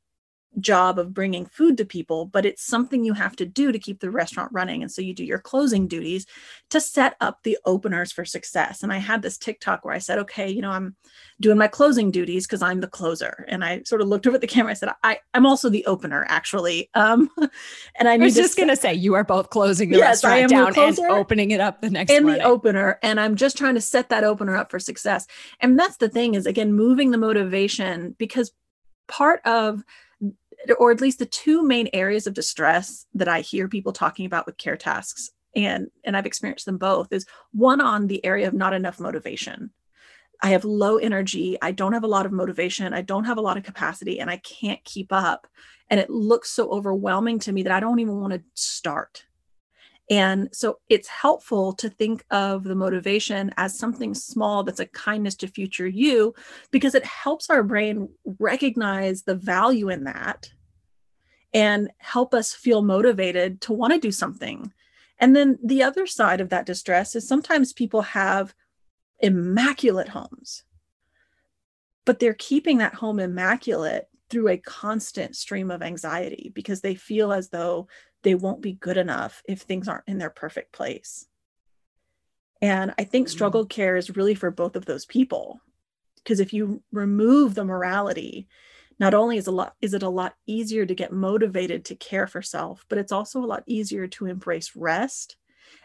job 0.60 0.98
of 0.98 1.14
bringing 1.14 1.46
food 1.46 1.76
to 1.76 1.84
people, 1.84 2.26
but 2.26 2.44
it's 2.44 2.64
something 2.64 3.04
you 3.04 3.14
have 3.14 3.36
to 3.36 3.46
do 3.46 3.70
to 3.70 3.78
keep 3.78 4.00
the 4.00 4.10
restaurant 4.10 4.50
running. 4.52 4.82
And 4.82 4.90
so 4.90 5.02
you 5.02 5.14
do 5.14 5.24
your 5.24 5.38
closing 5.38 5.86
duties 5.86 6.26
to 6.70 6.80
set 6.80 7.16
up 7.20 7.42
the 7.42 7.58
openers 7.64 8.12
for 8.12 8.24
success. 8.24 8.82
And 8.82 8.92
I 8.92 8.98
had 8.98 9.22
this 9.22 9.38
TikTok 9.38 9.84
where 9.84 9.94
I 9.94 9.98
said, 9.98 10.18
okay, 10.20 10.48
you 10.48 10.62
know, 10.62 10.70
I'm 10.70 10.96
doing 11.40 11.58
my 11.58 11.68
closing 11.68 12.10
duties 12.10 12.46
because 12.46 12.62
I'm 12.62 12.80
the 12.80 12.88
closer. 12.88 13.44
And 13.48 13.64
I 13.64 13.82
sort 13.84 14.00
of 14.00 14.08
looked 14.08 14.26
over 14.26 14.36
at 14.36 14.40
the 14.40 14.46
camera. 14.46 14.72
I 14.72 14.74
said, 14.74 14.90
I, 15.02 15.20
I'm 15.34 15.46
also 15.46 15.68
the 15.68 15.86
opener, 15.86 16.26
actually. 16.28 16.90
Um, 16.94 17.30
and 17.96 18.08
I, 18.08 18.14
I 18.14 18.16
was 18.18 18.34
just 18.34 18.56
going 18.56 18.68
to 18.68 18.76
say, 18.76 18.94
you 18.94 19.14
are 19.14 19.24
both 19.24 19.50
closing 19.50 19.90
the 19.90 19.98
yes, 19.98 20.24
restaurant 20.24 20.50
down 20.50 20.78
and 20.78 20.98
opening 21.10 21.50
it 21.52 21.60
up 21.60 21.80
the 21.80 21.90
next 21.90 22.10
and 22.10 22.24
morning. 22.24 22.42
the 22.42 22.48
opener. 22.48 22.98
And 23.02 23.20
I'm 23.20 23.36
just 23.36 23.56
trying 23.56 23.74
to 23.74 23.80
set 23.80 24.08
that 24.08 24.24
opener 24.24 24.56
up 24.56 24.70
for 24.70 24.78
success. 24.78 25.26
And 25.60 25.78
that's 25.78 25.98
the 25.98 26.08
thing 26.08 26.34
is, 26.34 26.46
again, 26.46 26.72
moving 26.72 27.10
the 27.10 27.18
motivation 27.18 28.16
because 28.18 28.52
part 29.08 29.40
of 29.46 29.82
or 30.78 30.90
at 30.90 31.00
least 31.00 31.18
the 31.18 31.26
two 31.26 31.62
main 31.62 31.88
areas 31.92 32.26
of 32.26 32.34
distress 32.34 33.06
that 33.14 33.28
I 33.28 33.40
hear 33.40 33.68
people 33.68 33.92
talking 33.92 34.26
about 34.26 34.46
with 34.46 34.58
care 34.58 34.76
tasks 34.76 35.30
and 35.54 35.88
and 36.04 36.16
I've 36.16 36.26
experienced 36.26 36.66
them 36.66 36.78
both 36.78 37.12
is 37.12 37.26
one 37.52 37.80
on 37.80 38.06
the 38.06 38.24
area 38.24 38.46
of 38.48 38.54
not 38.54 38.74
enough 38.74 39.00
motivation. 39.00 39.70
I 40.40 40.50
have 40.50 40.64
low 40.64 40.98
energy, 40.98 41.58
I 41.60 41.72
don't 41.72 41.94
have 41.94 42.04
a 42.04 42.08
lot 42.08 42.26
of 42.26 42.32
motivation, 42.32 42.94
I 42.94 43.02
don't 43.02 43.24
have 43.24 43.38
a 43.38 43.42
lot 43.42 43.56
of 43.56 43.64
capacity 43.64 44.20
and 44.20 44.30
I 44.30 44.36
can't 44.38 44.82
keep 44.84 45.12
up 45.12 45.46
and 45.90 45.98
it 45.98 46.10
looks 46.10 46.50
so 46.50 46.70
overwhelming 46.70 47.38
to 47.40 47.52
me 47.52 47.62
that 47.64 47.72
I 47.72 47.80
don't 47.80 47.98
even 47.98 48.20
want 48.20 48.34
to 48.34 48.42
start. 48.54 49.24
And 50.10 50.48
so 50.52 50.78
it's 50.88 51.08
helpful 51.08 51.74
to 51.74 51.90
think 51.90 52.24
of 52.30 52.64
the 52.64 52.74
motivation 52.74 53.52
as 53.56 53.78
something 53.78 54.14
small 54.14 54.62
that's 54.62 54.80
a 54.80 54.86
kindness 54.86 55.34
to 55.36 55.48
future 55.48 55.86
you 55.86 56.34
because 56.70 56.94
it 56.94 57.04
helps 57.04 57.50
our 57.50 57.62
brain 57.62 58.08
recognize 58.38 59.22
the 59.22 59.34
value 59.34 59.90
in 59.90 60.04
that 60.04 60.50
and 61.52 61.90
help 61.98 62.34
us 62.34 62.52
feel 62.52 62.82
motivated 62.82 63.60
to 63.62 63.72
want 63.72 63.92
to 63.92 63.98
do 63.98 64.12
something. 64.12 64.72
And 65.18 65.34
then 65.34 65.58
the 65.62 65.82
other 65.82 66.06
side 66.06 66.40
of 66.40 66.50
that 66.50 66.66
distress 66.66 67.14
is 67.14 67.26
sometimes 67.26 67.72
people 67.72 68.02
have 68.02 68.54
immaculate 69.18 70.08
homes, 70.08 70.64
but 72.04 72.18
they're 72.18 72.34
keeping 72.34 72.78
that 72.78 72.94
home 72.94 73.18
immaculate 73.18 74.08
through 74.30 74.48
a 74.48 74.58
constant 74.58 75.34
stream 75.34 75.70
of 75.70 75.82
anxiety 75.82 76.52
because 76.54 76.80
they 76.82 76.94
feel 76.94 77.32
as 77.32 77.48
though 77.48 77.88
they 78.22 78.34
won't 78.34 78.60
be 78.60 78.72
good 78.72 78.96
enough 78.96 79.42
if 79.48 79.62
things 79.62 79.88
aren't 79.88 80.06
in 80.06 80.18
their 80.18 80.30
perfect 80.30 80.72
place. 80.72 81.26
And 82.60 82.92
I 82.98 83.04
think 83.04 83.26
mm-hmm. 83.26 83.32
struggle 83.32 83.66
care 83.66 83.96
is 83.96 84.16
really 84.16 84.34
for 84.34 84.50
both 84.50 84.76
of 84.76 84.84
those 84.84 85.06
people. 85.06 85.60
Because 86.16 86.40
if 86.40 86.52
you 86.52 86.82
remove 86.92 87.54
the 87.54 87.64
morality, 87.64 88.48
not 88.98 89.14
only 89.14 89.36
is 89.36 89.46
a 89.46 89.52
lot 89.52 89.74
is 89.80 89.94
it 89.94 90.02
a 90.02 90.08
lot 90.08 90.34
easier 90.46 90.84
to 90.84 90.94
get 90.94 91.12
motivated 91.12 91.84
to 91.86 91.94
care 91.94 92.26
for 92.26 92.42
self, 92.42 92.84
but 92.88 92.98
it's 92.98 93.12
also 93.12 93.42
a 93.42 93.46
lot 93.46 93.62
easier 93.66 94.06
to 94.06 94.26
embrace 94.26 94.74
rest 94.74 95.36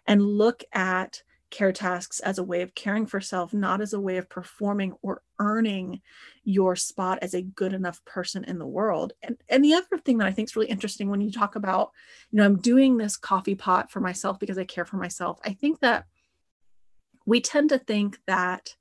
and 0.08 0.22
look 0.22 0.64
at 0.74 1.24
care 1.54 1.72
tasks 1.72 2.20
as 2.20 2.40
a 2.40 2.44
way 2.44 2.64
of 2.64 2.74
caring 2.74 3.06
for 3.06 3.22
self, 3.22 3.54
not 3.54 3.80
as 3.80 3.94
a 3.94 4.00
way 4.00 4.18
of 4.18 4.28
performing 4.28 4.96
or 5.04 5.22
earning 5.38 6.02
your 6.44 6.76
spot 6.76 7.20
as 7.22 7.36
a 7.36 7.44
good 7.44 7.74
enough 7.74 8.04
person 8.06 8.44
in 8.44 8.58
the 8.58 8.66
world. 8.66 9.14
And, 9.22 9.38
and 9.48 9.64
the 9.64 9.76
other 9.76 10.00
thing 10.00 10.18
that 10.18 10.28
I 10.28 10.32
think 10.32 10.50
is 10.50 10.56
really 10.56 10.70
interesting 10.70 11.10
when 11.10 11.22
you 11.22 11.32
talk 11.32 11.56
about, 11.56 11.92
you 12.32 12.38
know, 12.38 12.46
I'm 12.46 12.58
doing 12.58 12.98
this 12.98 13.16
coffee 13.18 13.54
pot 13.54 13.92
for 13.92 14.00
myself 14.00 14.40
because 14.40 14.58
I 14.58 14.64
care 14.64 14.84
for 14.84 14.98
myself. 14.98 15.40
I 15.46 15.54
think 15.54 15.80
that 15.82 16.06
we 17.28 17.40
tend 17.40 17.70
to 17.70 17.78
think 17.78 18.18
that 18.26 18.76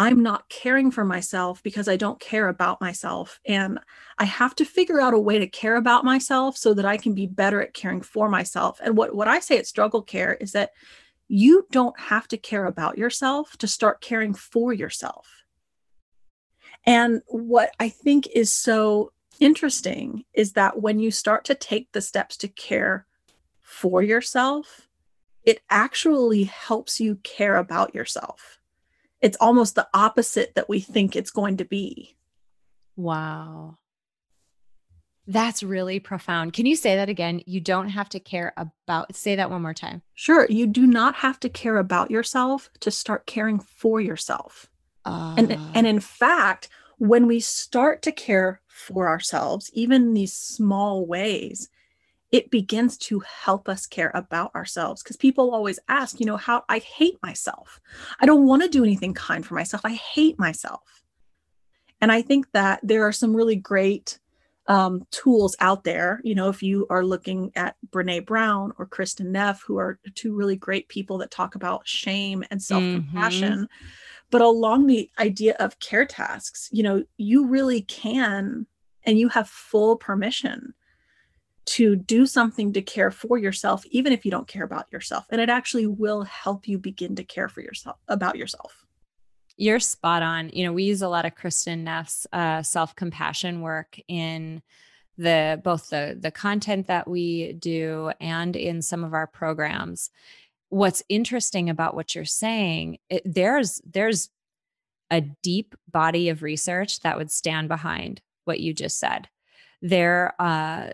I'm 0.00 0.22
not 0.22 0.48
caring 0.48 0.90
for 0.90 1.04
myself 1.04 1.62
because 1.62 1.86
I 1.86 1.96
don't 1.96 2.18
care 2.18 2.48
about 2.48 2.80
myself. 2.80 3.38
And 3.44 3.78
I 4.18 4.24
have 4.24 4.54
to 4.54 4.64
figure 4.64 4.98
out 4.98 5.12
a 5.12 5.18
way 5.18 5.38
to 5.38 5.46
care 5.46 5.76
about 5.76 6.06
myself 6.06 6.56
so 6.56 6.72
that 6.72 6.86
I 6.86 6.96
can 6.96 7.12
be 7.12 7.26
better 7.26 7.60
at 7.60 7.74
caring 7.74 8.00
for 8.00 8.26
myself. 8.26 8.80
And 8.82 8.96
what, 8.96 9.14
what 9.14 9.28
I 9.28 9.40
say 9.40 9.58
at 9.58 9.66
Struggle 9.66 10.00
Care 10.00 10.38
is 10.40 10.52
that 10.52 10.70
you 11.28 11.66
don't 11.70 12.00
have 12.00 12.26
to 12.28 12.38
care 12.38 12.64
about 12.64 12.96
yourself 12.96 13.58
to 13.58 13.68
start 13.68 14.00
caring 14.00 14.32
for 14.32 14.72
yourself. 14.72 15.44
And 16.86 17.20
what 17.26 17.72
I 17.78 17.90
think 17.90 18.26
is 18.34 18.50
so 18.50 19.12
interesting 19.38 20.24
is 20.32 20.54
that 20.54 20.80
when 20.80 20.98
you 20.98 21.10
start 21.10 21.44
to 21.44 21.54
take 21.54 21.92
the 21.92 22.00
steps 22.00 22.38
to 22.38 22.48
care 22.48 23.04
for 23.60 24.02
yourself, 24.02 24.88
it 25.44 25.60
actually 25.68 26.44
helps 26.44 27.00
you 27.00 27.16
care 27.16 27.56
about 27.56 27.94
yourself. 27.94 28.59
It's 29.20 29.36
almost 29.40 29.74
the 29.74 29.88
opposite 29.92 30.54
that 30.54 30.68
we 30.68 30.80
think 30.80 31.14
it's 31.14 31.30
going 31.30 31.58
to 31.58 31.64
be. 31.64 32.16
Wow. 32.96 33.78
That's 35.26 35.62
really 35.62 36.00
profound. 36.00 36.54
Can 36.54 36.66
you 36.66 36.74
say 36.74 36.96
that 36.96 37.08
again? 37.08 37.42
You 37.46 37.60
don't 37.60 37.90
have 37.90 38.08
to 38.10 38.20
care 38.20 38.52
about, 38.56 39.14
say 39.14 39.36
that 39.36 39.50
one 39.50 39.62
more 39.62 39.74
time. 39.74 40.02
Sure. 40.14 40.46
You 40.48 40.66
do 40.66 40.86
not 40.86 41.14
have 41.16 41.38
to 41.40 41.48
care 41.48 41.76
about 41.76 42.10
yourself 42.10 42.70
to 42.80 42.90
start 42.90 43.26
caring 43.26 43.60
for 43.60 44.00
yourself. 44.00 44.68
Uh, 45.04 45.34
and, 45.38 45.56
ah. 45.56 45.70
and 45.74 45.86
in 45.86 46.00
fact, 46.00 46.68
when 46.98 47.26
we 47.26 47.40
start 47.40 48.02
to 48.02 48.12
care 48.12 48.60
for 48.66 49.08
ourselves, 49.08 49.70
even 49.72 50.02
in 50.02 50.14
these 50.14 50.32
small 50.32 51.06
ways, 51.06 51.68
it 52.32 52.50
begins 52.50 52.96
to 52.96 53.20
help 53.20 53.68
us 53.68 53.86
care 53.86 54.12
about 54.14 54.54
ourselves. 54.54 55.02
Because 55.02 55.16
people 55.16 55.52
always 55.52 55.78
ask, 55.88 56.20
you 56.20 56.26
know, 56.26 56.36
how 56.36 56.64
I 56.68 56.78
hate 56.78 57.18
myself. 57.22 57.80
I 58.20 58.26
don't 58.26 58.46
want 58.46 58.62
to 58.62 58.68
do 58.68 58.84
anything 58.84 59.14
kind 59.14 59.44
for 59.44 59.54
myself. 59.54 59.82
I 59.84 59.94
hate 59.94 60.38
myself. 60.38 61.02
And 62.00 62.10
I 62.12 62.22
think 62.22 62.46
that 62.52 62.80
there 62.82 63.06
are 63.06 63.12
some 63.12 63.36
really 63.36 63.56
great 63.56 64.18
um, 64.66 65.06
tools 65.10 65.56
out 65.58 65.82
there. 65.82 66.20
You 66.22 66.34
know, 66.36 66.48
if 66.48 66.62
you 66.62 66.86
are 66.88 67.04
looking 67.04 67.50
at 67.56 67.74
Brene 67.90 68.24
Brown 68.24 68.72
or 68.78 68.86
Kristin 68.86 69.26
Neff, 69.26 69.62
who 69.62 69.78
are 69.78 69.98
two 70.14 70.34
really 70.34 70.56
great 70.56 70.88
people 70.88 71.18
that 71.18 71.30
talk 71.30 71.56
about 71.56 71.88
shame 71.88 72.44
and 72.50 72.62
self 72.62 72.82
compassion. 72.82 73.52
Mm-hmm. 73.52 73.86
but 74.30 74.40
along 74.40 74.86
the 74.86 75.10
idea 75.18 75.56
of 75.58 75.80
care 75.80 76.06
tasks 76.06 76.68
you 76.70 76.84
know 76.84 77.02
you 77.16 77.46
really 77.46 77.82
can 77.82 78.66
and 79.04 79.18
you 79.18 79.28
have 79.28 79.48
full 79.48 79.96
permission 79.96 80.72
to 81.66 81.96
do 81.96 82.26
something 82.26 82.72
to 82.72 82.82
care 82.82 83.10
for 83.10 83.38
yourself 83.38 83.84
even 83.90 84.12
if 84.12 84.24
you 84.24 84.30
don't 84.30 84.48
care 84.48 84.64
about 84.64 84.90
yourself. 84.92 85.24
And 85.30 85.40
it 85.40 85.48
actually 85.48 85.86
will 85.86 86.22
help 86.22 86.66
you 86.66 86.78
begin 86.78 87.16
to 87.16 87.24
care 87.24 87.48
for 87.48 87.60
yourself 87.60 87.96
about 88.08 88.36
yourself. 88.36 88.84
You're 89.56 89.78
spot 89.78 90.22
on. 90.22 90.50
You 90.52 90.64
know 90.64 90.72
we 90.72 90.84
use 90.84 91.02
a 91.02 91.08
lot 91.08 91.26
of 91.26 91.34
kristin 91.34 91.80
neff's 91.80 92.26
uh, 92.32 92.62
self-compassion 92.62 93.60
work 93.60 93.98
in 94.08 94.62
the 95.18 95.60
both 95.62 95.90
the 95.90 96.18
the 96.18 96.30
content 96.30 96.86
that 96.86 97.06
we 97.06 97.52
do 97.52 98.10
and 98.20 98.56
in 98.56 98.80
some 98.82 99.04
of 99.04 99.12
our 99.12 99.26
programs. 99.26 100.10
What's 100.70 101.02
interesting 101.08 101.68
about 101.68 101.94
what 101.94 102.14
you're 102.14 102.24
saying 102.24 102.98
it, 103.10 103.22
there's 103.24 103.82
there's 103.84 104.30
a 105.10 105.20
deep 105.20 105.74
body 105.90 106.28
of 106.30 106.42
research 106.42 107.00
that 107.00 107.18
would 107.18 107.30
stand 107.30 107.68
behind 107.68 108.22
what 108.44 108.60
you 108.60 108.72
just 108.72 108.98
said 108.98 109.28
there 109.82 110.34
uh, 110.38 110.90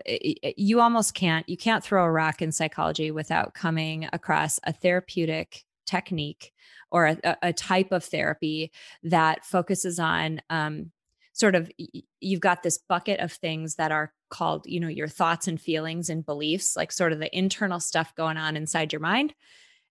you 0.57 0.81
almost 0.81 1.15
can't 1.15 1.49
you 1.49 1.57
can't 1.57 1.83
throw 1.83 2.05
a 2.05 2.11
rock 2.11 2.41
in 2.41 2.53
psychology 2.53 3.11
without 3.11 3.55
coming 3.55 4.09
across 4.13 4.61
a 4.65 4.73
therapeutic 4.73 5.65
technique 5.87 6.53
or 6.91 7.07
a, 7.07 7.37
a 7.43 7.53
type 7.53 7.93
of 7.93 8.05
therapy 8.05 8.71
that 9.03 9.45
focuses 9.45 9.99
on 9.99 10.41
um, 10.51 10.93
sort 11.33 11.55
of 11.55 11.71
you've 12.21 12.41
got 12.41 12.63
this 12.63 12.79
bucket 12.89 13.21
of 13.21 13.33
things 13.33 13.75
that 13.75 13.93
are 13.93 14.13
called 14.31 14.65
you 14.67 14.79
know 14.79 14.89
your 14.89 15.09
thoughts 15.09 15.49
and 15.49 15.61
feelings 15.61 16.09
and 16.09 16.25
beliefs 16.25 16.77
like 16.77 16.93
sort 16.93 17.13
of 17.13 17.19
the 17.19 17.37
internal 17.37 17.81
stuff 17.81 18.15
going 18.15 18.37
on 18.37 18.57
inside 18.57 18.93
your 18.93 19.01
mind. 19.01 19.35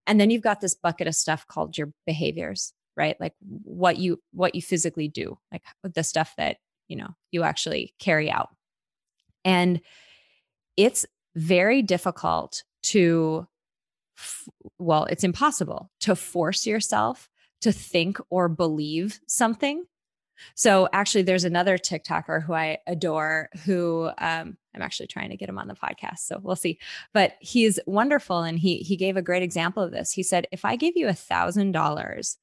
And 0.08 0.22
then 0.22 0.30
you've 0.30 0.44
got 0.44 0.62
this 0.62 0.76
bucket 0.76 1.08
of 1.08 1.16
stuff 1.16 1.48
called 1.48 1.78
your 1.78 1.92
behaviors 2.06 2.74
right? 2.96 3.20
Like 3.20 3.34
what 3.42 3.98
you 3.98 4.22
what 4.32 4.56
you 4.56 4.62
physically 4.62 5.08
do 5.08 5.38
like 5.52 5.64
the 5.84 6.04
stuff 6.04 6.34
that 6.38 6.58
you 6.88 6.96
know 6.96 7.10
you 7.32 7.44
actually 7.44 7.94
carry 8.00 8.30
out 8.32 8.50
and 9.46 9.80
it's 10.76 11.06
very 11.36 11.82
difficult 11.82 12.64
to, 12.84 13.48
well, 14.78 15.06
it's 15.06 15.24
impossible 15.24 15.92
to 16.02 16.16
force 16.16 16.66
yourself 16.66 17.30
to 17.62 17.72
think 17.72 18.18
or 18.30 18.50
believe 18.50 19.20
something. 19.28 19.86
So 20.54 20.90
actually, 20.92 21.22
there's 21.22 21.46
another 21.46 21.78
TikToker 21.78 22.44
who 22.44 22.54
I 22.54 22.80
adore 22.88 23.50
who 23.66 24.10
um, 24.18 24.58
I'm 24.76 24.82
actually 24.82 25.08
trying 25.08 25.30
to 25.30 25.38
get 25.38 25.48
him 25.48 25.58
on 25.58 25.70
the 25.70 25.76
podcast. 25.76 26.20
So 26.20 26.40
we'll 26.42 26.58
see. 26.58 26.78
But 27.14 27.36
he's 27.40 27.80
wonderful. 27.86 28.42
And 28.42 28.60
he 28.60 28.78
he 28.80 28.98
gave 28.98 29.16
a 29.16 29.22
great 29.22 29.44
example 29.44 29.82
of 29.82 29.92
this. 29.92 30.12
He 30.12 30.24
said, 30.24 30.48
if 30.52 30.66
I 30.66 30.76
gave 30.76 30.98
you 30.98 31.08
a 31.08 31.14
thousand 31.14 31.72
dollars 31.72 32.38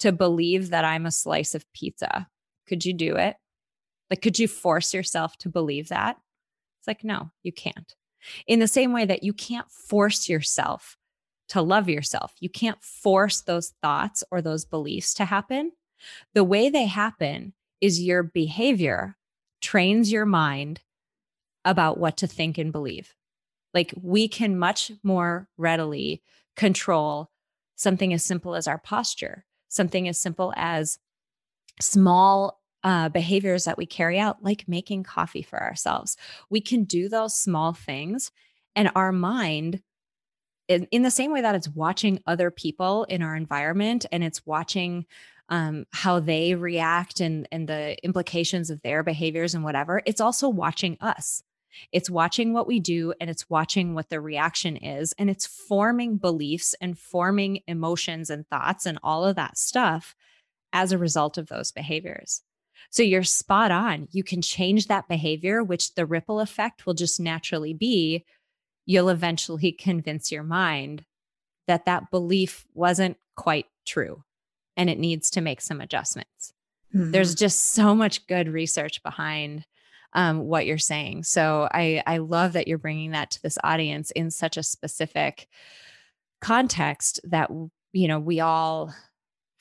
to 0.00 0.10
believe 0.10 0.70
that 0.70 0.86
I'm 0.86 1.04
a 1.04 1.10
slice 1.10 1.54
of 1.54 1.70
pizza, 1.74 2.28
could 2.66 2.84
you 2.86 2.94
do 2.94 3.16
it? 3.16 3.36
Like, 4.10 4.22
could 4.22 4.38
you 4.38 4.48
force 4.48 4.94
yourself 4.94 5.36
to 5.38 5.48
believe 5.48 5.88
that? 5.88 6.16
It's 6.84 6.88
like, 6.88 7.02
no, 7.02 7.30
you 7.42 7.50
can't. 7.50 7.94
In 8.46 8.58
the 8.58 8.68
same 8.68 8.92
way 8.92 9.06
that 9.06 9.22
you 9.22 9.32
can't 9.32 9.70
force 9.70 10.28
yourself 10.28 10.98
to 11.48 11.62
love 11.62 11.88
yourself, 11.88 12.34
you 12.40 12.50
can't 12.50 12.82
force 12.82 13.40
those 13.40 13.72
thoughts 13.82 14.22
or 14.30 14.42
those 14.42 14.66
beliefs 14.66 15.14
to 15.14 15.24
happen. 15.24 15.72
The 16.34 16.44
way 16.44 16.68
they 16.68 16.84
happen 16.84 17.54
is 17.80 18.02
your 18.02 18.22
behavior 18.22 19.16
trains 19.62 20.12
your 20.12 20.26
mind 20.26 20.82
about 21.64 21.96
what 21.96 22.18
to 22.18 22.26
think 22.26 22.58
and 22.58 22.70
believe. 22.70 23.14
Like 23.72 23.94
we 24.02 24.28
can 24.28 24.58
much 24.58 24.92
more 25.02 25.48
readily 25.56 26.22
control 26.54 27.30
something 27.76 28.12
as 28.12 28.22
simple 28.22 28.54
as 28.54 28.68
our 28.68 28.78
posture, 28.78 29.46
something 29.68 30.06
as 30.06 30.20
simple 30.20 30.52
as 30.54 30.98
small 31.80 32.60
uh, 32.84 33.08
behaviors 33.08 33.64
that 33.64 33.78
we 33.78 33.86
carry 33.86 34.18
out, 34.18 34.44
like 34.44 34.68
making 34.68 35.02
coffee 35.02 35.42
for 35.42 35.60
ourselves. 35.60 36.16
We 36.50 36.60
can 36.60 36.84
do 36.84 37.08
those 37.08 37.34
small 37.34 37.72
things, 37.72 38.30
and 38.76 38.90
our 38.94 39.10
mind, 39.10 39.82
in, 40.68 40.84
in 40.90 41.02
the 41.02 41.10
same 41.10 41.32
way 41.32 41.40
that 41.40 41.54
it's 41.54 41.68
watching 41.68 42.20
other 42.26 42.50
people 42.50 43.04
in 43.04 43.22
our 43.22 43.34
environment 43.34 44.06
and 44.12 44.22
it's 44.22 44.46
watching 44.46 45.06
um, 45.48 45.84
how 45.92 46.20
they 46.20 46.54
react 46.54 47.20
and, 47.20 47.46
and 47.52 47.68
the 47.68 48.02
implications 48.04 48.70
of 48.70 48.80
their 48.82 49.02
behaviors 49.02 49.54
and 49.54 49.62
whatever, 49.62 50.00
it's 50.06 50.20
also 50.20 50.48
watching 50.48 50.96
us. 51.00 51.42
It's 51.92 52.08
watching 52.08 52.52
what 52.52 52.66
we 52.66 52.80
do 52.80 53.12
and 53.20 53.28
it's 53.28 53.50
watching 53.50 53.94
what 53.94 54.08
the 54.08 54.20
reaction 54.20 54.76
is. 54.76 55.12
And 55.18 55.28
it's 55.28 55.46
forming 55.46 56.16
beliefs 56.16 56.74
and 56.80 56.98
forming 56.98 57.60
emotions 57.66 58.30
and 58.30 58.48
thoughts 58.48 58.86
and 58.86 58.98
all 59.02 59.24
of 59.24 59.36
that 59.36 59.58
stuff 59.58 60.14
as 60.72 60.92
a 60.92 60.98
result 60.98 61.36
of 61.36 61.48
those 61.48 61.72
behaviors. 61.72 62.42
So 62.94 63.02
you're 63.02 63.24
spot 63.24 63.72
on. 63.72 64.06
You 64.12 64.22
can 64.22 64.40
change 64.40 64.86
that 64.86 65.08
behavior, 65.08 65.64
which 65.64 65.96
the 65.96 66.06
ripple 66.06 66.38
effect 66.38 66.86
will 66.86 66.94
just 66.94 67.18
naturally 67.18 67.74
be 67.74 68.24
you'll 68.86 69.08
eventually 69.08 69.72
convince 69.78 70.30
your 70.30 70.44
mind 70.44 71.04
that 71.66 71.86
that 71.86 72.12
belief 72.12 72.64
wasn't 72.72 73.16
quite 73.34 73.66
true 73.84 74.22
and 74.76 74.88
it 74.88 75.00
needs 75.00 75.28
to 75.30 75.40
make 75.40 75.60
some 75.60 75.80
adjustments. 75.80 76.52
Mm-hmm. 76.94 77.10
There's 77.10 77.34
just 77.34 77.72
so 77.72 77.96
much 77.96 78.28
good 78.28 78.46
research 78.48 79.02
behind 79.02 79.64
um, 80.12 80.44
what 80.44 80.64
you're 80.64 80.78
saying. 80.78 81.24
So 81.24 81.68
I, 81.72 82.00
I 82.06 82.18
love 82.18 82.52
that 82.52 82.68
you're 82.68 82.78
bringing 82.78 83.10
that 83.10 83.32
to 83.32 83.42
this 83.42 83.58
audience 83.64 84.12
in 84.12 84.30
such 84.30 84.56
a 84.56 84.62
specific 84.62 85.48
context 86.40 87.18
that 87.24 87.50
you 87.92 88.06
know 88.06 88.20
we 88.20 88.38
all 88.38 88.94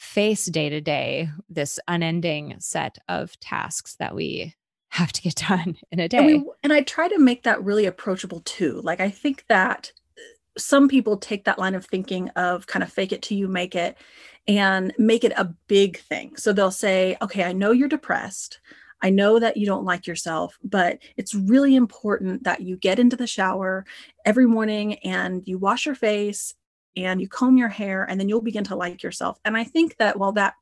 face 0.04 0.46
day 0.46 0.70
to 0.70 0.82
day 0.82 1.30
this 1.50 1.80
unending 1.88 2.56
set 2.60 2.98
of 3.08 3.40
tasks 3.40 3.96
that 3.96 4.14
we 4.14 4.54
have 4.90 5.14
to 5.14 5.22
get 5.22 5.36
done 5.48 5.78
in 5.92 6.00
a 6.00 6.10
day. 6.10 6.18
And, 6.18 6.28
we, 6.28 6.52
and 6.62 6.74
I 6.74 6.82
try 6.82 7.08
to 7.08 7.18
make 7.18 7.44
that 7.44 7.64
really 7.64 7.86
approachable 7.86 8.42
too. 8.42 8.82
Like, 8.84 9.00
I 9.00 9.10
think 9.10 9.46
that 9.48 9.92
uh, 10.18 10.22
some 10.58 10.90
people 10.90 11.18
take 11.18 11.46
that 11.46 11.58
line 11.58 11.74
of 11.74 11.86
thinking 11.86 12.30
of 12.30 12.68
kind 12.68 12.84
of 12.84 12.92
fake 12.92 13.14
it 13.14 13.22
till 13.22 13.38
you 13.38 13.48
make 13.48 13.76
it 13.76 13.98
and 14.46 14.94
make 15.00 15.24
it 15.24 15.34
a 15.38 15.54
big 15.68 15.98
thing. 16.00 16.36
So 16.36 16.52
they'll 16.52 16.70
say, 16.70 17.16
okay, 17.22 17.46
I 17.46 17.54
know 17.54 17.72
you're 17.72 17.88
depressed. 17.88 18.60
I 19.02 19.10
know 19.10 19.40
that 19.40 19.58
you 19.58 19.66
don't 19.66 19.86
like 19.86 20.06
yourself, 20.06 20.60
but 20.64 21.00
it's 21.18 21.34
really 21.34 21.76
important 21.76 22.44
that 22.44 22.62
you 22.62 22.78
get 22.78 23.00
into 23.00 23.16
the 23.16 23.28
shower 23.28 23.86
every 24.26 24.46
morning 24.46 24.96
and 25.00 25.44
you 25.46 25.58
wash 25.58 25.86
your 25.86 25.96
face 25.96 26.54
and 26.96 27.22
you 27.22 27.28
comb 27.28 27.58
your 27.58 27.70
hair 27.70 28.04
and 28.04 28.20
then 28.20 28.30
you'll 28.30 28.42
begin 28.42 28.64
to 28.66 28.76
like 28.76 29.04
yourself. 29.04 29.40
And 29.46 29.58
I 29.58 29.64
think 29.64 29.98
that 29.98 30.18
while 30.18 30.32
that 30.34 30.56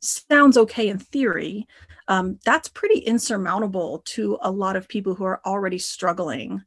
sounds 0.00 0.56
okay 0.56 0.88
in 0.88 0.98
theory, 0.98 1.66
um, 2.08 2.38
that's 2.44 2.68
pretty 2.68 2.98
insurmountable 3.00 4.02
to 4.06 4.38
a 4.42 4.50
lot 4.50 4.76
of 4.76 4.88
people 4.88 5.14
who 5.14 5.24
are 5.24 5.40
already 5.44 5.78
struggling 5.78 6.62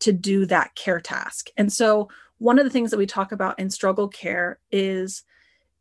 to 0.00 0.12
do 0.12 0.46
that 0.46 0.74
care 0.74 1.00
task. 1.00 1.50
And 1.56 1.72
so, 1.72 2.08
one 2.38 2.58
of 2.58 2.64
the 2.64 2.70
things 2.70 2.90
that 2.90 2.98
we 2.98 3.06
talk 3.06 3.30
about 3.30 3.60
in 3.60 3.70
struggle 3.70 4.08
care 4.08 4.58
is, 4.72 5.22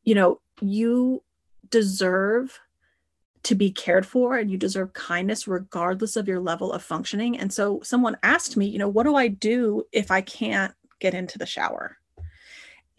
you 0.03 0.13
know, 0.13 0.41
you 0.61 1.23
deserve 1.71 2.59
to 3.41 3.55
be 3.55 3.71
cared 3.71 4.05
for 4.05 4.37
and 4.37 4.51
you 4.51 4.57
deserve 4.57 4.93
kindness 4.93 5.47
regardless 5.47 6.15
of 6.15 6.27
your 6.27 6.39
level 6.39 6.71
of 6.71 6.83
functioning. 6.83 7.39
And 7.39 7.51
so, 7.51 7.81
someone 7.81 8.17
asked 8.21 8.55
me, 8.55 8.67
you 8.67 8.77
know, 8.77 8.89
what 8.89 9.03
do 9.03 9.15
I 9.15 9.27
do 9.27 9.83
if 9.91 10.11
I 10.11 10.21
can't 10.21 10.73
get 10.99 11.15
into 11.15 11.39
the 11.39 11.47
shower? 11.47 11.97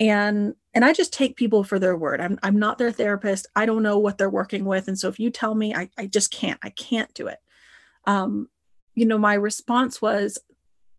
And 0.00 0.54
and 0.74 0.84
i 0.84 0.92
just 0.92 1.12
take 1.12 1.36
people 1.36 1.64
for 1.64 1.78
their 1.78 1.96
word. 1.96 2.20
I'm, 2.20 2.38
I'm 2.42 2.58
not 2.58 2.78
their 2.78 2.92
therapist. 2.92 3.46
I 3.54 3.66
don't 3.66 3.82
know 3.82 3.98
what 3.98 4.18
they're 4.18 4.30
working 4.30 4.64
with. 4.64 4.88
And 4.88 4.98
so 4.98 5.08
if 5.08 5.18
you 5.20 5.30
tell 5.30 5.54
me 5.54 5.74
i, 5.74 5.88
I 5.98 6.06
just 6.06 6.30
can't 6.30 6.58
i 6.62 6.70
can't 6.70 7.12
do 7.14 7.26
it. 7.26 7.38
Um, 8.06 8.48
you 8.94 9.06
know 9.06 9.18
my 9.18 9.34
response 9.34 10.02
was 10.02 10.38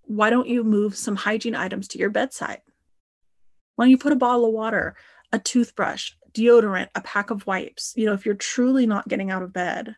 why 0.03 0.29
don't 0.29 0.47
you 0.47 0.63
move 0.63 0.95
some 0.95 1.15
hygiene 1.15 1.55
items 1.55 1.87
to 1.89 1.97
your 1.97 2.09
bedside? 2.09 2.61
Why 3.75 3.85
don't 3.85 3.91
you 3.91 3.97
put 3.97 4.11
a 4.11 4.17
bottle 4.17 4.45
of 4.45 4.53
water 4.53 4.95
a 5.31 5.39
toothbrush 5.39 6.11
deodorant 6.33 6.89
a 6.95 7.01
pack 7.01 7.29
of 7.29 7.47
wipes? 7.47 7.93
You 7.95 8.05
know 8.05 8.13
if 8.13 8.25
you're 8.25 8.35
truly 8.35 8.85
not 8.85 9.07
getting 9.07 9.31
out 9.31 9.43
of 9.43 9.53
bed 9.53 9.95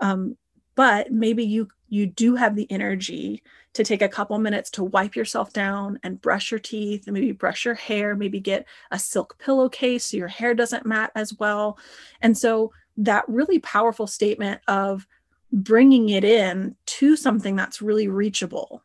um, 0.00 0.36
but 0.74 1.12
maybe 1.12 1.44
you 1.44 1.68
you 1.94 2.06
do 2.06 2.34
have 2.34 2.56
the 2.56 2.70
energy 2.72 3.40
to 3.72 3.84
take 3.84 4.02
a 4.02 4.08
couple 4.08 4.36
minutes 4.38 4.68
to 4.68 4.82
wipe 4.82 5.14
yourself 5.14 5.52
down 5.52 5.98
and 6.02 6.20
brush 6.20 6.50
your 6.50 6.58
teeth 6.58 7.06
and 7.06 7.14
maybe 7.14 7.30
brush 7.30 7.64
your 7.64 7.74
hair 7.74 8.16
maybe 8.16 8.40
get 8.40 8.66
a 8.90 8.98
silk 8.98 9.38
pillowcase 9.38 10.06
so 10.06 10.16
your 10.16 10.28
hair 10.28 10.54
doesn't 10.54 10.84
mat 10.84 11.12
as 11.14 11.32
well. 11.38 11.78
And 12.20 12.36
so 12.36 12.72
that 12.96 13.24
really 13.28 13.60
powerful 13.60 14.08
statement 14.08 14.60
of 14.66 15.06
bringing 15.52 16.08
it 16.08 16.24
in 16.24 16.74
to 16.86 17.16
something 17.16 17.54
that's 17.54 17.80
really 17.80 18.08
reachable. 18.08 18.82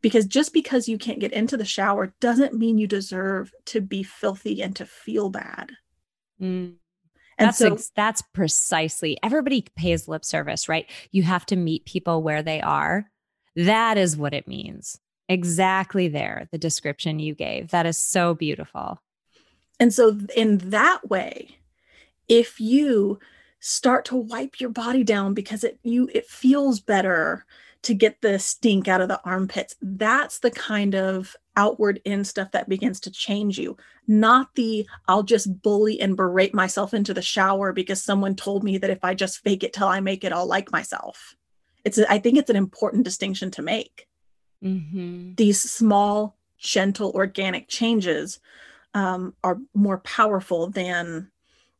Because 0.00 0.24
just 0.24 0.54
because 0.54 0.88
you 0.88 0.96
can't 0.96 1.20
get 1.20 1.34
into 1.34 1.58
the 1.58 1.66
shower 1.66 2.14
doesn't 2.20 2.54
mean 2.54 2.78
you 2.78 2.86
deserve 2.86 3.52
to 3.66 3.82
be 3.82 4.02
filthy 4.02 4.62
and 4.62 4.74
to 4.76 4.86
feel 4.86 5.28
bad. 5.28 5.72
Mm. 6.40 6.76
And 7.40 7.48
that's 7.48 7.58
so 7.58 7.72
ex- 7.72 7.90
that's 7.96 8.22
precisely 8.22 9.16
everybody 9.22 9.64
pays 9.74 10.06
lip 10.06 10.24
service, 10.24 10.68
right? 10.68 10.88
You 11.10 11.22
have 11.22 11.46
to 11.46 11.56
meet 11.56 11.86
people 11.86 12.22
where 12.22 12.42
they 12.42 12.60
are. 12.60 13.10
That 13.56 13.96
is 13.96 14.16
what 14.16 14.34
it 14.34 14.46
means. 14.46 15.00
Exactly 15.28 16.06
there, 16.06 16.48
the 16.52 16.58
description 16.58 17.18
you 17.18 17.34
gave. 17.34 17.70
That 17.70 17.86
is 17.86 17.96
so 17.96 18.34
beautiful. 18.34 19.00
And 19.78 19.92
so 19.94 20.18
in 20.36 20.58
that 20.58 21.08
way, 21.08 21.56
if 22.28 22.60
you 22.60 23.18
start 23.60 24.04
to 24.06 24.16
wipe 24.16 24.60
your 24.60 24.70
body 24.70 25.02
down 25.02 25.32
because 25.34 25.64
it 25.64 25.78
you 25.82 26.10
it 26.12 26.26
feels 26.26 26.80
better 26.80 27.46
to 27.82 27.94
get 27.94 28.20
the 28.20 28.38
stink 28.38 28.88
out 28.88 29.00
of 29.00 29.08
the 29.08 29.20
armpits. 29.24 29.76
That's 29.80 30.38
the 30.38 30.50
kind 30.50 30.94
of 30.94 31.36
outward 31.56 32.00
in 32.04 32.24
stuff 32.24 32.52
that 32.52 32.68
begins 32.68 33.00
to 33.00 33.10
change 33.10 33.58
you 33.58 33.76
not 34.06 34.54
the 34.54 34.86
i'll 35.08 35.22
just 35.22 35.62
bully 35.62 36.00
and 36.00 36.16
berate 36.16 36.54
myself 36.54 36.94
into 36.94 37.12
the 37.12 37.20
shower 37.20 37.72
because 37.72 38.02
someone 38.02 38.34
told 38.34 38.64
me 38.64 38.78
that 38.78 38.88
if 38.88 38.98
i 39.04 39.14
just 39.14 39.40
fake 39.40 39.62
it 39.62 39.72
till 39.72 39.86
i 39.86 40.00
make 40.00 40.24
it 40.24 40.32
i'll 40.32 40.46
like 40.46 40.72
myself. 40.72 41.34
It's 41.84 41.98
a, 41.98 42.10
I 42.10 42.18
think 42.18 42.38
it's 42.38 42.50
an 42.50 42.56
important 42.56 43.04
distinction 43.04 43.50
to 43.52 43.62
make. 43.62 44.06
Mm-hmm. 44.62 45.36
these 45.36 45.58
small 45.58 46.36
gentle 46.58 47.12
organic 47.12 47.66
changes 47.66 48.40
um, 48.92 49.32
are 49.42 49.58
more 49.72 49.96
powerful 50.00 50.68
than 50.68 51.30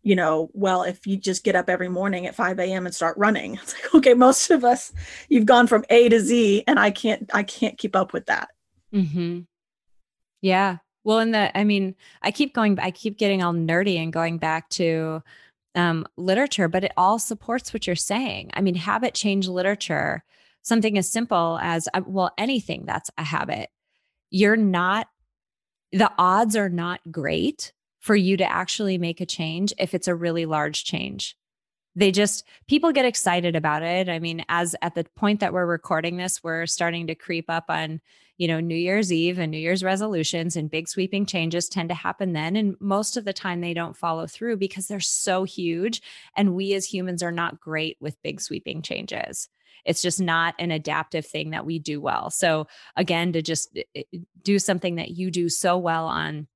you 0.02 0.16
know 0.16 0.50
well 0.54 0.82
if 0.82 1.06
you 1.06 1.16
just 1.16 1.44
get 1.44 1.54
up 1.54 1.68
every 1.68 1.88
morning 1.88 2.26
at 2.26 2.34
5 2.34 2.58
a.m 2.58 2.86
and 2.86 2.94
start 2.94 3.16
running 3.18 3.54
it's 3.62 3.74
like 3.74 3.94
okay 3.94 4.14
most 4.14 4.50
of 4.50 4.64
us 4.64 4.92
you've 5.28 5.46
gone 5.46 5.66
from 5.66 5.84
a 5.90 6.08
to 6.08 6.20
z 6.20 6.64
and 6.66 6.78
i 6.78 6.90
can't 6.90 7.30
i 7.34 7.42
can't 7.42 7.78
keep 7.78 7.94
up 7.94 8.12
with 8.12 8.26
that 8.26 8.48
Mm-hmm. 8.94 9.40
Yeah. 10.42 10.78
Well, 11.04 11.18
in 11.20 11.30
the, 11.30 11.56
I 11.56 11.64
mean, 11.64 11.94
I 12.22 12.30
keep 12.30 12.54
going, 12.54 12.78
I 12.78 12.90
keep 12.90 13.18
getting 13.18 13.42
all 13.42 13.52
nerdy 13.52 13.96
and 13.96 14.12
going 14.12 14.38
back 14.38 14.68
to 14.70 15.22
um, 15.74 16.06
literature, 16.16 16.68
but 16.68 16.84
it 16.84 16.92
all 16.96 17.18
supports 17.18 17.72
what 17.72 17.86
you're 17.86 17.96
saying. 17.96 18.50
I 18.54 18.60
mean, 18.60 18.74
habit 18.74 19.14
change 19.14 19.48
literature, 19.48 20.24
something 20.62 20.98
as 20.98 21.10
simple 21.10 21.58
as, 21.62 21.88
uh, 21.94 22.02
well, 22.06 22.32
anything 22.36 22.84
that's 22.84 23.10
a 23.16 23.24
habit, 23.24 23.70
you're 24.30 24.56
not, 24.56 25.08
the 25.92 26.10
odds 26.18 26.54
are 26.56 26.68
not 26.68 27.00
great 27.10 27.72
for 28.00 28.16
you 28.16 28.36
to 28.38 28.50
actually 28.50 28.98
make 28.98 29.20
a 29.20 29.26
change 29.26 29.72
if 29.78 29.94
it's 29.94 30.08
a 30.08 30.14
really 30.14 30.46
large 30.46 30.84
change. 30.84 31.36
They 31.96 32.12
just, 32.12 32.46
people 32.68 32.92
get 32.92 33.04
excited 33.04 33.56
about 33.56 33.82
it. 33.82 34.08
I 34.08 34.20
mean, 34.20 34.44
as 34.48 34.74
at 34.80 34.94
the 34.94 35.04
point 35.16 35.40
that 35.40 35.52
we're 35.52 35.66
recording 35.66 36.16
this, 36.16 36.42
we're 36.42 36.66
starting 36.66 37.08
to 37.08 37.14
creep 37.14 37.46
up 37.48 37.64
on, 37.68 38.00
you 38.38 38.48
know, 38.48 38.60
New 38.60 38.76
Year's 38.76 39.12
Eve 39.12 39.38
and 39.38 39.50
New 39.50 39.58
Year's 39.58 39.82
resolutions 39.82 40.56
and 40.56 40.70
big 40.70 40.88
sweeping 40.88 41.26
changes 41.26 41.68
tend 41.68 41.88
to 41.88 41.94
happen 41.94 42.32
then. 42.32 42.56
And 42.56 42.76
most 42.80 43.16
of 43.16 43.24
the 43.24 43.32
time 43.32 43.60
they 43.60 43.74
don't 43.74 43.96
follow 43.96 44.26
through 44.26 44.56
because 44.56 44.86
they're 44.86 45.00
so 45.00 45.44
huge. 45.44 46.00
And 46.36 46.54
we 46.54 46.74
as 46.74 46.86
humans 46.86 47.22
are 47.22 47.32
not 47.32 47.60
great 47.60 47.96
with 48.00 48.22
big 48.22 48.40
sweeping 48.40 48.82
changes. 48.82 49.48
It's 49.84 50.02
just 50.02 50.20
not 50.20 50.54
an 50.58 50.70
adaptive 50.70 51.26
thing 51.26 51.50
that 51.50 51.66
we 51.66 51.78
do 51.78 52.00
well. 52.00 52.30
So, 52.30 52.66
again, 52.96 53.32
to 53.32 53.42
just 53.42 53.76
eh, 53.94 54.02
do 54.42 54.58
something 54.58 54.96
that 54.96 55.10
you 55.10 55.30
do 55.30 55.48
so 55.48 55.76
well 55.76 56.06
on 56.06 56.46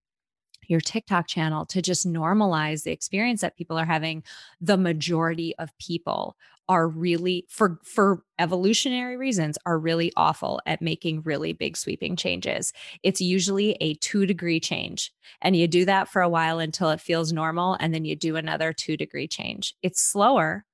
your 0.71 0.81
TikTok 0.81 1.27
channel 1.27 1.67
to 1.67 1.83
just 1.83 2.07
normalize 2.07 2.83
the 2.83 2.93
experience 2.93 3.41
that 3.41 3.57
people 3.57 3.79
are 3.79 3.85
having. 3.85 4.23
The 4.61 4.77
majority 4.77 5.55
of 5.59 5.77
people 5.79 6.37
are 6.69 6.89
really 6.89 7.47
for 7.51 7.79
for 7.85 8.23
evolutionary 8.39 9.17
reasons 9.19 9.59
are 9.67 9.79
really 9.79 10.11
awful 10.17 10.61
at 10.67 10.81
making 10.81 11.21
really 11.23 11.53
big 11.53 11.77
sweeping 11.77 12.17
changes. 12.17 12.73
It's 13.03 13.21
usually 13.21 13.73
a 13.81 13.95
2 13.95 14.25
degree 14.27 14.61
change 14.61 15.13
and 15.43 15.55
you 15.55 15.69
do 15.69 15.85
that 15.85 16.09
for 16.09 16.23
a 16.23 16.29
while 16.29 16.59
until 16.59 16.91
it 16.91 17.01
feels 17.03 17.33
normal 17.33 17.77
and 17.81 17.93
then 17.93 18.05
you 18.07 18.17
do 18.17 18.37
another 18.37 18.73
2 18.73 18.97
degree 18.97 19.29
change. 19.29 19.75
It's 19.83 20.01
slower 20.03 20.65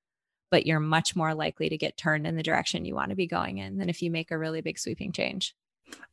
but 0.51 0.67
you're 0.67 0.81
much 0.81 1.17
more 1.17 1.35
likely 1.35 1.69
to 1.69 1.79
get 1.79 1.97
turned 1.97 2.27
in 2.27 2.37
the 2.37 2.43
direction 2.43 2.85
you 2.85 2.95
want 2.95 3.11
to 3.11 3.17
be 3.17 3.27
going 3.27 3.59
in 3.59 3.79
than 3.79 3.89
if 3.89 4.03
you 4.03 4.11
make 4.11 4.31
a 4.31 4.39
really 4.39 4.61
big 4.61 4.79
sweeping 4.79 5.13
change. 5.13 5.55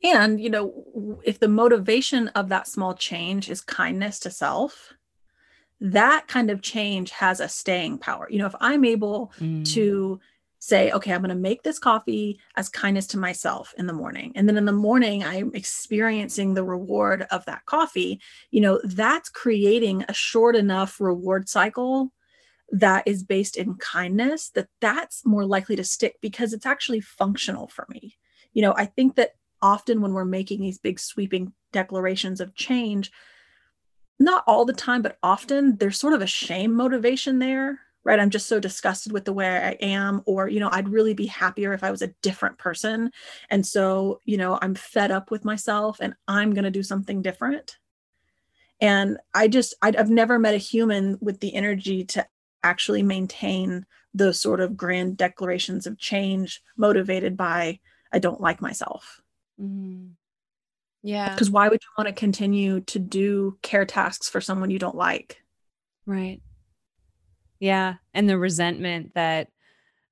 And 0.03 0.39
you 0.39 0.49
know 0.49 1.19
if 1.23 1.39
the 1.39 1.47
motivation 1.47 2.27
of 2.29 2.49
that 2.49 2.67
small 2.67 2.93
change 2.93 3.49
is 3.49 3.61
kindness 3.61 4.19
to 4.19 4.29
self 4.31 4.93
that 5.79 6.27
kind 6.27 6.49
of 6.49 6.61
change 6.61 7.11
has 7.11 7.39
a 7.39 7.47
staying 7.47 7.97
power 7.97 8.27
you 8.29 8.39
know 8.39 8.45
if 8.47 8.55
i'm 8.59 8.83
able 8.85 9.31
Mm. 9.39 9.65
to 9.73 10.19
say 10.59 10.91
okay 10.91 11.13
i'm 11.13 11.21
going 11.21 11.29
to 11.29 11.35
make 11.35 11.61
this 11.63 11.77
coffee 11.77 12.39
as 12.55 12.67
kindness 12.67 13.05
to 13.07 13.17
myself 13.19 13.73
in 13.77 13.85
the 13.85 13.93
morning 13.93 14.31
and 14.35 14.49
then 14.49 14.57
in 14.57 14.65
the 14.65 14.71
morning 14.71 15.23
i'm 15.23 15.51
experiencing 15.53 16.53
the 16.53 16.63
reward 16.63 17.27
of 17.31 17.45
that 17.45 17.65
coffee 17.65 18.19
you 18.49 18.59
know 18.61 18.79
that's 18.83 19.29
creating 19.29 20.03
a 20.09 20.13
short 20.13 20.55
enough 20.55 20.99
reward 20.99 21.47
cycle 21.47 22.11
that 22.71 23.07
is 23.07 23.23
based 23.23 23.55
in 23.55 23.75
kindness 23.75 24.49
that 24.49 24.67
that's 24.81 25.25
more 25.25 25.45
likely 25.45 25.75
to 25.75 25.83
stick 25.83 26.17
because 26.21 26.51
it's 26.53 26.65
actually 26.65 26.99
functional 26.99 27.67
for 27.67 27.85
me 27.89 28.17
you 28.53 28.61
know 28.63 28.73
i 28.75 28.85
think 28.85 29.15
that 29.15 29.35
often 29.61 30.01
when 30.01 30.13
we're 30.13 30.25
making 30.25 30.61
these 30.61 30.77
big 30.77 30.99
sweeping 30.99 31.53
declarations 31.71 32.41
of 32.41 32.55
change 32.55 33.11
not 34.19 34.43
all 34.47 34.65
the 34.65 34.73
time 34.73 35.01
but 35.01 35.17
often 35.21 35.77
there's 35.77 35.99
sort 35.99 36.13
of 36.13 36.21
a 36.21 36.27
shame 36.27 36.73
motivation 36.73 37.39
there 37.39 37.79
right? 38.07 38.21
I'm 38.21 38.29
just 38.29 38.47
so 38.47 38.61
disgusted 38.61 39.11
with 39.11 39.25
the 39.25 39.33
way 39.33 39.45
i 39.49 39.71
am 39.81 40.21
or 40.25 40.47
you 40.47 40.61
know 40.61 40.69
i'd 40.71 40.87
really 40.87 41.13
be 41.13 41.25
happier 41.25 41.73
if 41.73 41.83
i 41.83 41.91
was 41.91 42.01
a 42.01 42.13
different 42.23 42.57
person. 42.57 43.11
And 43.49 43.67
so 43.67 44.21
you 44.23 44.37
know 44.37 44.57
i'm 44.61 44.75
fed 44.75 45.11
up 45.11 45.29
with 45.29 45.43
myself 45.43 45.97
and 45.99 46.15
i'm 46.27 46.53
going 46.53 46.63
to 46.63 46.71
do 46.71 46.83
something 46.83 47.21
different. 47.21 47.77
And 48.79 49.17
i 49.33 49.49
just 49.49 49.75
i 49.81 49.91
have 49.95 50.09
never 50.09 50.39
met 50.39 50.55
a 50.55 50.57
human 50.57 51.17
with 51.19 51.41
the 51.41 51.53
energy 51.53 52.05
to 52.05 52.25
actually 52.63 53.03
maintain 53.03 53.85
those 54.13 54.39
sort 54.39 54.61
of 54.61 54.77
grand 54.77 55.17
declarations 55.17 55.85
of 55.85 55.99
change 55.99 56.61
motivated 56.77 57.35
by 57.35 57.79
i 58.13 58.19
don't 58.19 58.41
like 58.41 58.61
myself 58.61 59.21
Mm. 59.59 60.11
Yeah. 61.03 61.33
because 61.33 61.49
why 61.49 61.69
would 61.69 61.79
you 61.81 61.89
want 61.97 62.07
to 62.07 62.19
continue 62.19 62.81
to 62.81 62.99
do 62.99 63.57
care 63.61 63.85
tasks 63.85 64.29
for 64.29 64.41
someone 64.41 64.71
you 64.71 64.79
don't 64.79 64.95
like 64.95 65.41
Right. 66.07 66.41
Yeah. 67.59 67.95
And 68.13 68.29
the 68.29 68.37
resentment 68.37 69.13
that 69.15 69.49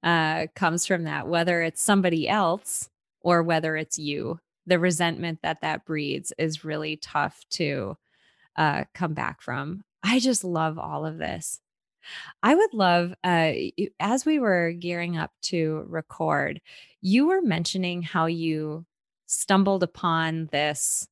uh, 0.04 0.48
comes 0.56 0.86
from 0.86 1.06
that, 1.06 1.28
whether 1.28 1.62
it's 1.62 1.82
somebody 1.82 2.28
else 2.28 2.90
or 3.22 3.42
whether 3.42 3.76
it's 3.78 3.98
you, 3.98 4.40
the 4.68 4.78
resentment 4.78 5.40
that 5.42 5.62
that 5.62 5.86
breeds 5.86 6.34
is 6.38 6.66
really 6.66 6.98
tough 6.98 7.44
to 7.52 7.98
uh, 8.58 8.84
come 8.94 9.14
back 9.14 9.42
from. 9.42 9.84
I 10.04 10.20
just 10.20 10.44
love 10.44 10.78
all 10.78 11.06
of 11.06 11.18
this. 11.18 11.60
I 12.44 12.54
would 12.54 12.74
love, 12.74 13.14
uh, 13.24 13.54
as 14.00 14.26
we 14.26 14.38
were 14.38 14.74
gearing 14.74 15.18
up 15.18 15.32
to 15.44 15.86
record, 15.88 16.62
you 17.02 17.28
were 17.28 17.42
mentioning 17.42 18.04
how 18.04 18.26
you 18.28 18.86
stumbled 19.26 19.84
upon 19.84 20.50
this 20.52 21.08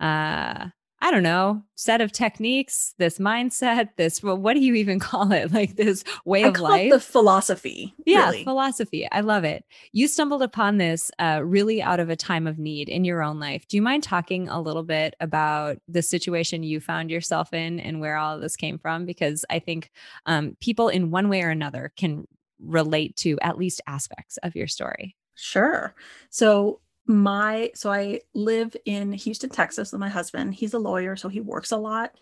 uh 0.00 0.68
I 1.00 1.12
don't 1.12 1.22
know, 1.22 1.62
set 1.76 2.00
of 2.00 2.10
techniques, 2.10 2.92
this 2.98 3.18
mindset, 3.18 3.90
this 3.96 4.20
well, 4.20 4.36
what 4.36 4.54
do 4.54 4.60
you 4.60 4.74
even 4.74 4.98
call 5.08 5.30
it? 5.30 5.52
Like 5.52 5.76
this 5.76 6.02
way 6.24 6.44
I 6.44 6.48
of 6.48 6.58
life. 6.58 6.90
the 6.90 7.00
philosophy 7.00 7.94
yeah, 8.04 8.26
really. 8.26 8.44
philosophy. 8.44 9.08
I 9.10 9.20
love 9.20 9.44
it. 9.44 9.64
You 9.92 10.08
stumbled 10.08 10.42
upon 10.42 10.78
this 10.78 11.10
uh, 11.20 11.40
really 11.44 11.80
out 11.80 12.00
of 12.00 12.10
a 12.10 12.16
time 12.16 12.46
of 12.46 12.58
need 12.58 12.88
in 12.88 13.04
your 13.04 13.22
own 13.22 13.38
life. 13.38 13.66
Do 13.68 13.76
you 13.76 13.82
mind 13.82 14.02
talking 14.02 14.48
a 14.48 14.60
little 14.60 14.82
bit 14.82 15.14
about 15.20 15.78
the 15.86 16.02
situation 16.02 16.62
you 16.64 16.80
found 16.80 17.10
yourself 17.10 17.52
in 17.52 17.78
and 17.78 18.00
where 18.00 18.16
all 18.16 18.34
of 18.34 18.40
this 18.40 18.56
came 18.56 18.78
from? 18.78 19.06
Because 19.06 19.44
I 19.48 19.60
think 19.60 19.90
um, 20.26 20.56
people 20.60 20.88
in 20.88 21.10
one 21.10 21.28
way 21.28 21.42
or 21.42 21.50
another 21.50 21.92
can 21.96 22.26
relate 22.60 23.14
to 23.16 23.38
at 23.40 23.56
least 23.56 23.80
aspects 23.86 24.36
of 24.38 24.56
your 24.56 24.66
story. 24.66 25.14
Sure. 25.36 25.94
So 26.30 26.80
my 27.08 27.70
so 27.74 27.90
I 27.92 28.20
live 28.34 28.76
in 28.84 29.12
Houston, 29.12 29.50
Texas 29.50 29.92
with 29.92 30.00
my 30.00 30.08
husband. 30.08 30.54
He's 30.54 30.74
a 30.74 30.78
lawyer, 30.78 31.16
so 31.16 31.28
he 31.28 31.40
works 31.40 31.72
a 31.72 31.76
lot. 31.76 32.14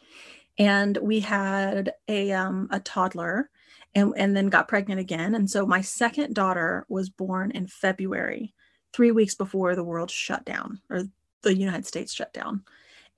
And 0.58 0.96
we 0.98 1.20
had 1.20 1.92
a 2.08 2.32
um 2.32 2.68
a 2.70 2.80
toddler 2.80 3.50
and 3.94 4.14
and 4.16 4.36
then 4.36 4.48
got 4.48 4.68
pregnant 4.68 5.00
again. 5.00 5.34
And 5.34 5.50
so 5.50 5.66
my 5.66 5.80
second 5.80 6.34
daughter 6.34 6.86
was 6.88 7.10
born 7.10 7.50
in 7.52 7.66
February, 7.66 8.54
3 8.94 9.10
weeks 9.12 9.34
before 9.34 9.74
the 9.76 9.84
world 9.84 10.10
shut 10.10 10.44
down 10.44 10.80
or 10.90 11.02
the 11.42 11.56
United 11.56 11.86
States 11.86 12.12
shut 12.14 12.32
down. 12.32 12.64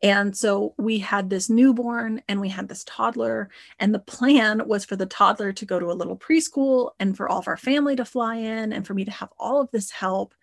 And 0.03 0.37
so 0.37 0.75
we 0.79 0.99
had 0.99 1.29
this 1.29 1.51
newborn 1.51 2.23
and 2.29 2.41
we 2.41 2.49
had 2.49 2.69
this 2.69 2.85
toddler. 2.85 3.51
And 3.81 3.93
the 3.93 3.99
plan 3.99 4.63
was 4.67 4.85
for 4.85 4.97
the 4.97 5.07
toddler 5.07 5.53
to 5.53 5.67
go 5.67 5.81
to 5.81 5.91
a 5.91 5.95
little 5.95 6.17
preschool 6.17 6.93
and 7.01 7.17
for 7.17 7.29
all 7.29 7.41
of 7.41 7.49
our 7.49 7.57
family 7.57 7.97
to 7.97 8.05
fly 8.05 8.37
in 8.37 8.73
and 8.73 8.87
for 8.87 8.95
me 8.95 9.05
to 9.05 9.11
have 9.11 9.31
all 9.39 9.61
of 9.61 9.71
this 9.73 9.91
help. 9.91 10.35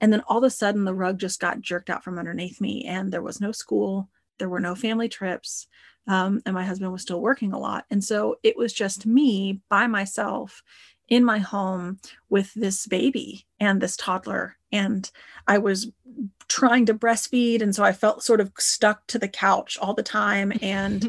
And 0.00 0.12
then 0.12 0.22
all 0.28 0.38
of 0.38 0.44
a 0.44 0.50
sudden, 0.50 0.84
the 0.84 0.94
rug 0.94 1.18
just 1.18 1.40
got 1.40 1.60
jerked 1.60 1.90
out 1.90 2.04
from 2.04 2.18
underneath 2.18 2.60
me, 2.60 2.84
and 2.84 3.12
there 3.12 3.22
was 3.22 3.40
no 3.40 3.52
school, 3.52 4.08
there 4.38 4.48
were 4.48 4.60
no 4.60 4.74
family 4.74 5.08
trips, 5.08 5.66
um, 6.06 6.42
and 6.46 6.54
my 6.54 6.64
husband 6.64 6.92
was 6.92 7.02
still 7.02 7.20
working 7.20 7.52
a 7.52 7.58
lot. 7.58 7.84
And 7.90 8.02
so 8.02 8.36
it 8.42 8.56
was 8.56 8.72
just 8.72 9.06
me 9.06 9.60
by 9.68 9.86
myself 9.86 10.62
in 11.08 11.24
my 11.24 11.38
home 11.38 11.98
with 12.28 12.52
this 12.54 12.86
baby 12.86 13.46
and 13.60 13.80
this 13.80 13.96
toddler. 13.96 14.56
And 14.72 15.10
I 15.46 15.58
was 15.58 15.90
trying 16.48 16.86
to 16.86 16.94
breastfeed. 16.94 17.62
And 17.62 17.74
so 17.74 17.84
I 17.84 17.92
felt 17.92 18.22
sort 18.22 18.40
of 18.40 18.52
stuck 18.58 19.06
to 19.08 19.18
the 19.18 19.28
couch 19.28 19.78
all 19.78 19.94
the 19.94 20.02
time. 20.02 20.52
And 20.62 21.04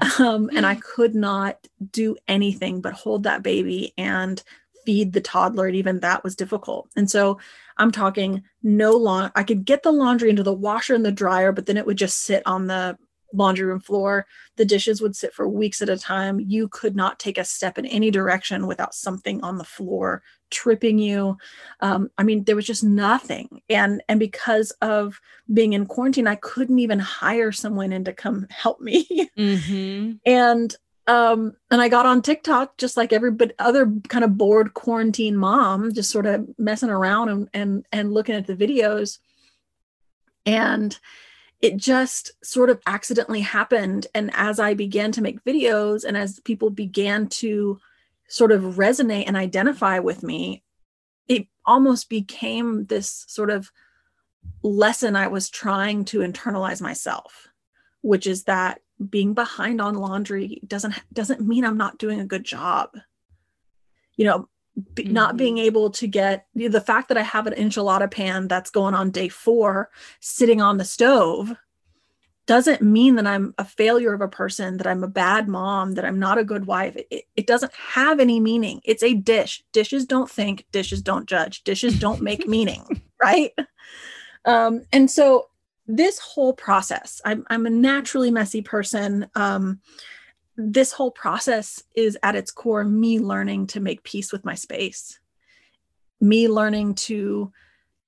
um, 0.18 0.50
and 0.54 0.66
I 0.66 0.76
could 0.76 1.14
not 1.14 1.66
do 1.90 2.16
anything 2.28 2.80
but 2.80 2.92
hold 2.92 3.24
that 3.24 3.42
baby 3.42 3.92
and 3.96 4.42
feed 4.84 5.12
the 5.12 5.20
toddler. 5.20 5.66
And 5.66 5.76
even 5.76 6.00
that 6.00 6.24
was 6.24 6.36
difficult. 6.36 6.88
And 6.96 7.10
so 7.10 7.38
I'm 7.76 7.90
talking 7.90 8.42
no 8.62 8.92
long. 8.92 9.30
I 9.34 9.42
could 9.42 9.64
get 9.64 9.82
the 9.82 9.92
laundry 9.92 10.30
into 10.30 10.42
the 10.42 10.52
washer 10.52 10.94
and 10.94 11.04
the 11.04 11.12
dryer, 11.12 11.52
but 11.52 11.66
then 11.66 11.76
it 11.76 11.86
would 11.86 11.98
just 11.98 12.22
sit 12.22 12.42
on 12.46 12.66
the 12.66 12.96
laundry 13.32 13.66
room 13.66 13.80
floor. 13.80 14.26
The 14.56 14.64
dishes 14.64 15.00
would 15.00 15.16
sit 15.16 15.32
for 15.34 15.48
weeks 15.48 15.80
at 15.82 15.88
a 15.88 15.96
time. 15.96 16.40
You 16.40 16.68
could 16.68 16.96
not 16.96 17.18
take 17.18 17.38
a 17.38 17.44
step 17.44 17.78
in 17.78 17.86
any 17.86 18.10
direction 18.10 18.66
without 18.66 18.94
something 18.94 19.42
on 19.42 19.58
the 19.58 19.64
floor 19.64 20.22
tripping 20.50 20.98
you. 20.98 21.38
Um, 21.80 22.10
I 22.18 22.24
mean, 22.24 22.44
there 22.44 22.56
was 22.56 22.66
just 22.66 22.84
nothing. 22.84 23.62
And 23.68 24.02
and 24.08 24.18
because 24.18 24.72
of 24.82 25.20
being 25.52 25.72
in 25.72 25.86
quarantine, 25.86 26.26
I 26.26 26.34
couldn't 26.34 26.80
even 26.80 26.98
hire 26.98 27.52
someone 27.52 27.92
in 27.92 28.04
to 28.04 28.12
come 28.12 28.46
help 28.50 28.80
me. 28.80 29.06
Mm-hmm. 29.40 30.12
and 30.26 30.76
um, 31.06 31.56
and 31.70 31.80
I 31.80 31.88
got 31.88 32.06
on 32.06 32.22
TikTok 32.22 32.76
just 32.76 32.96
like 32.96 33.12
every 33.12 33.30
but 33.30 33.54
other 33.58 33.92
kind 34.08 34.24
of 34.24 34.36
bored 34.36 34.74
quarantine 34.74 35.36
mom, 35.36 35.92
just 35.92 36.10
sort 36.10 36.26
of 36.26 36.46
messing 36.58 36.90
around 36.90 37.28
and 37.28 37.48
and 37.52 37.86
and 37.92 38.12
looking 38.12 38.34
at 38.34 38.46
the 38.46 38.56
videos. 38.56 39.18
And 40.46 40.98
it 41.60 41.76
just 41.76 42.32
sort 42.44 42.70
of 42.70 42.80
accidentally 42.86 43.40
happened. 43.40 44.06
And 44.14 44.30
as 44.34 44.58
I 44.58 44.74
began 44.74 45.12
to 45.12 45.22
make 45.22 45.44
videos 45.44 46.04
and 46.04 46.16
as 46.16 46.40
people 46.40 46.70
began 46.70 47.28
to 47.28 47.78
sort 48.28 48.52
of 48.52 48.62
resonate 48.76 49.24
and 49.26 49.36
identify 49.36 49.98
with 49.98 50.22
me, 50.22 50.62
it 51.28 51.46
almost 51.66 52.08
became 52.08 52.86
this 52.86 53.24
sort 53.28 53.50
of 53.50 53.70
lesson 54.62 55.16
I 55.16 55.28
was 55.28 55.50
trying 55.50 56.04
to 56.06 56.20
internalize 56.20 56.80
myself, 56.80 57.48
which 58.00 58.26
is 58.26 58.44
that 58.44 58.80
being 59.08 59.34
behind 59.34 59.80
on 59.80 59.94
laundry 59.94 60.60
doesn't 60.66 60.94
doesn't 61.12 61.40
mean 61.40 61.64
I'm 61.64 61.78
not 61.78 61.98
doing 61.98 62.20
a 62.20 62.26
good 62.26 62.44
job. 62.44 62.90
You 64.16 64.26
know, 64.26 64.48
mm-hmm. 64.78 65.12
not 65.12 65.36
being 65.36 65.58
able 65.58 65.90
to 65.90 66.06
get 66.06 66.46
the 66.54 66.80
fact 66.80 67.08
that 67.08 67.18
I 67.18 67.22
have 67.22 67.46
an 67.46 67.54
enchilada 67.54 68.10
pan 68.10 68.48
that's 68.48 68.70
going 68.70 68.94
on 68.94 69.10
day 69.10 69.28
4 69.28 69.90
sitting 70.20 70.60
on 70.60 70.76
the 70.76 70.84
stove 70.84 71.52
doesn't 72.46 72.82
mean 72.82 73.14
that 73.14 73.28
I'm 73.28 73.54
a 73.58 73.64
failure 73.64 74.12
of 74.12 74.20
a 74.20 74.26
person, 74.26 74.78
that 74.78 74.86
I'm 74.88 75.04
a 75.04 75.08
bad 75.08 75.46
mom, 75.46 75.92
that 75.92 76.04
I'm 76.04 76.18
not 76.18 76.36
a 76.36 76.42
good 76.42 76.66
wife. 76.66 76.96
It, 76.96 77.26
it, 77.36 77.46
doesn't 77.46 77.72
have 77.74 78.18
any 78.18 78.40
meaning. 78.40 78.80
It's 78.82 79.04
a 79.04 79.14
dish. 79.14 79.62
Dishes 79.72 80.04
don't 80.04 80.28
think, 80.28 80.66
dishes 80.72 81.00
don't 81.00 81.28
judge, 81.28 81.62
dishes 81.62 81.96
don't 82.00 82.22
make 82.22 82.48
meaning, 82.48 83.02
right? 83.22 83.52
Um, 84.44 84.82
and 84.92 85.08
so 85.08 85.49
this 85.96 86.18
whole 86.18 86.52
process, 86.52 87.20
I'm, 87.24 87.44
I'm 87.50 87.66
a 87.66 87.70
naturally 87.70 88.30
messy 88.30 88.62
person. 88.62 89.28
Um, 89.34 89.80
this 90.56 90.92
whole 90.92 91.10
process 91.10 91.82
is 91.94 92.18
at 92.22 92.36
its 92.36 92.50
core 92.50 92.84
me 92.84 93.18
learning 93.18 93.68
to 93.68 93.80
make 93.80 94.02
peace 94.02 94.32
with 94.32 94.44
my 94.44 94.54
space, 94.54 95.18
me 96.20 96.48
learning 96.48 96.94
to 96.94 97.52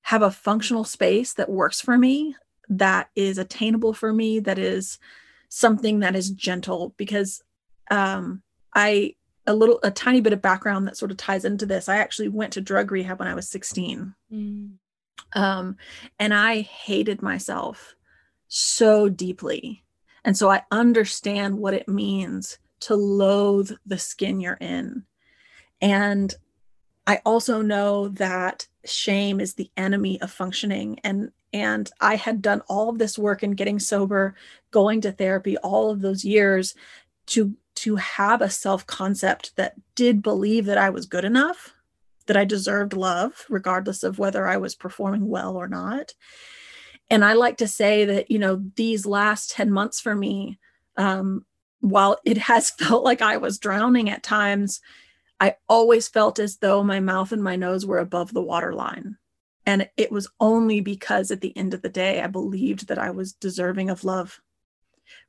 have 0.02 0.22
a 0.22 0.30
functional 0.30 0.84
space 0.84 1.34
that 1.34 1.48
works 1.48 1.80
for 1.80 1.96
me 1.96 2.34
that 2.68 3.08
is 3.14 3.38
attainable 3.38 3.92
for 3.92 4.12
me 4.12 4.40
that 4.40 4.58
is 4.58 4.98
something 5.48 6.00
that 6.00 6.16
is 6.16 6.30
gentle 6.30 6.94
because 6.96 7.42
um 7.90 8.42
i 8.74 9.14
a 9.46 9.54
little 9.54 9.78
a 9.82 9.90
tiny 9.90 10.20
bit 10.20 10.32
of 10.32 10.40
background 10.40 10.86
that 10.86 10.96
sort 10.96 11.10
of 11.10 11.16
ties 11.16 11.44
into 11.44 11.66
this 11.66 11.88
i 11.88 11.96
actually 11.96 12.28
went 12.28 12.52
to 12.52 12.60
drug 12.60 12.90
rehab 12.90 13.18
when 13.18 13.28
i 13.28 13.34
was 13.34 13.48
16 13.48 14.14
mm. 14.32 14.70
Um 15.34 15.76
and 16.18 16.32
i 16.34 16.60
hated 16.60 17.22
myself 17.22 17.94
so 18.48 19.08
deeply. 19.08 19.82
And 20.24 20.36
so 20.36 20.50
i 20.50 20.62
understand 20.70 21.58
what 21.58 21.74
it 21.74 21.88
means 21.88 22.58
to 22.80 22.94
loathe 22.94 23.70
the 23.86 23.98
skin 23.98 24.40
you're 24.40 24.58
in. 24.60 25.04
And 25.80 26.34
i 27.06 27.20
also 27.24 27.62
know 27.62 28.08
that 28.08 28.66
shame 28.84 29.40
is 29.40 29.54
the 29.54 29.70
enemy 29.76 30.20
of 30.20 30.30
functioning. 30.30 30.98
And 31.04 31.32
and 31.52 31.90
I 32.00 32.16
had 32.16 32.40
done 32.40 32.62
all 32.68 32.88
of 32.88 32.98
this 32.98 33.18
work 33.18 33.42
in 33.42 33.52
getting 33.52 33.78
sober, 33.78 34.34
going 34.70 35.02
to 35.02 35.12
therapy 35.12 35.58
all 35.58 35.90
of 35.90 36.00
those 36.00 36.24
years 36.24 36.74
to 37.26 37.54
to 37.74 37.96
have 37.96 38.42
a 38.42 38.50
self 38.50 38.86
concept 38.86 39.56
that 39.56 39.74
did 39.94 40.22
believe 40.22 40.66
that 40.66 40.78
I 40.78 40.90
was 40.90 41.06
good 41.06 41.24
enough, 41.24 41.74
that 42.26 42.36
I 42.36 42.44
deserved 42.44 42.92
love 42.92 43.44
regardless 43.48 44.02
of 44.02 44.18
whether 44.18 44.46
I 44.46 44.56
was 44.56 44.74
performing 44.74 45.28
well 45.28 45.56
or 45.56 45.68
not. 45.68 46.14
And 47.10 47.24
I 47.24 47.34
like 47.34 47.58
to 47.58 47.68
say 47.68 48.04
that, 48.06 48.30
you 48.30 48.38
know, 48.38 48.62
these 48.76 49.04
last 49.04 49.50
10 49.50 49.70
months 49.70 50.00
for 50.00 50.14
me, 50.14 50.58
um, 50.96 51.44
while 51.80 52.18
it 52.24 52.38
has 52.38 52.70
felt 52.78 53.04
like 53.04 53.22
I 53.22 53.36
was 53.36 53.58
drowning 53.58 54.08
at 54.08 54.22
times, 54.22 54.80
I 55.40 55.56
always 55.68 56.08
felt 56.08 56.38
as 56.38 56.58
though 56.58 56.82
my 56.84 57.00
mouth 57.00 57.32
and 57.32 57.42
my 57.42 57.56
nose 57.56 57.84
were 57.84 57.98
above 57.98 58.32
the 58.32 58.42
waterline. 58.42 59.16
And 59.66 59.88
it 59.96 60.10
was 60.10 60.28
only 60.40 60.80
because 60.80 61.30
at 61.30 61.40
the 61.40 61.56
end 61.56 61.74
of 61.74 61.82
the 61.82 61.88
day, 61.88 62.20
I 62.20 62.26
believed 62.26 62.88
that 62.88 62.98
I 62.98 63.10
was 63.10 63.32
deserving 63.32 63.90
of 63.90 64.04
love, 64.04 64.40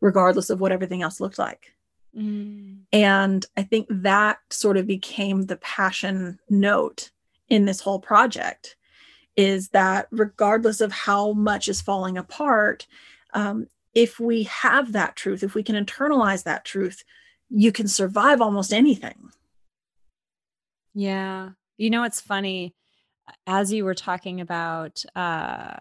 regardless 0.01 0.49
of 0.49 0.59
what 0.59 0.71
everything 0.71 1.01
else 1.01 1.19
looked 1.19 1.39
like. 1.39 1.73
Mm. 2.17 2.81
And 2.91 3.45
I 3.57 3.63
think 3.63 3.87
that 3.89 4.37
sort 4.49 4.77
of 4.77 4.87
became 4.87 5.43
the 5.43 5.57
passion 5.57 6.39
note 6.49 7.11
in 7.49 7.65
this 7.65 7.81
whole 7.81 7.99
project 7.99 8.75
is 9.35 9.69
that 9.69 10.07
regardless 10.11 10.79
of 10.79 10.91
how 10.91 11.33
much 11.33 11.67
is 11.67 11.81
falling 11.81 12.17
apart, 12.17 12.87
um, 13.33 13.67
if 13.93 14.19
we 14.19 14.43
have 14.43 14.91
that 14.91 15.15
truth, 15.15 15.43
if 15.43 15.55
we 15.55 15.63
can 15.63 15.75
internalize 15.75 16.43
that 16.43 16.65
truth, 16.65 17.03
you 17.49 17.71
can 17.71 17.87
survive 17.87 18.41
almost 18.41 18.73
anything. 18.73 19.29
Yeah. 20.93 21.49
You 21.77 21.89
know, 21.89 22.03
it's 22.03 22.21
funny 22.21 22.75
as 23.47 23.73
you 23.73 23.85
were 23.85 23.95
talking 23.95 24.41
about, 24.41 25.03
uh, 25.15 25.75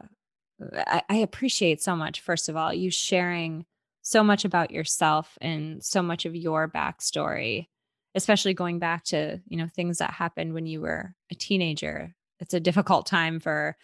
I, 0.87 1.03
I 1.09 1.17
appreciate 1.17 1.83
so 1.83 1.97
much, 1.97 2.21
first 2.21 2.49
of 2.49 2.57
all, 2.57 2.73
you 2.73 2.91
sharing 2.91 3.67
so 4.03 4.23
much 4.23 4.45
about 4.45 4.71
yourself 4.71 5.39
and 5.41 5.83
so 5.83 6.03
much 6.03 6.27
of 6.27 6.37
your 6.37 6.69
backstory, 6.69 7.69
especially 8.15 8.53
going 8.53 8.79
back 8.79 9.05
to, 9.05 9.41
you 9.49 9.57
know, 9.57 9.69
things 9.69 9.99
that 9.99 10.13
happened 10.13 10.53
when 10.53 10.67
you 10.67 10.81
were 10.81 11.15
a 11.31 11.35
teenager. 11.35 12.15
It's 12.41 12.55
a 12.55 12.61
difficult 12.61 13.07
time 13.07 13.39
for 13.39 13.77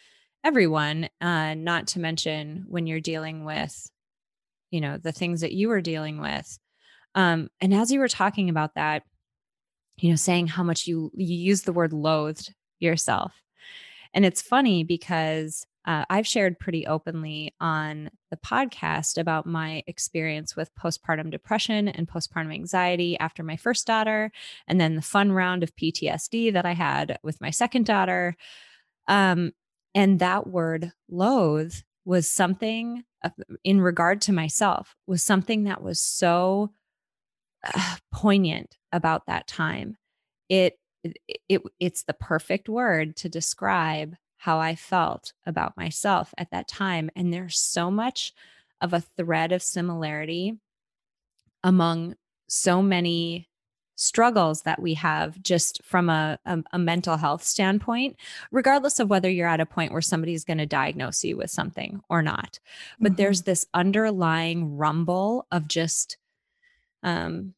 everyone, 0.45 1.09
uh, 1.21 1.55
not 1.55 1.89
to 1.89 2.01
mention 2.01 2.65
when 2.69 2.87
you're 2.87 3.01
dealing 3.01 3.45
with, 3.45 3.91
you 4.71 4.81
know, 4.81 4.99
the 4.99 5.13
things 5.13 5.41
that 5.41 5.53
you 5.53 5.69
were 5.69 5.81
dealing 5.81 6.21
with. 6.21 6.59
Um, 7.15 7.49
and 7.61 7.73
as 7.73 7.91
you 7.91 8.01
were 8.01 8.09
talking 8.09 8.51
about 8.51 8.75
that, 8.75 9.05
you 9.97 10.11
know, 10.11 10.17
saying 10.17 10.47
how 10.49 10.63
much 10.63 10.87
you 10.87 11.11
you 11.15 11.35
use 11.37 11.63
the 11.63 11.73
word 11.73 11.93
loathed 11.93 12.55
yourself. 12.79 13.33
And 14.15 14.25
it's 14.25 14.43
funny 14.43 14.85
because 14.85 15.67
uh, 15.89 16.05
I've 16.11 16.27
shared 16.27 16.59
pretty 16.59 16.87
openly 16.87 17.55
on 17.63 18.11
the 18.31 18.37
podcast 18.37 19.17
about 19.17 19.47
my 19.47 19.83
experience 19.87 20.55
with 20.55 20.75
postpartum 20.75 21.31
depression 21.31 21.89
and 21.89 22.07
postpartum 22.07 22.53
anxiety 22.53 23.19
after 23.19 23.43
my 23.43 23.57
first 23.57 23.87
daughter, 23.87 24.31
and 24.67 24.79
then 24.79 24.97
the 24.97 25.03
fun 25.03 25.33
round 25.33 25.63
of 25.63 25.75
PTSD 25.77 26.53
that 26.53 26.67
I 26.67 26.75
had 26.75 27.19
with 27.23 27.41
my 27.41 27.49
second 27.49 27.87
daughter. 27.87 28.37
Um, 29.09 29.53
and 29.95 30.19
that 30.19 30.47
word 30.47 30.93
loathe 31.09 31.75
was 32.05 32.31
something 32.31 33.05
in 33.65 33.81
regard 33.81 34.21
to 34.23 34.33
myself, 34.33 34.95
was 35.07 35.25
something 35.25 35.65
that 35.65 35.83
was 35.83 36.03
so 36.03 36.71
uh, 37.65 37.97
poignant 38.13 38.77
about 38.93 39.25
that 39.25 39.47
time. 39.47 39.97
It, 40.51 40.79
it, 41.49 41.63
it's 41.81 42.03
the 42.03 42.13
perfect 42.13 42.69
word 42.69 43.17
to 43.17 43.31
describe 43.31 44.17
how 44.39 44.59
I 44.59 44.75
felt 44.75 45.33
about 45.45 45.77
myself 45.77 46.33
at 46.39 46.51
that 46.51 46.69
time. 46.69 47.11
And 47.15 47.33
there's 47.33 47.59
so 47.59 47.91
much 47.91 48.33
of 48.81 48.93
a 48.93 49.01
thread 49.01 49.53
of 49.53 49.63
similarity 49.63 50.59
among 51.63 52.15
so 52.49 52.81
many 52.81 53.49
struggles 53.97 54.63
that 54.63 54.81
we 54.81 54.95
have 54.95 55.43
just 55.43 55.83
from 55.83 56.09
a, 56.09 56.39
a, 56.47 56.63
a, 56.73 56.79
mental 56.79 57.17
health 57.17 57.43
standpoint, 57.43 58.17
regardless 58.53 59.01
of 59.01 59.11
whether 59.11 59.29
you're 59.29 59.49
at 59.49 59.61
a 59.61 59.67
point 59.67 59.91
where 59.91 60.01
somebody's 60.01 60.45
going 60.45 60.59
to 60.59 60.67
diagnose 60.67 61.25
you 61.25 61.37
with 61.37 61.51
something 61.51 62.01
or 62.09 62.23
not. 62.23 62.61
But 63.01 63.13
mm-hmm. 63.13 63.17
there's 63.17 63.43
this 63.43 63.67
underlying 63.75 64.77
rumble 64.77 65.49
of 65.51 65.67
just 65.67 66.17
um, 67.03 67.55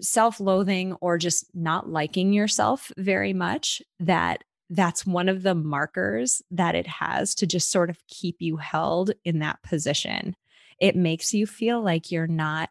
self 0.00 0.40
loathing 0.40 0.94
or 0.94 1.18
just 1.18 1.44
not 1.54 1.90
liking 1.90 2.32
yourself 2.32 2.90
very 2.96 3.34
much, 3.34 3.82
that 4.00 4.44
that's 4.70 5.04
one 5.04 5.28
of 5.28 5.42
the 5.42 5.54
markers 5.54 6.42
that 6.52 6.74
it 6.74 6.86
has 6.86 7.34
to 7.34 7.46
just 7.46 7.70
sort 7.70 7.90
of 7.90 7.98
keep 8.06 8.36
you 8.40 8.56
held 8.56 9.10
in 9.24 9.40
that 9.40 9.60
position. 9.62 10.36
It 10.80 10.96
makes 10.96 11.34
you 11.34 11.46
feel 11.46 11.82
like 11.82 12.10
you're 12.10 12.28
not 12.28 12.70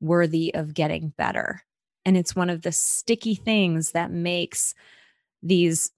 worthy 0.00 0.54
of 0.54 0.74
getting 0.74 1.12
better. 1.16 1.62
And 2.04 2.16
it's 2.16 2.36
one 2.36 2.50
of 2.50 2.62
the 2.62 2.72
sticky 2.72 3.34
things 3.34 3.92
that 3.92 4.10
makes 4.10 4.74
these 5.42 5.90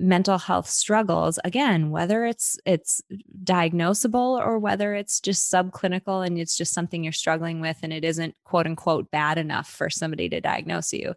mental 0.00 0.38
health 0.38 0.68
struggles 0.68 1.40
again 1.44 1.90
whether 1.90 2.24
it's 2.24 2.56
it's 2.64 3.02
diagnosable 3.42 4.38
or 4.38 4.56
whether 4.56 4.94
it's 4.94 5.18
just 5.20 5.52
subclinical 5.52 6.24
and 6.24 6.38
it's 6.38 6.56
just 6.56 6.72
something 6.72 7.02
you're 7.02 7.12
struggling 7.12 7.60
with 7.60 7.76
and 7.82 7.92
it 7.92 8.04
isn't 8.04 8.32
quote 8.44 8.64
unquote 8.64 9.10
bad 9.10 9.38
enough 9.38 9.68
for 9.68 9.90
somebody 9.90 10.28
to 10.28 10.40
diagnose 10.40 10.92
you 10.92 11.14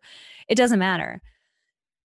it 0.47 0.55
doesn't 0.55 0.79
matter 0.79 1.21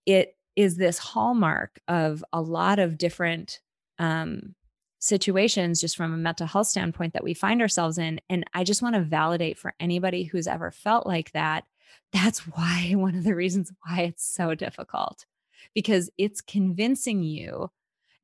it 0.04 0.35
is 0.56 0.76
this 0.76 0.98
hallmark 0.98 1.78
of 1.86 2.24
a 2.32 2.40
lot 2.40 2.78
of 2.78 2.98
different 2.98 3.60
um, 3.98 4.54
situations 4.98 5.80
just 5.80 5.96
from 5.96 6.12
a 6.12 6.16
mental 6.16 6.46
health 6.46 6.66
standpoint 6.66 7.12
that 7.12 7.22
we 7.22 7.34
find 7.34 7.60
ourselves 7.60 7.98
in 7.98 8.18
and 8.28 8.44
i 8.54 8.64
just 8.64 8.82
want 8.82 8.94
to 8.94 9.02
validate 9.02 9.58
for 9.58 9.74
anybody 9.78 10.24
who's 10.24 10.46
ever 10.46 10.70
felt 10.70 11.06
like 11.06 11.30
that 11.32 11.64
that's 12.12 12.40
why 12.40 12.92
one 12.96 13.14
of 13.14 13.24
the 13.24 13.34
reasons 13.34 13.70
why 13.86 14.02
it's 14.02 14.24
so 14.34 14.54
difficult 14.54 15.26
because 15.74 16.10
it's 16.16 16.40
convincing 16.40 17.22
you 17.22 17.70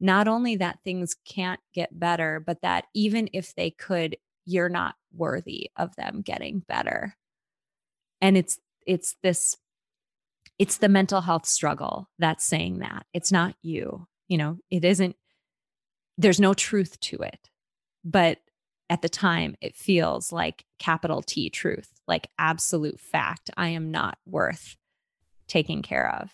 not 0.00 0.26
only 0.26 0.56
that 0.56 0.78
things 0.82 1.14
can't 1.26 1.60
get 1.74 2.00
better 2.00 2.40
but 2.44 2.62
that 2.62 2.86
even 2.94 3.28
if 3.32 3.54
they 3.54 3.70
could 3.70 4.16
you're 4.44 4.68
not 4.68 4.94
worthy 5.14 5.70
of 5.76 5.94
them 5.96 6.22
getting 6.22 6.60
better. 6.60 7.16
And 8.20 8.36
it's 8.36 8.58
it's 8.86 9.16
this 9.22 9.56
it's 10.62 10.78
the 10.78 10.88
mental 10.88 11.20
health 11.20 11.46
struggle 11.46 12.08
that's 12.18 12.44
saying 12.44 12.78
that 12.78 13.04
it's 13.12 13.32
not 13.32 13.54
you 13.62 14.06
you 14.28 14.38
know 14.38 14.58
it 14.70 14.84
isn't 14.84 15.16
there's 16.18 16.40
no 16.40 16.54
truth 16.54 16.98
to 17.00 17.16
it. 17.16 17.50
But 18.04 18.38
at 18.90 19.02
the 19.02 19.08
time, 19.08 19.56
it 19.60 19.76
feels 19.76 20.32
like 20.32 20.64
capital 20.78 21.22
T 21.22 21.50
truth, 21.50 21.90
like 22.06 22.28
absolute 22.38 23.00
fact. 23.00 23.50
I 23.56 23.68
am 23.68 23.90
not 23.90 24.18
worth 24.26 24.76
taking 25.48 25.82
care 25.82 26.14
of. 26.20 26.30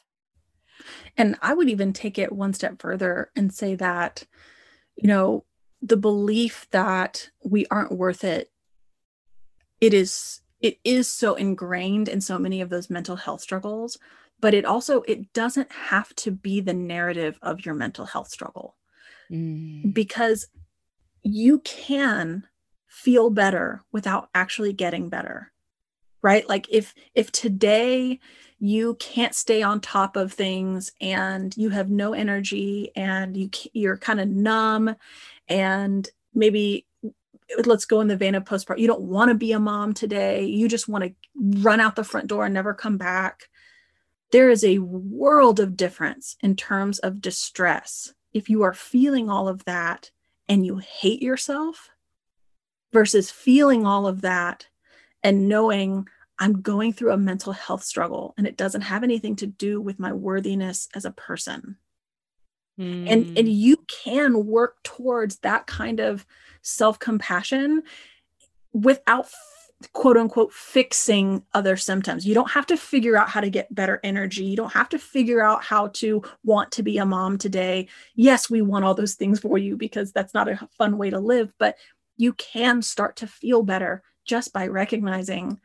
And 1.16 1.36
I 1.42 1.54
would 1.54 1.68
even 1.68 1.92
take 1.92 2.18
it 2.18 2.32
one 2.32 2.52
step 2.52 2.80
further 2.80 3.30
and 3.34 3.52
say 3.52 3.74
that, 3.76 4.24
you 4.96 5.08
know, 5.08 5.44
the 5.82 5.96
belief 5.96 6.66
that 6.70 7.30
we 7.44 7.66
aren't 7.70 7.92
worth 7.92 8.24
it, 8.24 8.50
it 9.80 9.94
is 9.94 10.40
it 10.60 10.78
is 10.84 11.10
so 11.10 11.34
ingrained 11.34 12.08
in 12.08 12.20
so 12.20 12.38
many 12.38 12.60
of 12.60 12.70
those 12.70 12.90
mental 12.90 13.16
health 13.16 13.40
struggles 13.40 13.98
but 14.40 14.54
it 14.54 14.64
also 14.64 15.02
it 15.02 15.32
doesn't 15.32 15.70
have 15.72 16.14
to 16.14 16.30
be 16.30 16.60
the 16.60 16.74
narrative 16.74 17.38
of 17.42 17.64
your 17.64 17.74
mental 17.74 18.06
health 18.06 18.28
struggle 18.28 18.76
mm. 19.30 19.92
because 19.92 20.46
you 21.22 21.58
can 21.60 22.44
feel 22.86 23.30
better 23.30 23.82
without 23.92 24.28
actually 24.34 24.72
getting 24.72 25.08
better 25.08 25.52
right 26.22 26.48
like 26.48 26.66
if 26.70 26.94
if 27.14 27.30
today 27.30 28.18
you 28.60 28.96
can't 28.96 29.34
stay 29.34 29.62
on 29.62 29.80
top 29.80 30.16
of 30.16 30.32
things 30.32 30.90
and 31.00 31.56
you 31.56 31.70
have 31.70 31.90
no 31.90 32.12
energy 32.12 32.90
and 32.96 33.36
you 33.36 33.50
you're 33.72 33.96
kind 33.96 34.20
of 34.20 34.28
numb 34.28 34.94
and 35.48 36.10
maybe 36.34 36.86
let's 37.64 37.84
go 37.84 38.00
in 38.00 38.08
the 38.08 38.16
vein 38.16 38.34
of 38.34 38.44
postpartum. 38.44 38.78
You 38.78 38.86
don't 38.86 39.02
want 39.02 39.30
to 39.30 39.34
be 39.34 39.52
a 39.52 39.60
mom 39.60 39.94
today. 39.94 40.44
You 40.44 40.68
just 40.68 40.88
want 40.88 41.04
to 41.04 41.14
run 41.60 41.80
out 41.80 41.96
the 41.96 42.04
front 42.04 42.26
door 42.26 42.44
and 42.44 42.54
never 42.54 42.74
come 42.74 42.96
back. 42.98 43.48
There 44.30 44.50
is 44.50 44.64
a 44.64 44.78
world 44.78 45.58
of 45.58 45.76
difference 45.76 46.36
in 46.42 46.56
terms 46.56 46.98
of 46.98 47.20
distress. 47.20 48.12
If 48.32 48.50
you 48.50 48.62
are 48.62 48.74
feeling 48.74 49.30
all 49.30 49.48
of 49.48 49.64
that 49.64 50.10
and 50.48 50.66
you 50.66 50.78
hate 50.78 51.22
yourself 51.22 51.90
versus 52.92 53.30
feeling 53.30 53.86
all 53.86 54.06
of 54.06 54.20
that 54.22 54.66
and 55.22 55.48
knowing 55.48 56.06
I'm 56.38 56.60
going 56.60 56.92
through 56.92 57.12
a 57.12 57.18
mental 57.18 57.52
health 57.52 57.82
struggle 57.82 58.34
and 58.36 58.46
it 58.46 58.56
doesn't 58.56 58.82
have 58.82 59.02
anything 59.02 59.36
to 59.36 59.46
do 59.46 59.80
with 59.80 59.98
my 59.98 60.12
worthiness 60.12 60.88
as 60.94 61.04
a 61.04 61.10
person. 61.10 61.78
Mm. 62.78 63.10
And 63.10 63.38
and 63.38 63.48
hmm. 63.48 63.54
you 63.54 63.76
can 64.04 64.46
work 64.46 64.82
towards 64.82 65.38
that 65.38 65.66
kind 65.66 66.00
of 66.00 66.24
self-compassion 66.62 67.82
without 68.72 69.28
quote 69.92 70.16
unquote 70.16 70.52
fixing 70.52 71.42
other 71.54 71.76
symptoms. 71.76 72.26
You 72.26 72.34
don't 72.34 72.50
have 72.50 72.66
to 72.66 72.76
figure 72.76 73.16
out 73.16 73.28
how 73.28 73.40
to 73.40 73.50
get 73.50 73.74
better 73.74 74.00
energy. 74.02 74.44
You 74.44 74.56
don't 74.56 74.72
have 74.72 74.88
to 74.90 74.98
figure 74.98 75.40
out 75.40 75.62
how 75.62 75.88
to 75.88 76.22
want 76.44 76.72
to 76.72 76.82
be 76.82 76.98
a 76.98 77.06
mom 77.06 77.38
today. 77.38 77.88
Yes, 78.14 78.50
we 78.50 78.60
want 78.62 78.84
all 78.84 78.94
those 78.94 79.14
things 79.14 79.40
for 79.40 79.56
you 79.56 79.76
because 79.76 80.12
that's 80.12 80.34
not 80.34 80.48
a 80.48 80.68
fun 80.76 80.98
way 80.98 81.10
to 81.10 81.20
live, 81.20 81.52
but 81.58 81.76
you 82.16 82.32
can 82.34 82.82
start 82.82 83.16
to 83.16 83.26
feel 83.26 83.62
better 83.62 84.02
just 84.24 84.52
by 84.52 84.66
recognizing 84.66 85.60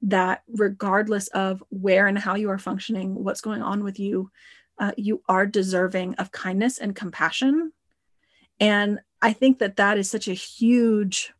that 0.00 0.42
regardless 0.48 1.28
of 1.28 1.62
where 1.68 2.06
and 2.06 2.18
how 2.18 2.34
you 2.36 2.50
are 2.50 2.58
functioning, 2.58 3.22
what's 3.22 3.40
going 3.40 3.62
on 3.62 3.84
with 3.84 3.98
you, 3.98 4.30
uh, 4.78 4.92
you 4.96 5.22
are 5.28 5.46
deserving 5.46 6.14
of 6.16 6.32
kindness 6.32 6.78
and 6.78 6.94
compassion. 6.94 7.72
And 8.60 9.00
I 9.20 9.32
think 9.32 9.58
that 9.58 9.76
that 9.76 9.98
is 9.98 10.10
such 10.10 10.28
a 10.28 10.34
huge 10.34 11.32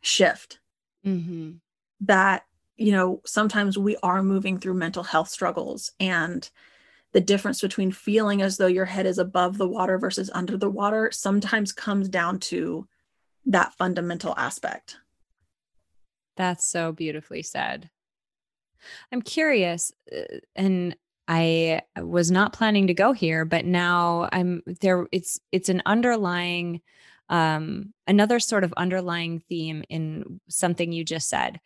shift 0.00 0.60
mm-hmm. 1.04 1.52
that 2.00 2.44
you 2.76 2.92
know 2.92 3.20
sometimes 3.26 3.76
we 3.76 3.96
are 4.02 4.22
moving 4.22 4.58
through 4.58 4.74
mental 4.74 5.02
health 5.02 5.28
struggles 5.28 5.92
and 5.98 6.48
the 7.12 7.20
difference 7.20 7.60
between 7.60 7.90
feeling 7.90 8.42
as 8.42 8.56
though 8.56 8.66
your 8.66 8.84
head 8.84 9.06
is 9.06 9.18
above 9.18 9.58
the 9.58 9.66
water 9.66 9.98
versus 9.98 10.30
under 10.34 10.56
the 10.56 10.70
water 10.70 11.10
sometimes 11.10 11.72
comes 11.72 12.08
down 12.08 12.38
to 12.38 12.86
that 13.46 13.74
fundamental 13.74 14.34
aspect 14.36 14.98
that's 16.36 16.64
so 16.64 16.92
beautifully 16.92 17.42
said 17.42 17.90
i'm 19.10 19.22
curious 19.22 19.90
uh, 20.16 20.38
and 20.54 20.96
i 21.28 21.80
was 21.96 22.30
not 22.30 22.52
planning 22.52 22.86
to 22.86 22.94
go 22.94 23.12
here 23.12 23.44
but 23.44 23.64
now 23.64 24.28
i'm 24.32 24.62
there 24.80 25.06
it's 25.12 25.40
it's 25.52 25.68
an 25.68 25.82
underlying 25.86 26.80
um, 27.28 27.92
another 28.06 28.38
sort 28.38 28.64
of 28.64 28.72
underlying 28.76 29.40
theme 29.48 29.84
in 29.88 30.40
something 30.48 30.92
you 30.92 31.04
just 31.04 31.28
said. 31.28 31.60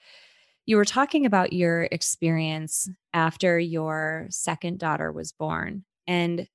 You 0.66 0.76
were 0.76 0.84
talking 0.84 1.26
about 1.26 1.52
your 1.52 1.84
experience 1.90 2.88
after 3.12 3.58
your 3.58 4.26
second 4.30 4.78
daughter 4.78 5.10
was 5.12 5.32
born. 5.32 5.84
And 6.06 6.46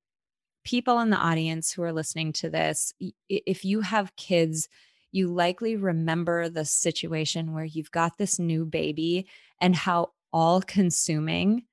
people 0.64 1.00
in 1.00 1.10
the 1.10 1.18
audience 1.18 1.72
who 1.72 1.84
are 1.84 1.94
listening 1.94 2.34
to 2.34 2.50
this, 2.50 2.94
if 3.30 3.66
you 3.66 3.82
have 3.82 4.16
kids, 4.16 4.68
you 5.12 5.28
likely 5.28 5.76
remember 5.76 6.50
the 6.50 6.66
situation 6.66 7.54
where 7.54 7.66
you've 7.66 7.92
got 7.92 8.18
this 8.18 8.40
new 8.40 8.66
baby 8.66 9.28
and 9.62 9.76
how 9.76 10.12
all 10.34 10.62
consuming 10.62 11.64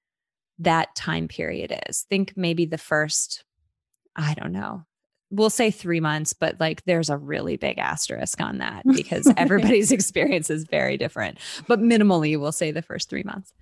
that 0.64 0.94
time 0.94 1.28
period 1.28 1.76
is. 1.88 2.06
Think 2.08 2.34
maybe 2.36 2.66
the 2.66 2.78
first, 2.78 3.44
I 4.16 4.34
don't 4.34 4.52
know, 4.52 4.84
we'll 5.30 5.50
say 5.50 5.70
three 5.70 6.00
months, 6.00 6.34
but 6.34 6.60
like 6.60 6.84
there's 6.84 7.10
a 7.10 7.16
really 7.16 7.56
big 7.56 7.78
asterisk 7.78 8.40
on 8.40 8.58
that 8.58 8.82
because 8.94 9.32
everybody's 9.36 9.90
experience 9.90 10.50
is 10.50 10.64
very 10.64 10.96
different. 10.96 11.38
But 11.66 11.80
minimally, 11.80 12.38
we'll 12.38 12.52
say 12.52 12.70
the 12.70 12.82
first 12.82 13.08
three 13.08 13.22
months. 13.22 13.52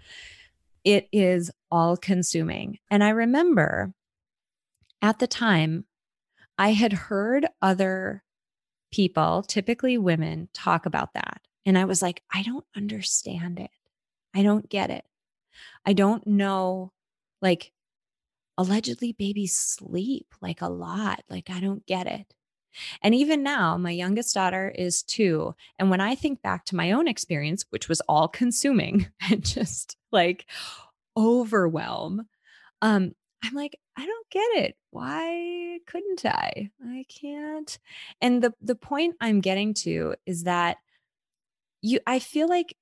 It 0.85 1.09
is 1.13 1.51
all 1.71 1.97
consuming. 1.97 2.79
And 2.91 3.05
I 3.05 3.11
remember 3.11 3.93
at 5.03 5.19
the 5.19 5.27
time, 5.27 5.85
I 6.59 6.73
had 6.73 6.93
heard 6.93 7.47
other 7.63 8.23
people, 8.93 9.43
typically 9.47 9.97
women, 9.97 10.49
talk 10.53 10.85
about 10.87 11.15
that. 11.15 11.41
And 11.65 11.79
I 11.79 11.85
was 11.85 12.03
like, 12.03 12.23
I 12.35 12.43
don't 12.43 12.65
understand 12.77 13.61
it. 13.61 13.71
I 14.35 14.43
don't 14.43 14.69
get 14.69 14.91
it. 14.91 15.05
I 15.87 15.93
don't 15.93 16.27
know. 16.27 16.93
Like, 17.43 17.73
allegedly 18.59 19.13
babies 19.13 19.57
sleep 19.57 20.27
like 20.41 20.61
a 20.61 20.69
lot. 20.69 21.23
Like, 21.29 21.51
I 21.51 21.61
don't 21.61 21.87
get 21.87 22.07
it. 22.07 22.35
And 23.03 23.15
even 23.15 23.43
now, 23.43 23.77
my 23.77 23.91
youngest 23.91 24.35
daughter 24.35 24.73
is 24.77 25.03
two. 25.03 25.55
And 25.79 25.91
when 25.91 26.01
I 26.01 26.15
think 26.15 26.43
back 26.43 26.65
to 26.67 26.77
my 26.77 26.93
own 26.93 27.09
experience, 27.09 27.65
which 27.71 27.89
was 27.89 28.01
all 28.03 28.29
consuming 28.29 29.09
and 29.31 29.45
just 29.45 29.97
like 30.13 30.47
overwhelm, 31.17 32.29
um, 32.83 33.13
I'm 33.43 33.55
like, 33.55 33.79
I 33.97 34.07
don't 34.07 34.31
get 34.31 34.65
it. 34.65 34.77
Why 34.91 35.79
couldn't 35.87 36.25
I? 36.25 36.71
I 36.85 37.05
can't. 37.09 37.79
And 38.21 38.43
the 38.43 38.53
the 38.61 38.75
point 38.75 39.17
I'm 39.21 39.41
getting 39.41 39.75
to 39.75 40.15
is 40.27 40.45
that 40.45 40.79
you 41.83 42.01
I 42.07 42.19
feel 42.19 42.49
like 42.49 42.77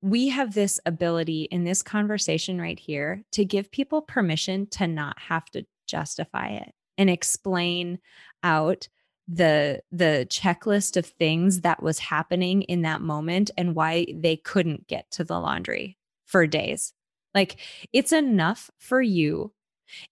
we 0.00 0.28
have 0.28 0.54
this 0.54 0.78
ability 0.86 1.44
in 1.44 1.64
this 1.64 1.82
conversation 1.82 2.60
right 2.60 2.78
here 2.78 3.22
to 3.32 3.44
give 3.44 3.70
people 3.70 4.02
permission 4.02 4.66
to 4.68 4.86
not 4.86 5.18
have 5.18 5.46
to 5.50 5.64
justify 5.86 6.48
it 6.48 6.72
and 6.98 7.10
explain 7.10 7.98
out 8.42 8.88
the 9.28 9.80
the 9.90 10.26
checklist 10.28 10.96
of 10.96 11.06
things 11.06 11.60
that 11.60 11.82
was 11.82 11.98
happening 11.98 12.62
in 12.62 12.82
that 12.82 13.00
moment 13.00 13.50
and 13.56 13.74
why 13.74 14.06
they 14.14 14.36
couldn't 14.36 14.86
get 14.88 15.10
to 15.12 15.24
the 15.24 15.38
laundry 15.38 15.96
for 16.26 16.46
days. 16.46 16.92
Like 17.34 17.58
it's 17.92 18.12
enough 18.12 18.70
for 18.78 19.00
you 19.00 19.52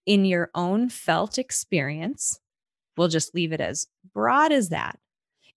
in 0.07 0.25
your 0.25 0.51
own 0.55 0.89
felt 0.89 1.39
experience. 1.39 2.41
We'll 2.97 3.09
just 3.09 3.35
leave 3.35 3.53
it 3.53 3.61
as 3.61 3.87
broad 4.15 4.53
as 4.53 4.69
that. 4.71 4.99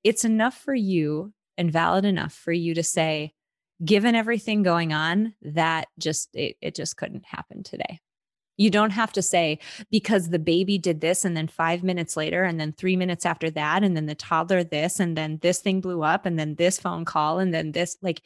It's 0.04 0.26
enough 0.26 0.58
for 0.58 0.76
you 0.76 1.34
and 1.58 1.72
valid 1.72 2.06
enough 2.06 2.34
for 2.34 2.52
you 2.52 2.74
to 2.74 2.84
say 2.84 3.34
given 3.84 4.16
everything 4.16 4.64
going 4.64 4.94
on, 4.94 5.34
that 5.42 5.88
just 6.00 6.30
it, 6.36 6.58
it 6.62 6.76
just 6.76 6.98
couldn't 6.98 7.26
happen 7.26 7.64
today. 7.64 8.00
You 8.56 8.70
don't 8.70 8.92
have 8.92 9.12
to 9.14 9.22
say 9.22 9.60
because 9.90 10.30
the 10.30 10.40
baby 10.40 10.78
did 10.78 11.02
this 11.02 11.26
and 11.26 11.36
then 11.36 11.48
5 11.48 11.84
minutes 11.84 12.16
later 12.16 12.44
and 12.44 12.60
then 12.60 12.72
3 12.72 12.96
minutes 12.96 13.26
after 13.26 13.50
that 13.52 13.84
and 13.84 13.96
then 13.96 14.06
the 14.06 14.16
toddler 14.16 14.64
this 14.64 15.00
and 15.00 15.18
then 15.18 15.40
this 15.42 15.60
thing 15.60 15.82
blew 15.82 16.04
up 16.04 16.26
and 16.26 16.38
then 16.38 16.56
this 16.56 16.80
phone 16.80 17.04
call 17.04 17.40
and 17.40 17.54
then 17.54 17.72
this 17.72 17.98
like 18.02 18.22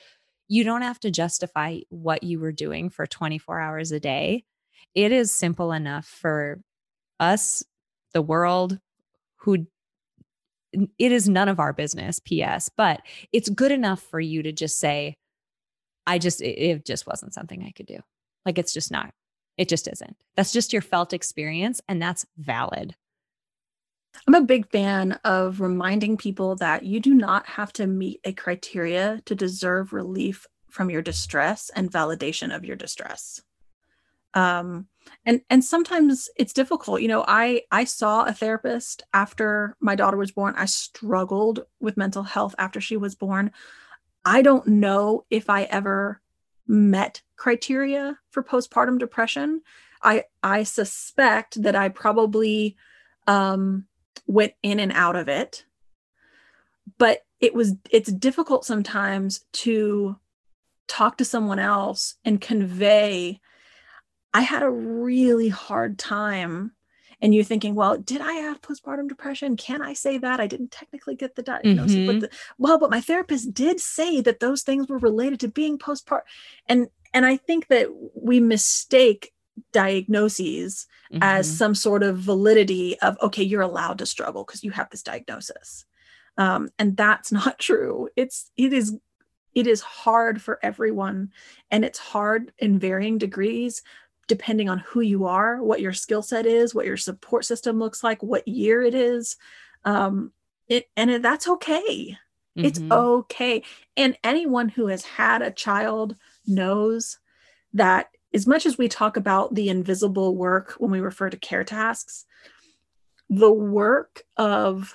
you 0.49 0.63
don't 0.63 0.81
have 0.81 0.99
to 1.01 1.11
justify 1.11 1.79
what 1.89 2.23
you 2.23 2.39
were 2.39 2.51
doing 2.51 2.89
for 2.89 3.05
24 3.05 3.59
hours 3.59 3.91
a 3.91 3.99
day. 3.99 4.43
It 4.95 5.11
is 5.11 5.31
simple 5.31 5.71
enough 5.71 6.05
for 6.05 6.61
us 7.19 7.63
the 8.13 8.21
world 8.21 8.79
who 9.37 9.67
it 10.73 11.11
is 11.11 11.29
none 11.29 11.49
of 11.49 11.59
our 11.59 11.73
business 11.73 12.19
ps 12.19 12.69
but 12.75 13.01
it's 13.31 13.49
good 13.49 13.71
enough 13.71 14.01
for 14.01 14.19
you 14.19 14.43
to 14.43 14.51
just 14.51 14.77
say 14.77 15.15
i 16.07 16.17
just 16.17 16.41
it, 16.41 16.59
it 16.59 16.85
just 16.85 17.05
wasn't 17.05 17.33
something 17.33 17.63
i 17.63 17.71
could 17.71 17.85
do 17.85 17.99
like 18.45 18.57
it's 18.57 18.73
just 18.73 18.91
not 18.91 19.11
it 19.57 19.69
just 19.69 19.87
isn't 19.87 20.15
that's 20.35 20.53
just 20.53 20.73
your 20.73 20.81
felt 20.81 21.13
experience 21.13 21.81
and 21.87 22.01
that's 22.01 22.25
valid 22.37 22.95
I'm 24.25 24.35
a 24.35 24.41
big 24.41 24.69
fan 24.71 25.19
of 25.23 25.61
reminding 25.61 26.17
people 26.17 26.55
that 26.55 26.83
you 26.83 26.99
do 26.99 27.13
not 27.13 27.45
have 27.45 27.71
to 27.73 27.85
meet 27.85 28.19
a 28.23 28.33
criteria 28.33 29.21
to 29.25 29.35
deserve 29.35 29.93
relief 29.93 30.47
from 30.69 30.89
your 30.89 31.01
distress 31.01 31.69
and 31.75 31.91
validation 31.91 32.55
of 32.55 32.65
your 32.65 32.75
distress. 32.75 33.41
Um, 34.33 34.87
and 35.25 35.41
and 35.49 35.63
sometimes 35.63 36.29
it's 36.35 36.53
difficult. 36.53 37.01
You 37.01 37.07
know, 37.07 37.23
I 37.27 37.63
I 37.71 37.85
saw 37.85 38.23
a 38.23 38.33
therapist 38.33 39.03
after 39.13 39.75
my 39.79 39.95
daughter 39.95 40.17
was 40.17 40.31
born. 40.31 40.53
I 40.57 40.65
struggled 40.65 41.65
with 41.79 41.97
mental 41.97 42.23
health 42.23 42.53
after 42.57 42.81
she 42.81 42.97
was 42.97 43.15
born. 43.15 43.51
I 44.27 44.41
don't 44.41 44.67
know 44.67 45.25
if 45.29 45.49
I 45.49 45.63
ever 45.63 46.21
met 46.67 47.21
criteria 47.37 48.19
for 48.29 48.43
postpartum 48.43 48.99
depression. 48.99 49.61
I 50.03 50.25
I 50.43 50.63
suspect 50.63 51.63
that 51.63 51.75
I 51.75 51.89
probably 51.89 52.75
um 53.25 53.85
went 54.25 54.53
in 54.61 54.79
and 54.79 54.91
out 54.91 55.15
of 55.15 55.29
it 55.29 55.63
but 56.97 57.25
it 57.39 57.53
was 57.53 57.75
it's 57.89 58.11
difficult 58.11 58.65
sometimes 58.65 59.45
to 59.51 60.17
talk 60.87 61.17
to 61.17 61.25
someone 61.25 61.59
else 61.59 62.15
and 62.25 62.41
convey 62.41 63.39
i 64.33 64.41
had 64.41 64.63
a 64.63 64.69
really 64.69 65.49
hard 65.49 65.97
time 65.97 66.71
and 67.21 67.33
you 67.33 67.43
thinking 67.43 67.75
well 67.75 67.97
did 67.97 68.21
i 68.21 68.33
have 68.33 68.61
postpartum 68.61 69.07
depression 69.07 69.55
can 69.57 69.81
i 69.81 69.93
say 69.93 70.17
that 70.17 70.39
i 70.39 70.47
didn't 70.47 70.71
technically 70.71 71.15
get 71.15 71.35
the 71.35 71.43
diagnosis 71.43 71.95
mm-hmm. 71.95 72.07
but 72.07 72.19
the, 72.21 72.29
well 72.57 72.77
but 72.77 72.91
my 72.91 73.01
therapist 73.01 73.53
did 73.53 73.79
say 73.79 74.21
that 74.21 74.39
those 74.39 74.63
things 74.63 74.87
were 74.87 74.97
related 74.97 75.39
to 75.39 75.47
being 75.47 75.77
postpartum 75.77 76.21
and 76.67 76.87
and 77.13 77.25
i 77.25 77.37
think 77.37 77.67
that 77.67 77.87
we 78.15 78.39
mistake 78.39 79.33
diagnoses 79.71 80.85
mm-hmm. 81.11 81.23
as 81.23 81.57
some 81.57 81.73
sort 81.73 82.03
of 82.03 82.17
validity 82.17 82.99
of 82.99 83.17
okay 83.21 83.43
you're 83.43 83.61
allowed 83.61 83.97
to 83.97 84.05
struggle 84.05 84.43
because 84.43 84.63
you 84.63 84.71
have 84.71 84.89
this 84.89 85.03
diagnosis 85.03 85.85
um, 86.37 86.69
and 86.77 86.95
that's 86.95 87.31
not 87.31 87.59
true 87.59 88.09
it's 88.15 88.51
it 88.57 88.73
is 88.73 88.97
it 89.55 89.65
is 89.65 89.81
hard 89.81 90.39
for 90.39 90.59
everyone 90.61 91.31
and 91.71 91.83
it's 91.83 91.97
hard 91.97 92.51
in 92.59 92.77
varying 92.77 93.17
degrees 93.17 93.81
depending 94.27 94.69
on 94.69 94.79
who 94.79 95.01
you 95.01 95.25
are 95.25 95.61
what 95.63 95.81
your 95.81 95.93
skill 95.93 96.21
set 96.21 96.45
is 96.45 96.75
what 96.75 96.85
your 96.85 96.97
support 96.97 97.45
system 97.45 97.79
looks 97.79 98.03
like 98.03 98.21
what 98.21 98.47
year 98.47 98.81
it 98.81 98.95
is 98.95 99.37
um, 99.85 100.31
it, 100.67 100.89
and 100.97 101.23
that's 101.23 101.47
okay 101.47 102.17
mm-hmm. 102.57 102.65
it's 102.65 102.79
okay 102.91 103.63
and 103.95 104.17
anyone 104.23 104.69
who 104.69 104.87
has 104.87 105.03
had 105.03 105.41
a 105.41 105.51
child 105.51 106.15
knows 106.45 107.19
that 107.73 108.09
as 108.33 108.47
much 108.47 108.65
as 108.65 108.77
we 108.77 108.87
talk 108.87 109.17
about 109.17 109.55
the 109.55 109.69
invisible 109.69 110.35
work 110.35 110.75
when 110.77 110.91
we 110.91 110.99
refer 110.99 111.29
to 111.29 111.37
care 111.37 111.63
tasks, 111.63 112.25
the 113.29 113.51
work 113.51 114.23
of 114.35 114.93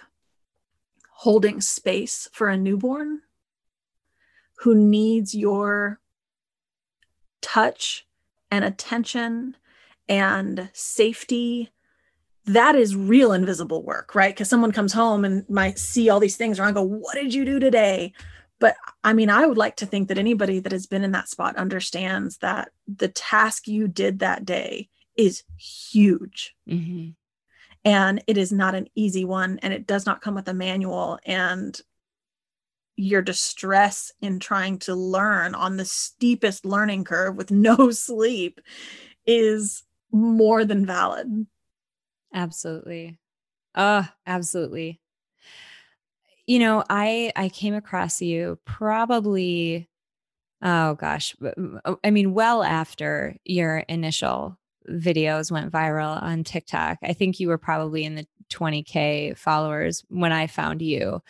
holding 1.10 1.60
space 1.60 2.28
for 2.32 2.48
a 2.48 2.56
newborn 2.56 3.20
who 4.58 4.74
needs 4.74 5.34
your 5.34 6.00
touch 7.40 8.06
and 8.52 8.64
attention 8.64 9.56
and 10.08 10.68
safety 10.74 11.70
that 12.44 12.74
is 12.74 12.94
real 12.94 13.32
invisible 13.32 13.82
work 13.82 14.14
right? 14.14 14.34
Because 14.34 14.48
someone 14.48 14.72
comes 14.72 14.92
home 14.92 15.24
and 15.24 15.48
might 15.48 15.78
see 15.78 16.10
all 16.10 16.20
these 16.20 16.36
things 16.36 16.60
around 16.60 16.74
go 16.74 16.82
what 16.82 17.14
did 17.14 17.32
you 17.34 17.44
do 17.44 17.58
today? 17.58 18.12
But 18.60 18.76
i 19.02 19.12
mean 19.12 19.30
i 19.30 19.44
would 19.44 19.58
like 19.58 19.76
to 19.76 19.86
think 19.86 20.06
that 20.06 20.18
anybody 20.18 20.60
that 20.60 20.70
has 20.70 20.86
been 20.86 21.02
in 21.02 21.12
that 21.12 21.28
spot 21.28 21.56
understands 21.56 22.38
that 22.38 22.70
the 22.86 23.08
task 23.08 23.66
you 23.66 23.88
did 23.88 24.20
that 24.20 24.44
day 24.44 24.88
is 25.16 25.42
huge. 25.58 26.54
Mm-hmm. 26.68 27.10
and 27.84 28.22
it 28.26 28.38
is 28.38 28.52
not 28.52 28.74
an 28.74 28.86
easy 28.94 29.24
one 29.24 29.58
and 29.62 29.72
it 29.72 29.86
does 29.86 30.06
not 30.06 30.20
come 30.20 30.34
with 30.34 30.46
a 30.48 30.54
manual 30.54 31.18
and 31.24 31.80
your 32.96 33.22
distress 33.22 34.12
in 34.20 34.38
trying 34.38 34.78
to 34.78 34.94
learn 34.94 35.54
on 35.54 35.76
the 35.76 35.84
steepest 35.84 36.64
learning 36.64 37.04
curve 37.04 37.36
with 37.36 37.50
no 37.50 37.90
sleep 37.90 38.60
is 39.26 39.82
more 40.10 40.64
than 40.64 40.84
valid. 40.84 41.46
Absolutely. 42.34 43.18
Uh 43.74 44.04
absolutely. 44.26 45.00
You 46.46 46.58
know, 46.58 46.84
I 46.90 47.32
I 47.36 47.48
came 47.48 47.74
across 47.74 48.20
you 48.20 48.58
probably 48.64 49.88
oh 50.62 50.94
gosh, 50.94 51.34
oh, 51.84 51.98
I 52.04 52.10
mean 52.10 52.34
well 52.34 52.62
after 52.62 53.36
your 53.44 53.78
initial 53.78 54.58
videos 54.88 55.50
went 55.50 55.72
viral 55.72 56.22
on 56.22 56.44
TikTok. 56.44 56.98
I 57.02 57.12
think 57.12 57.40
you 57.40 57.48
were 57.48 57.58
probably 57.58 58.04
in 58.04 58.14
the 58.14 58.26
20k 58.52 59.36
followers 59.36 60.04
when 60.08 60.32
I 60.32 60.46
found 60.46 60.82
you. 60.82 61.22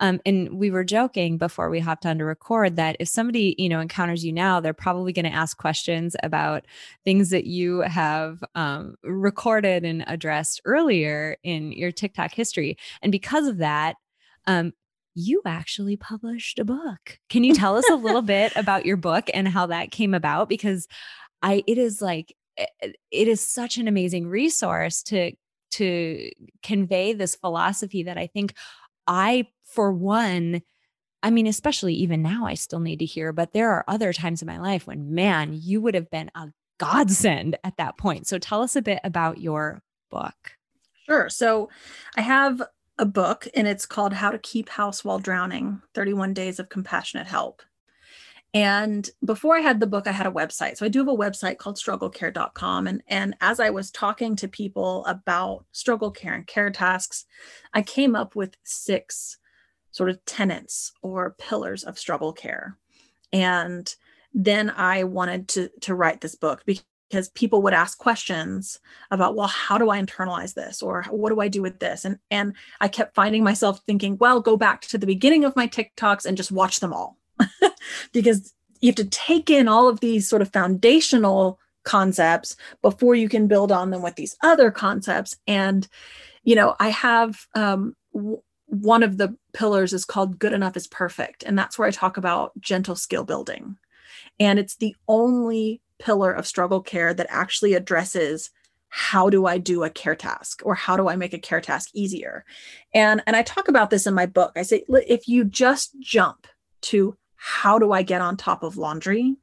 Um, 0.00 0.20
and 0.24 0.58
we 0.58 0.70
were 0.70 0.84
joking 0.84 1.36
before 1.38 1.70
we 1.70 1.80
hopped 1.80 2.06
on 2.06 2.18
to 2.18 2.24
record 2.24 2.76
that 2.76 2.96
if 2.98 3.08
somebody, 3.08 3.54
you 3.58 3.68
know, 3.68 3.80
encounters 3.80 4.24
you 4.24 4.32
now, 4.32 4.60
they're 4.60 4.72
probably 4.72 5.12
going 5.12 5.26
to 5.26 5.34
ask 5.34 5.56
questions 5.56 6.16
about 6.22 6.64
things 7.04 7.30
that 7.30 7.44
you 7.44 7.80
have 7.80 8.42
um, 8.54 8.96
recorded 9.04 9.84
and 9.84 10.04
addressed 10.06 10.60
earlier 10.64 11.36
in 11.42 11.72
your 11.72 11.92
TikTok 11.92 12.32
history. 12.32 12.76
And 13.02 13.12
because 13.12 13.46
of 13.46 13.58
that, 13.58 13.96
um, 14.46 14.72
you 15.14 15.42
actually 15.44 15.96
published 15.96 16.58
a 16.58 16.64
book. 16.64 17.18
Can 17.28 17.44
you 17.44 17.54
tell 17.54 17.76
us 17.76 17.88
a 17.90 17.96
little 17.96 18.22
bit 18.36 18.54
about 18.56 18.86
your 18.86 18.96
book 18.96 19.28
and 19.34 19.46
how 19.48 19.66
that 19.66 19.90
came 19.90 20.14
about? 20.14 20.48
Because 20.48 20.88
I, 21.42 21.62
it 21.66 21.78
is 21.78 22.00
like, 22.00 22.34
Eh, 22.60 22.66
eh, 22.82 22.92
it 23.10 23.28
is 23.28 23.40
such 23.40 23.78
an 23.78 23.88
amazing 23.88 24.28
resource 24.28 25.02
to 25.04 25.32
to 25.72 26.30
convey 26.62 27.12
this 27.12 27.36
philosophy 27.36 28.02
that 28.02 28.18
I 28.18 28.26
think 28.26 28.54
I, 29.06 29.46
for 29.64 29.92
one, 29.92 30.62
I 31.22 31.30
mean, 31.30 31.46
especially 31.46 31.94
even 31.94 32.22
now, 32.22 32.44
I 32.44 32.54
still 32.54 32.80
need 32.80 32.98
to 32.98 33.04
hear, 33.04 33.32
but 33.32 33.52
there 33.52 33.70
are 33.70 33.84
other 33.86 34.12
times 34.12 34.42
in 34.42 34.46
my 34.46 34.58
life 34.58 34.86
when, 34.86 35.14
man, 35.14 35.52
you 35.52 35.80
would 35.80 35.94
have 35.94 36.10
been 36.10 36.30
a 36.34 36.48
godsend 36.78 37.56
at 37.62 37.76
that 37.76 37.98
point. 37.98 38.26
So 38.26 38.38
tell 38.38 38.62
us 38.62 38.74
a 38.74 38.82
bit 38.82 39.00
about 39.04 39.40
your 39.40 39.82
book. 40.10 40.56
Sure. 41.06 41.28
So 41.28 41.68
I 42.16 42.22
have 42.22 42.62
a 42.98 43.04
book 43.04 43.46
and 43.54 43.68
it's 43.68 43.86
called 43.86 44.12
How 44.12 44.30
to 44.30 44.38
Keep 44.38 44.70
House 44.70 45.04
While 45.04 45.18
Drowning 45.18 45.82
31 45.94 46.34
Days 46.34 46.58
of 46.58 46.68
Compassionate 46.68 47.26
Help. 47.26 47.62
And 48.52 49.08
before 49.24 49.56
I 49.56 49.60
had 49.60 49.78
the 49.78 49.86
book, 49.86 50.06
I 50.08 50.12
had 50.12 50.26
a 50.26 50.32
website. 50.32 50.76
So 50.76 50.84
I 50.84 50.88
do 50.88 50.98
have 51.00 51.08
a 51.08 51.16
website 51.16 51.58
called 51.58 51.76
strugglecare.com. 51.76 52.86
And, 52.88 53.02
and 53.06 53.36
as 53.40 53.60
I 53.60 53.70
was 53.70 53.92
talking 53.92 54.34
to 54.36 54.48
people 54.48 55.04
about 55.06 55.64
struggle 55.70 56.10
care 56.10 56.34
and 56.34 56.46
care 56.46 56.70
tasks, 56.70 57.26
I 57.72 57.82
came 57.82 58.16
up 58.16 58.34
with 58.34 58.56
six 58.64 59.38
sort 59.92 60.10
of 60.10 60.24
tenets 60.24 60.92
or 61.02 61.36
pillars 61.38 61.84
of 61.84 61.98
struggle 61.98 62.32
care. 62.32 62.76
And 63.32 63.94
then 64.34 64.70
I 64.70 65.04
wanted 65.04 65.48
to, 65.48 65.70
to 65.82 65.94
write 65.94 66.20
this 66.20 66.34
book 66.34 66.64
because 66.64 67.28
people 67.30 67.62
would 67.62 67.74
ask 67.74 67.98
questions 67.98 68.78
about 69.10 69.34
well 69.34 69.48
how 69.48 69.76
do 69.76 69.90
i 69.90 70.00
internalize 70.00 70.54
this 70.54 70.80
or 70.80 71.02
what 71.10 71.30
do 71.30 71.40
i 71.40 71.48
do 71.48 71.60
with 71.60 71.80
this 71.80 72.04
and 72.04 72.18
and 72.30 72.54
i 72.80 72.86
kept 72.86 73.16
finding 73.16 73.42
myself 73.42 73.80
thinking 73.84 74.16
well 74.18 74.40
go 74.40 74.56
back 74.56 74.80
to 74.82 74.96
the 74.96 75.06
beginning 75.06 75.44
of 75.44 75.56
my 75.56 75.66
tiktoks 75.66 76.24
and 76.24 76.36
just 76.36 76.52
watch 76.52 76.78
them 76.78 76.92
all 76.92 77.19
because 78.12 78.54
you 78.80 78.88
have 78.88 78.96
to 78.96 79.04
take 79.04 79.50
in 79.50 79.68
all 79.68 79.88
of 79.88 80.00
these 80.00 80.28
sort 80.28 80.42
of 80.42 80.52
foundational 80.52 81.58
concepts 81.84 82.56
before 82.82 83.14
you 83.14 83.28
can 83.28 83.46
build 83.46 83.72
on 83.72 83.90
them 83.90 84.02
with 84.02 84.14
these 84.16 84.36
other 84.42 84.70
concepts 84.70 85.36
and 85.46 85.88
you 86.44 86.54
know 86.54 86.76
i 86.78 86.90
have 86.90 87.46
um, 87.54 87.96
w- 88.12 88.42
one 88.66 89.02
of 89.02 89.16
the 89.16 89.34
pillars 89.54 89.94
is 89.94 90.04
called 90.04 90.38
good 90.38 90.52
enough 90.52 90.76
is 90.76 90.86
perfect 90.86 91.42
and 91.42 91.58
that's 91.58 91.78
where 91.78 91.88
i 91.88 91.90
talk 91.90 92.18
about 92.18 92.52
gentle 92.60 92.94
skill 92.94 93.24
building 93.24 93.76
and 94.38 94.58
it's 94.58 94.76
the 94.76 94.94
only 95.08 95.80
pillar 95.98 96.32
of 96.32 96.46
struggle 96.46 96.80
care 96.80 97.14
that 97.14 97.26
actually 97.30 97.74
addresses 97.74 98.50
how 98.90 99.30
do 99.30 99.46
I 99.46 99.58
do 99.58 99.84
a 99.84 99.90
care 99.90 100.16
task 100.16 100.62
or 100.64 100.74
how 100.74 100.96
do 100.96 101.08
I 101.08 101.14
make 101.14 101.32
a 101.32 101.38
care 101.38 101.60
task 101.60 101.90
easier? 101.94 102.44
And 102.92 103.22
and 103.26 103.36
I 103.36 103.42
talk 103.42 103.68
about 103.68 103.90
this 103.90 104.06
in 104.06 104.14
my 104.14 104.26
book. 104.26 104.52
I 104.56 104.62
say 104.62 104.84
if 104.88 105.28
you 105.28 105.44
just 105.44 105.92
jump 106.00 106.48
to 106.82 107.16
how 107.42 107.78
do 107.78 107.90
I 107.90 108.02
get 108.02 108.20
on 108.20 108.36
top 108.36 108.62
of 108.62 108.76
laundry 108.76 109.34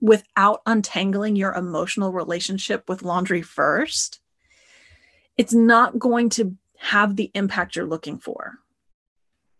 without 0.00 0.62
untangling 0.66 1.34
your 1.34 1.52
emotional 1.52 2.12
relationship 2.12 2.88
with 2.88 3.02
laundry 3.02 3.42
first, 3.42 4.20
it's 5.36 5.52
not 5.52 5.98
going 5.98 6.28
to 6.28 6.56
have 6.76 7.16
the 7.16 7.32
impact 7.34 7.74
you're 7.74 7.86
looking 7.86 8.18
for. 8.18 8.58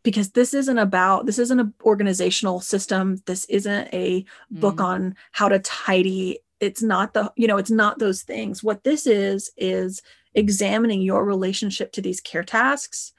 Because 0.05 0.31
this 0.31 0.55
isn't 0.55 0.79
about 0.79 1.27
this 1.27 1.41
isn't 1.41 1.59
an 1.59 1.75
organizational 1.83 2.61
system. 2.61 3.17
This 3.27 3.45
isn't 3.47 3.93
a 3.93 4.25
book 4.53 4.77
mm. 4.77 4.85
on 4.85 5.17
how 5.33 5.49
to 5.49 5.59
tidy. 5.59 6.39
It's 6.61 6.81
not 6.81 7.13
the 7.13 7.33
you 7.35 7.49
know 7.49 7.57
it's 7.57 7.73
not 7.73 7.99
those 7.99 8.23
things. 8.23 8.63
What 8.63 8.85
this 8.85 9.05
is 9.05 9.51
is 9.57 10.01
examining 10.35 11.03
your 11.03 11.25
relationship 11.25 11.93
to 11.93 12.03
these 12.03 12.21
care 12.21 12.45
tasks 12.45 13.13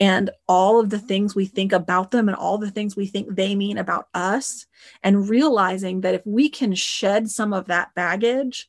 and 0.00 0.30
all 0.46 0.80
of 0.80 0.90
the 0.90 0.98
things 0.98 1.34
we 1.34 1.46
think 1.46 1.72
about 1.72 2.10
them 2.10 2.28
and 2.28 2.36
all 2.36 2.58
the 2.58 2.70
things 2.70 2.96
we 2.96 3.06
think 3.06 3.34
they 3.34 3.54
mean 3.54 3.78
about 3.78 4.08
us, 4.14 4.66
and 5.02 5.28
realizing 5.28 6.02
that 6.02 6.14
if 6.14 6.26
we 6.26 6.48
can 6.48 6.74
shed 6.74 7.28
some 7.28 7.52
of 7.52 7.66
that 7.66 7.94
baggage, 7.94 8.68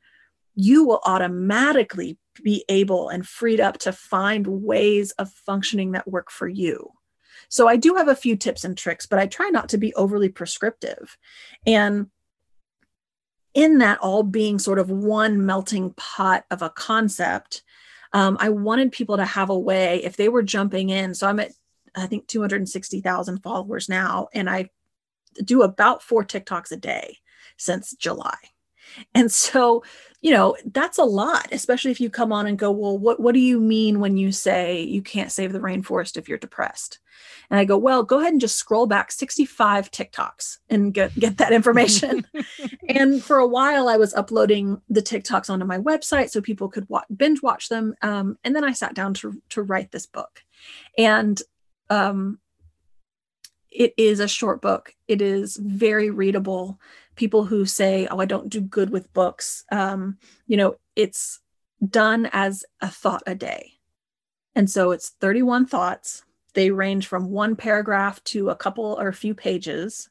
you 0.55 0.85
will 0.85 1.01
automatically 1.05 2.17
be 2.43 2.65
able 2.69 3.09
and 3.09 3.27
freed 3.27 3.59
up 3.59 3.77
to 3.77 3.91
find 3.91 4.47
ways 4.47 5.11
of 5.11 5.31
functioning 5.31 5.91
that 5.91 6.07
work 6.07 6.31
for 6.31 6.47
you. 6.47 6.91
So 7.47 7.67
I 7.67 7.75
do 7.75 7.95
have 7.95 8.07
a 8.07 8.15
few 8.15 8.35
tips 8.35 8.63
and 8.63 8.77
tricks, 8.77 9.05
but 9.05 9.19
I 9.19 9.25
try 9.25 9.49
not 9.49 9.69
to 9.69 9.77
be 9.77 9.93
overly 9.95 10.29
prescriptive. 10.29 11.17
And 11.65 12.07
in 13.53 13.79
that 13.79 13.99
all 13.99 14.23
being 14.23 14.59
sort 14.59 14.79
of 14.79 14.89
one 14.89 15.45
melting 15.45 15.93
pot 15.95 16.45
of 16.51 16.61
a 16.61 16.69
concept, 16.69 17.63
um, 18.13 18.37
I 18.39 18.49
wanted 18.49 18.91
people 18.91 19.17
to 19.17 19.25
have 19.25 19.49
a 19.49 19.57
way 19.57 20.03
if 20.03 20.17
they 20.17 20.29
were 20.29 20.43
jumping 20.43 20.89
in. 20.89 21.13
So 21.13 21.27
I'm 21.27 21.39
at, 21.39 21.51
I 21.95 22.07
think, 22.07 22.27
260,000 22.27 23.39
followers 23.39 23.89
now, 23.89 24.27
and 24.33 24.49
I 24.49 24.69
do 25.43 25.61
about 25.61 26.03
four 26.03 26.23
TikToks 26.23 26.71
a 26.71 26.77
day 26.77 27.17
since 27.57 27.95
July. 27.95 28.37
And 29.13 29.31
so, 29.31 29.83
you 30.21 30.31
know, 30.31 30.55
that's 30.73 30.97
a 30.97 31.03
lot, 31.03 31.47
especially 31.51 31.91
if 31.91 32.01
you 32.01 32.09
come 32.09 32.33
on 32.33 32.45
and 32.45 32.59
go, 32.59 32.71
well, 32.71 32.97
what, 32.97 33.21
what 33.21 33.33
do 33.33 33.39
you 33.39 33.59
mean 33.59 34.01
when 34.01 34.17
you 34.17 34.31
say 34.33 34.81
you 34.81 35.01
can't 35.01 35.31
save 35.31 35.53
the 35.53 35.59
rainforest 35.59 36.17
if 36.17 36.27
you're 36.27 36.37
depressed? 36.37 36.99
And 37.49 37.59
I 37.59 37.63
go, 37.63 37.77
well, 37.77 38.03
go 38.03 38.19
ahead 38.19 38.33
and 38.33 38.41
just 38.41 38.57
scroll 38.57 38.85
back 38.85 39.11
65 39.11 39.89
TikToks 39.91 40.57
and 40.69 40.93
get, 40.93 41.17
get 41.17 41.37
that 41.37 41.53
information. 41.53 42.25
and 42.89 43.23
for 43.23 43.37
a 43.37 43.47
while, 43.47 43.87
I 43.87 43.95
was 43.95 44.13
uploading 44.13 44.81
the 44.89 45.01
TikToks 45.01 45.49
onto 45.49 45.65
my 45.65 45.77
website 45.77 46.29
so 46.29 46.41
people 46.41 46.67
could 46.67 46.87
watch, 46.89 47.05
binge 47.15 47.41
watch 47.41 47.69
them. 47.69 47.95
Um, 48.01 48.37
and 48.43 48.53
then 48.53 48.65
I 48.65 48.73
sat 48.73 48.93
down 48.95 49.13
to, 49.15 49.41
to 49.49 49.63
write 49.63 49.91
this 49.91 50.05
book. 50.05 50.43
And 50.97 51.41
um, 51.89 52.39
it 53.71 53.93
is 53.97 54.19
a 54.19 54.27
short 54.27 54.61
book, 54.61 54.95
it 55.07 55.21
is 55.21 55.57
very 55.57 56.09
readable 56.09 56.79
people 57.19 57.45
who 57.45 57.65
say, 57.65 58.07
"Oh, 58.09 58.19
I 58.19 58.25
don't 58.25 58.49
do 58.49 58.61
good 58.61 58.89
with 58.89 59.13
books," 59.13 59.65
um, 59.71 60.17
you 60.47 60.57
know, 60.57 60.77
it's 60.95 61.41
done 61.87 62.29
as 62.31 62.65
a 62.81 62.89
thought 62.89 63.23
a 63.27 63.35
day, 63.35 63.73
and 64.55 64.69
so 64.69 64.91
it's 64.91 65.09
31 65.09 65.67
thoughts. 65.67 66.23
They 66.53 66.71
range 66.71 67.07
from 67.07 67.29
one 67.29 67.55
paragraph 67.55 68.23
to 68.25 68.49
a 68.49 68.55
couple 68.55 68.97
or 68.99 69.07
a 69.09 69.13
few 69.13 69.35
pages. 69.35 70.09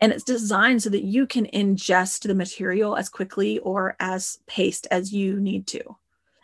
And 0.00 0.12
it's 0.12 0.24
designed 0.24 0.82
so 0.82 0.90
that 0.90 1.04
you 1.04 1.26
can 1.26 1.46
ingest 1.46 2.26
the 2.26 2.34
material 2.34 2.96
as 2.96 3.08
quickly 3.08 3.58
or 3.58 3.96
as 4.00 4.38
paced 4.46 4.86
as 4.90 5.12
you 5.12 5.38
need 5.38 5.66
to. 5.68 5.82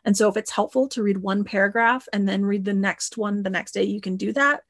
And 0.05 0.17
so, 0.17 0.29
if 0.29 0.37
it's 0.37 0.51
helpful 0.51 0.89
to 0.89 1.03
read 1.03 1.19
one 1.19 1.43
paragraph 1.45 2.07
and 2.13 2.29
then 2.29 2.45
read 2.45 2.65
the 2.65 2.75
next 2.75 3.17
one 3.17 3.43
the 3.43 3.51
next 3.51 3.73
day, 3.73 3.85
you 3.85 4.01
can 4.01 4.17
do 4.17 4.33
that 4.35 4.63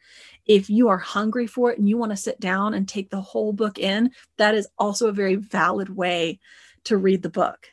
if 0.48 0.70
you 0.70 0.88
are 0.88 0.98
hungry 0.98 1.46
for 1.46 1.70
it 1.70 1.78
and 1.78 1.88
you 1.88 1.98
want 1.98 2.10
to 2.10 2.16
sit 2.16 2.40
down 2.40 2.74
and 2.74 2.88
take 2.88 3.10
the 3.10 3.20
whole 3.20 3.52
book 3.52 3.78
in, 3.78 4.10
that 4.38 4.54
is 4.54 4.66
also 4.78 5.08
a 5.08 5.12
very 5.12 5.36
valid 5.36 5.94
way 5.94 6.40
to 6.84 6.96
read 6.96 7.22
the 7.22 7.28
book. 7.28 7.68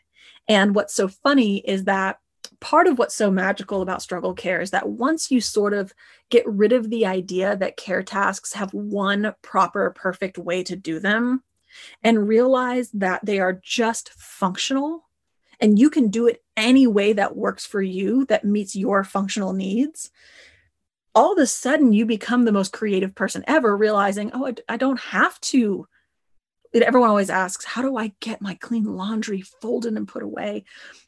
And 0.47 0.75
what's 0.75 0.93
so 0.93 1.07
funny 1.07 1.57
is 1.59 1.85
that 1.85 2.19
part 2.59 2.87
of 2.87 2.99
what's 2.99 3.15
so 3.15 3.31
magical 3.31 3.81
about 3.81 4.01
struggle 4.01 4.33
care 4.33 4.61
is 4.61 4.71
that 4.71 4.89
once 4.89 5.31
you 5.31 5.41
sort 5.41 5.73
of 5.73 5.93
get 6.29 6.45
rid 6.47 6.73
of 6.73 6.89
the 6.89 7.05
idea 7.05 7.55
that 7.55 7.77
care 7.77 8.03
tasks 8.03 8.53
have 8.53 8.73
one 8.73 9.33
proper, 9.41 9.91
perfect 9.91 10.37
way 10.37 10.63
to 10.63 10.75
do 10.75 10.99
them 10.99 11.43
and 12.03 12.27
realize 12.27 12.89
that 12.91 13.25
they 13.25 13.39
are 13.39 13.59
just 13.63 14.09
functional 14.13 15.05
and 15.59 15.79
you 15.79 15.89
can 15.89 16.09
do 16.09 16.27
it 16.27 16.43
any 16.57 16.87
way 16.87 17.13
that 17.13 17.35
works 17.35 17.65
for 17.65 17.81
you 17.81 18.25
that 18.25 18.43
meets 18.43 18.75
your 18.75 19.03
functional 19.03 19.53
needs 19.53 20.11
all 21.15 21.31
of 21.31 21.39
a 21.39 21.47
sudden 21.47 21.93
you 21.93 22.05
become 22.05 22.43
the 22.45 22.51
most 22.51 22.73
creative 22.73 23.15
person 23.15 23.43
ever 23.47 23.75
realizing 23.75 24.31
oh 24.33 24.47
I, 24.47 24.53
I, 24.69 24.77
don't 24.77 24.99
have 24.99 25.39
to 25.41 25.87
everyone 26.73 27.09
always 27.09 27.29
asks 27.29 27.63
how 27.63 27.81
do 27.81 27.97
i 27.97 28.11
get 28.19 28.41
my 28.41 28.55
clean 28.55 28.83
laundry 28.83 29.41
folded 29.41 29.95
and 29.95 30.07
put 30.07 30.23
away 30.23 30.65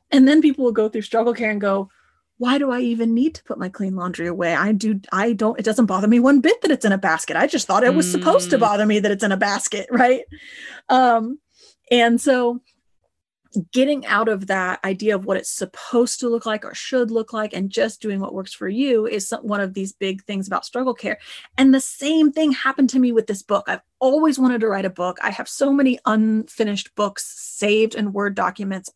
and 0.10 0.28
then 0.28 0.42
people 0.42 0.64
will 0.64 0.72
go 0.72 0.88
through 0.88 1.02
struggle 1.02 1.34
care 1.34 1.52
and 1.52 1.62
go 1.62 1.90
why 2.38 2.58
do 2.58 2.72
i 2.72 2.80
even 2.80 3.14
need 3.14 3.36
to 3.36 3.44
put 3.44 3.60
my 3.60 3.68
clean 3.68 3.96
laundry 3.96 4.28
away 4.28 4.56
i 4.56 4.72
do 4.72 5.00
i 5.12 5.34
don't 5.34 5.60
it 5.60 5.64
doesn't 5.66 5.88
bother 5.88 6.08
me 6.08 6.20
one 6.20 6.40
bit 6.40 6.62
that 6.62 6.72
it's 6.72 6.86
in 6.86 6.94
a 6.94 6.98
basket 6.98 7.36
i 7.36 7.46
just 7.46 7.68
thought 7.68 7.84
it 7.84 7.94
was 7.94 8.08
mm. 8.08 8.12
supposed 8.12 8.50
to 8.50 8.58
mm. 8.58 8.62
bother 8.62 8.86
me 8.86 9.00
that 9.00 9.12
it's 9.12 9.24
in 9.24 9.32
a 9.34 9.38
basket 9.38 9.88
right 9.92 10.24
um 10.90 11.38
and 11.92 12.22
so 12.22 12.62
getting 13.72 14.06
out 14.06 14.28
of 14.28 14.48
that 14.48 14.80
idea 14.84 15.16
of 15.16 15.26
what 15.26 15.38
it's 15.38 15.50
supposed 15.50 16.20
to 16.20 16.30
look 16.30 16.46
like 16.46 16.66
or 16.66 16.74
should 16.74 17.12
look 17.12 17.34
like 17.34 17.54
and 17.54 17.70
just 17.70 18.02
doing 18.02 18.20
what 18.20 18.34
works 18.34 18.54
for 18.54 18.68
you 18.68 19.06
is 19.08 19.28
some, 19.28 19.42
one 19.42 19.62
of 19.62 19.74
these 19.74 19.94
big 19.94 20.24
things 20.24 20.48
about 20.48 20.66
struggle 20.66 20.94
care. 20.94 21.18
And 21.58 21.74
the 21.74 21.80
same 21.80 22.32
thing 22.32 22.52
happened 22.52 22.90
to 22.92 23.00
me 23.00 23.12
with 23.12 23.28
this 23.28 23.42
book. 23.42 23.66
I've 23.68 23.82
always 24.00 24.38
wanted 24.38 24.62
to 24.62 24.68
write 24.68 24.86
a 24.86 24.90
book. 24.90 25.18
I 25.22 25.32
have 25.32 25.50
so 25.50 25.74
many 25.74 26.00
unfinished 26.06 26.94
books 26.96 27.26
saved 27.26 27.96
in 27.96 28.14
Word 28.14 28.36
documents. 28.36 28.92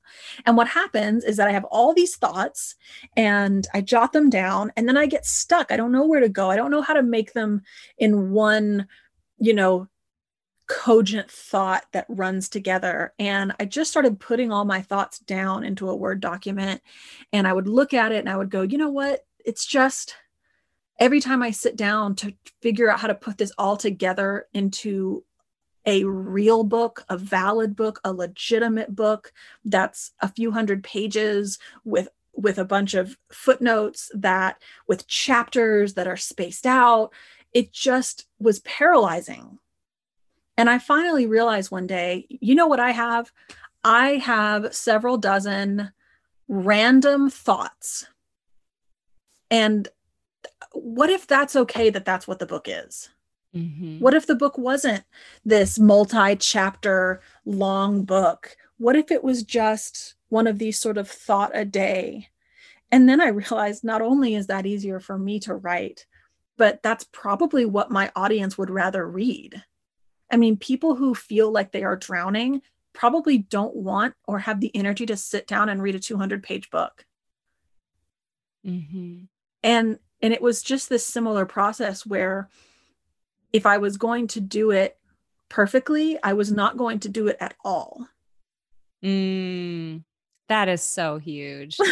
And 0.45 0.55
what 0.57 0.67
happens 0.67 1.23
is 1.23 1.37
that 1.37 1.47
I 1.47 1.51
have 1.51 1.65
all 1.65 1.93
these 1.93 2.15
thoughts 2.15 2.75
and 3.17 3.67
I 3.73 3.81
jot 3.81 4.13
them 4.13 4.29
down 4.29 4.71
and 4.75 4.87
then 4.87 4.97
I 4.97 5.05
get 5.05 5.25
stuck. 5.25 5.71
I 5.71 5.77
don't 5.77 5.91
know 5.91 6.05
where 6.05 6.19
to 6.19 6.29
go. 6.29 6.49
I 6.49 6.55
don't 6.55 6.71
know 6.71 6.81
how 6.81 6.93
to 6.93 7.03
make 7.03 7.33
them 7.33 7.61
in 7.97 8.31
one, 8.31 8.87
you 9.39 9.53
know, 9.53 9.87
cogent 10.71 11.29
thought 11.29 11.85
that 11.91 12.05
runs 12.07 12.47
together. 12.47 13.13
And 13.19 13.53
I 13.59 13.65
just 13.65 13.91
started 13.91 14.19
putting 14.19 14.51
all 14.51 14.63
my 14.63 14.81
thoughts 14.81 15.19
down 15.19 15.63
into 15.63 15.89
a 15.89 15.95
Word 15.95 16.21
document. 16.21 16.81
And 17.33 17.47
I 17.47 17.53
would 17.53 17.67
look 17.67 17.93
at 17.93 18.11
it 18.11 18.19
and 18.19 18.29
I 18.29 18.37
would 18.37 18.49
go, 18.49 18.61
you 18.61 18.77
know 18.77 18.89
what? 18.89 19.25
It's 19.43 19.65
just 19.65 20.15
every 20.97 21.19
time 21.19 21.43
I 21.43 21.51
sit 21.51 21.75
down 21.75 22.15
to 22.15 22.33
figure 22.61 22.89
out 22.89 22.99
how 23.01 23.07
to 23.07 23.15
put 23.15 23.37
this 23.37 23.51
all 23.57 23.75
together 23.75 24.47
into 24.53 25.25
a 25.85 26.05
real 26.05 26.63
book, 26.63 27.03
a 27.09 27.17
valid 27.17 27.75
book, 27.75 27.99
a 28.03 28.13
legitimate 28.13 28.95
book 28.95 29.33
that's 29.65 30.11
a 30.21 30.27
few 30.27 30.51
hundred 30.51 30.83
pages 30.83 31.59
with 31.83 32.07
with 32.33 32.57
a 32.57 32.65
bunch 32.65 32.93
of 32.93 33.17
footnotes 33.29 34.09
that 34.13 34.61
with 34.87 35.05
chapters 35.05 35.95
that 35.95 36.07
are 36.07 36.15
spaced 36.15 36.65
out 36.65 37.11
it 37.53 37.73
just 37.73 38.25
was 38.39 38.59
paralyzing 38.59 39.59
and 40.61 40.69
I 40.69 40.77
finally 40.77 41.25
realized 41.25 41.71
one 41.71 41.87
day, 41.87 42.27
you 42.29 42.53
know 42.53 42.67
what 42.67 42.79
I 42.79 42.91
have? 42.91 43.31
I 43.83 44.17
have 44.17 44.75
several 44.75 45.17
dozen 45.17 45.91
random 46.47 47.31
thoughts. 47.31 48.05
And 49.49 49.87
what 50.73 51.09
if 51.09 51.25
that's 51.25 51.55
okay 51.55 51.89
that 51.89 52.05
that's 52.05 52.27
what 52.27 52.37
the 52.37 52.45
book 52.45 52.67
is? 52.69 53.09
Mm-hmm. 53.55 54.01
What 54.01 54.13
if 54.13 54.27
the 54.27 54.35
book 54.35 54.55
wasn't 54.55 55.03
this 55.43 55.79
multi 55.79 56.35
chapter 56.35 57.21
long 57.43 58.03
book? 58.03 58.55
What 58.77 58.95
if 58.95 59.09
it 59.09 59.23
was 59.23 59.41
just 59.41 60.13
one 60.29 60.45
of 60.45 60.59
these 60.59 60.77
sort 60.77 60.99
of 60.99 61.09
thought 61.09 61.49
a 61.55 61.65
day? 61.65 62.27
And 62.91 63.09
then 63.09 63.19
I 63.19 63.29
realized 63.29 63.83
not 63.83 64.03
only 64.03 64.35
is 64.35 64.45
that 64.45 64.67
easier 64.67 64.99
for 64.99 65.17
me 65.17 65.39
to 65.39 65.55
write, 65.55 66.05
but 66.55 66.83
that's 66.83 67.05
probably 67.05 67.65
what 67.65 67.89
my 67.89 68.11
audience 68.15 68.59
would 68.59 68.69
rather 68.69 69.09
read. 69.09 69.63
I 70.31 70.37
mean, 70.37 70.57
people 70.57 70.95
who 70.95 71.13
feel 71.13 71.51
like 71.51 71.71
they 71.71 71.83
are 71.83 71.95
drowning 71.95 72.61
probably 72.93 73.37
don't 73.37 73.75
want 73.75 74.13
or 74.27 74.39
have 74.39 74.59
the 74.59 74.75
energy 74.75 75.05
to 75.05 75.17
sit 75.17 75.47
down 75.47 75.69
and 75.69 75.81
read 75.81 75.95
a 75.95 75.99
200 75.99 76.43
page 76.43 76.69
book. 76.69 77.05
Mm-hmm. 78.65 79.25
And 79.63 79.99
and 80.21 80.33
it 80.33 80.41
was 80.41 80.61
just 80.61 80.89
this 80.89 81.05
similar 81.05 81.45
process 81.45 82.05
where 82.05 82.49
if 83.51 83.65
I 83.65 83.77
was 83.77 83.97
going 83.97 84.27
to 84.29 84.41
do 84.41 84.71
it 84.71 84.97
perfectly, 85.49 86.17
I 86.23 86.33
was 86.33 86.51
not 86.51 86.77
going 86.77 86.99
to 86.99 87.09
do 87.09 87.27
it 87.27 87.37
at 87.39 87.55
all. 87.65 88.07
Mm, 89.03 90.03
that 90.47 90.69
is 90.69 90.81
so 90.81 91.17
huge. 91.17 91.77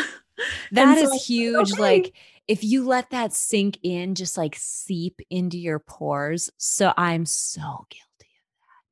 That 0.71 0.97
is 0.97 1.09
so 1.09 1.17
huge. 1.17 1.73
Okay. 1.73 1.81
Like 1.81 2.13
if 2.47 2.63
you 2.63 2.85
let 2.85 3.09
that 3.09 3.33
sink 3.33 3.77
in, 3.83 4.15
just 4.15 4.37
like 4.37 4.55
seep 4.57 5.21
into 5.29 5.57
your 5.57 5.79
pores. 5.79 6.49
So 6.57 6.93
I'm 6.95 7.25
so 7.25 7.85
guilty 7.89 8.08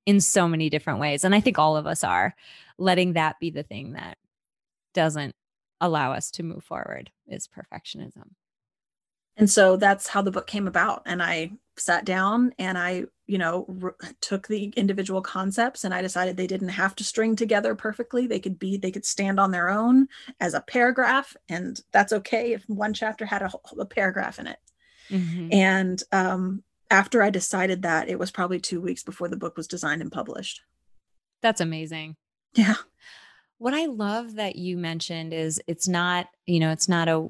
in 0.08 0.22
so 0.22 0.47
many 0.47 0.70
different 0.70 0.99
ways. 0.99 1.24
And 1.26 1.36
I 1.36 1.41
think 1.41 1.60
all 1.60 1.76
of 1.76 1.86
us 1.86 2.03
are 2.03 2.34
letting 2.80 3.14
that 3.14 3.39
be 3.39 3.51
the 3.51 3.62
thing 3.62 3.91
that 3.91 4.18
doesn't 4.93 5.36
allow 5.82 6.14
us 6.14 6.32
to 6.32 6.43
move 6.43 6.64
forward 6.64 7.12
is 7.28 7.47
perfectionism. 7.47 8.30
And 9.36 9.49
so 9.49 9.76
that's 9.76 10.08
how 10.08 10.22
the 10.22 10.32
book 10.32 10.47
came 10.47 10.66
about. 10.66 11.03
And 11.05 11.22
I 11.22 11.51
sat 11.76 12.05
down 12.05 12.53
and 12.58 12.78
I, 12.78 13.03
you 13.28 13.38
know, 13.38 13.68
r- 13.84 13.95
took 14.22 14.47
the 14.47 14.74
individual 14.78 15.22
concepts 15.22 15.84
and 15.84 15.93
I 15.93 16.01
decided 16.01 16.38
they 16.38 16.47
didn't 16.47 16.70
have 16.70 16.95
to 16.95 17.03
string 17.03 17.36
together 17.36 17.76
perfectly. 17.76 18.26
They 18.26 18.39
could 18.39 18.58
be, 18.58 18.78
they 18.78 18.91
could 18.91 19.05
stand 19.05 19.41
on 19.41 19.51
their 19.51 19.70
own 19.70 20.08
as 20.39 20.53
a 20.53 20.62
paragraph. 20.62 21.36
And 21.49 21.80
that's 21.91 22.14
okay 22.14 22.53
if 22.53 22.64
one 22.68 22.93
chapter 22.93 23.26
had 23.26 23.41
a, 23.41 23.51
a 23.78 23.86
paragraph 23.86 24.39
in 24.39 24.47
it. 24.47 24.60
Mm-hmm. 25.12 25.49
And 25.51 26.03
um, 26.14 26.64
after 26.90 27.22
I 27.22 27.30
decided 27.30 27.82
that, 27.82 28.10
it 28.10 28.20
was 28.20 28.32
probably 28.32 28.60
two 28.60 28.82
weeks 28.82 29.04
before 29.04 29.28
the 29.28 29.38
book 29.38 29.58
was 29.58 29.68
designed 29.68 30.02
and 30.02 30.12
published. 30.12 30.62
That's 31.42 31.62
amazing. 31.62 32.16
Yeah. 32.54 32.76
what 33.60 33.74
I 33.74 33.86
love 33.88 34.36
that 34.36 34.56
you 34.56 34.78
mentioned 34.78 35.34
is 35.34 35.60
it's 35.68 35.88
not, 35.88 36.28
you 36.46 36.60
know, 36.60 36.72
it's 36.72 36.88
not 36.88 37.08
a 37.08 37.28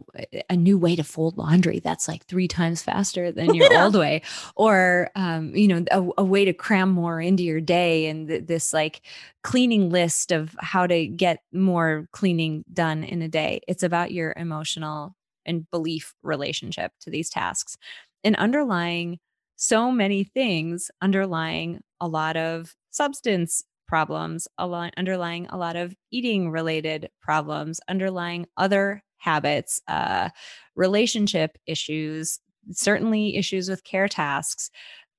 a 0.50 0.58
new 0.58 0.78
way 0.78 0.96
to 0.96 1.04
fold 1.04 1.38
laundry 1.38 1.80
that's 1.80 2.08
like 2.08 2.26
three 2.26 2.48
times 2.48 2.82
faster 2.82 3.32
than 3.32 3.54
your 3.54 3.72
yeah. 3.72 3.86
old 3.86 3.96
way, 3.96 4.22
or 4.56 5.10
um, 5.16 5.56
you 5.56 5.68
know, 5.68 5.86
a, 5.92 6.22
a, 6.22 6.24
way 6.24 6.44
to 6.46 6.54
cram 6.54 6.90
more 6.90 7.22
into 7.22 7.44
your 7.44 7.62
day 7.62 8.08
and 8.08 8.28
th- 8.28 8.46
this 8.46 8.74
like 8.74 9.02
cleaning 9.44 9.90
list 9.90 10.32
of 10.32 10.56
how 10.60 10.86
to 10.86 11.08
get 11.08 11.40
more 11.54 12.08
cleaning 12.12 12.66
done 12.74 13.04
in 13.04 13.22
a 13.22 13.30
day. 13.30 13.62
It's 13.68 13.84
about 13.84 14.12
your 14.12 14.34
emotional 14.36 15.16
and 15.46 15.70
belief 15.72 16.14
relationship 16.24 16.92
to 17.02 17.10
these 17.10 17.30
tasks, 17.30 17.78
and 18.24 18.36
underlying 18.36 19.20
so 19.58 19.92
many 19.92 20.24
things, 20.24 20.90
underlying 21.02 21.82
a 22.00 22.08
lot 22.08 22.38
of 22.38 22.74
substance 22.92 23.64
problems, 23.88 24.48
a 24.58 24.68
lot 24.68 24.94
underlying 24.98 25.48
a 25.48 25.58
lot 25.58 25.76
of 25.76 25.96
eating 26.12 26.50
related 26.50 27.10
problems, 27.22 27.80
underlying 27.90 28.46
other 28.56 29.04
habits, 29.18 29.82
uh, 29.88 30.30
relationship 30.76 31.58
issues, 31.66 32.40
certainly 32.72 33.36
issues 33.36 33.70
with 33.70 33.84
care 33.84 34.08
tasks. 34.08 34.70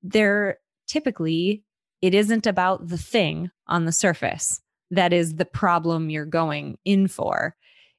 They're 0.02 0.58
typically, 0.86 1.64
it 2.00 2.14
isn't 2.14 2.46
about 2.46 2.88
the 2.88 2.98
thing 2.98 3.50
on 3.66 3.84
the 3.84 3.92
surface 3.92 4.60
that 4.90 5.12
is 5.12 5.34
the 5.34 5.44
problem 5.44 6.10
you're 6.10 6.24
going 6.24 6.78
in 6.84 7.08
for. 7.08 7.56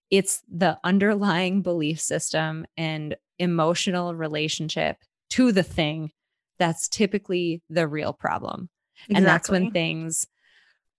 It's 0.09 0.41
the 0.49 0.79
underlying 0.83 1.61
belief 1.61 1.99
system 1.99 2.65
and 2.77 3.15
emotional 3.37 4.15
relationship 4.15 4.97
to 5.31 5.51
the 5.51 5.63
thing 5.63 6.11
that's 6.59 6.87
typically 6.87 7.61
the 7.69 7.87
real 7.87 8.13
problem. 8.13 8.69
Exactly. 9.03 9.15
And 9.15 9.25
that's 9.25 9.49
when 9.49 9.71
things 9.71 10.27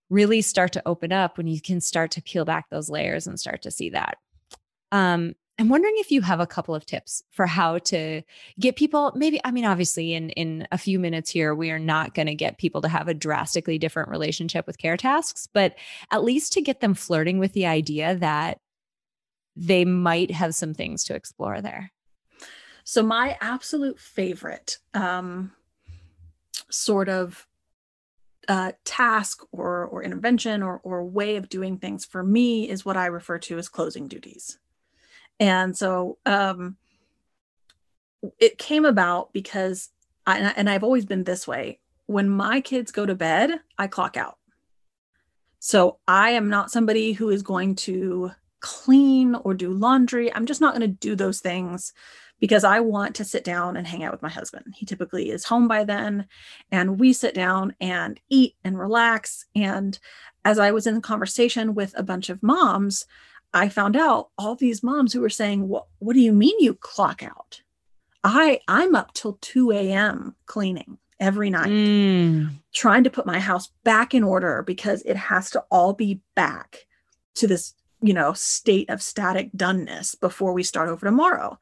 really 0.09 0.41
start 0.41 0.73
to 0.73 0.81
open 0.85 1.13
up 1.13 1.37
when 1.37 1.47
you 1.47 1.61
can 1.61 1.79
start 1.79 2.11
to 2.11 2.21
peel 2.21 2.43
back 2.43 2.69
those 2.69 2.89
layers 2.89 3.27
and 3.27 3.39
start 3.39 3.61
to 3.61 3.71
see 3.71 3.91
that. 3.91 4.17
Um, 4.91 5.33
I'm 5.59 5.69
wondering 5.69 5.93
if 5.97 6.11
you 6.11 6.21
have 6.21 6.39
a 6.39 6.47
couple 6.47 6.73
of 6.73 6.85
tips 6.85 7.21
for 7.29 7.45
how 7.45 7.77
to 7.79 8.23
get 8.59 8.75
people 8.75 9.11
maybe 9.15 9.39
I 9.43 9.51
mean 9.51 9.65
obviously 9.65 10.15
in 10.15 10.31
in 10.31 10.67
a 10.71 10.77
few 10.77 10.97
minutes 10.97 11.29
here 11.29 11.53
we 11.53 11.69
are 11.69 11.77
not 11.77 12.15
going 12.15 12.25
to 12.25 12.33
get 12.33 12.57
people 12.57 12.81
to 12.81 12.87
have 12.87 13.07
a 13.07 13.13
drastically 13.13 13.77
different 13.77 14.09
relationship 14.09 14.65
with 14.65 14.79
care 14.79 14.97
tasks 14.97 15.47
but 15.53 15.75
at 16.09 16.23
least 16.23 16.53
to 16.53 16.61
get 16.61 16.79
them 16.79 16.95
flirting 16.95 17.37
with 17.37 17.53
the 17.53 17.67
idea 17.67 18.15
that 18.15 18.57
they 19.55 19.85
might 19.85 20.31
have 20.31 20.55
some 20.55 20.73
things 20.73 21.03
to 21.05 21.15
explore 21.15 21.61
there. 21.61 21.91
So 22.83 23.03
my 23.03 23.37
absolute 23.41 23.99
favorite 23.99 24.77
um 24.93 25.51
sort 26.69 27.09
of 27.09 27.47
uh, 28.47 28.71
task 28.83 29.43
or 29.51 29.85
or 29.85 30.03
intervention 30.03 30.63
or 30.63 30.81
or 30.83 31.03
way 31.03 31.35
of 31.35 31.49
doing 31.49 31.77
things 31.77 32.05
for 32.05 32.23
me 32.23 32.67
is 32.69 32.83
what 32.83 32.97
I 32.97 33.05
refer 33.05 33.37
to 33.39 33.57
as 33.57 33.69
closing 33.69 34.07
duties. 34.07 34.57
And 35.39 35.77
so 35.77 36.17
um, 36.25 36.77
it 38.39 38.57
came 38.57 38.85
about 38.85 39.33
because 39.33 39.89
I, 40.27 40.37
and 40.55 40.69
I've 40.69 40.83
always 40.83 41.05
been 41.05 41.23
this 41.23 41.47
way. 41.47 41.79
When 42.05 42.29
my 42.29 42.61
kids 42.61 42.91
go 42.91 43.05
to 43.05 43.15
bed, 43.15 43.59
I 43.77 43.87
clock 43.87 44.17
out. 44.17 44.37
So 45.59 45.97
I 46.07 46.31
am 46.31 46.49
not 46.49 46.71
somebody 46.71 47.13
who 47.13 47.29
is 47.29 47.41
going 47.41 47.75
to 47.75 48.31
clean 48.59 49.35
or 49.35 49.53
do 49.53 49.71
laundry. 49.71 50.33
I'm 50.33 50.45
just 50.45 50.61
not 50.61 50.75
going 50.75 50.81
to 50.81 50.99
do 50.99 51.15
those 51.15 51.39
things 51.39 51.93
because 52.41 52.63
I 52.63 52.79
want 52.79 53.15
to 53.15 53.23
sit 53.23 53.45
down 53.45 53.77
and 53.77 53.87
hang 53.87 54.03
out 54.03 54.11
with 54.11 54.23
my 54.23 54.29
husband. 54.29 54.73
He 54.75 54.85
typically 54.85 55.29
is 55.29 55.45
home 55.45 55.67
by 55.67 55.85
then, 55.85 56.25
and 56.71 56.99
we 56.99 57.13
sit 57.13 57.35
down 57.35 57.75
and 57.79 58.19
eat 58.29 58.55
and 58.65 58.77
relax. 58.77 59.45
And 59.55 59.97
as 60.43 60.59
I 60.59 60.71
was 60.71 60.87
in 60.87 61.01
conversation 61.01 61.75
with 61.75 61.93
a 61.95 62.03
bunch 62.03 62.29
of 62.29 62.43
moms, 62.43 63.05
I 63.53 63.69
found 63.69 63.95
out 63.95 64.29
all 64.37 64.55
these 64.55 64.81
moms 64.81 65.13
who 65.13 65.21
were 65.21 65.29
saying, 65.29 65.67
"What? 65.69 65.85
What 65.99 66.13
do 66.13 66.19
you 66.19 66.33
mean 66.33 66.55
you 66.59 66.73
clock 66.73 67.21
out? 67.23 67.61
I 68.23 68.59
I'm 68.67 68.95
up 68.95 69.13
till 69.13 69.37
2 69.41 69.71
a.m. 69.71 70.35
cleaning 70.47 70.97
every 71.19 71.51
night, 71.51 71.69
mm. 71.69 72.49
trying 72.73 73.03
to 73.03 73.11
put 73.11 73.27
my 73.27 73.39
house 73.39 73.69
back 73.83 74.15
in 74.15 74.23
order 74.23 74.63
because 74.63 75.03
it 75.03 75.15
has 75.15 75.51
to 75.51 75.63
all 75.69 75.93
be 75.93 76.21
back 76.33 76.87
to 77.35 77.45
this, 77.45 77.75
you 78.01 78.13
know, 78.13 78.33
state 78.33 78.89
of 78.89 78.99
static 78.99 79.51
doneness 79.55 80.19
before 80.19 80.53
we 80.53 80.63
start 80.63 80.89
over 80.89 81.05
tomorrow." 81.05 81.59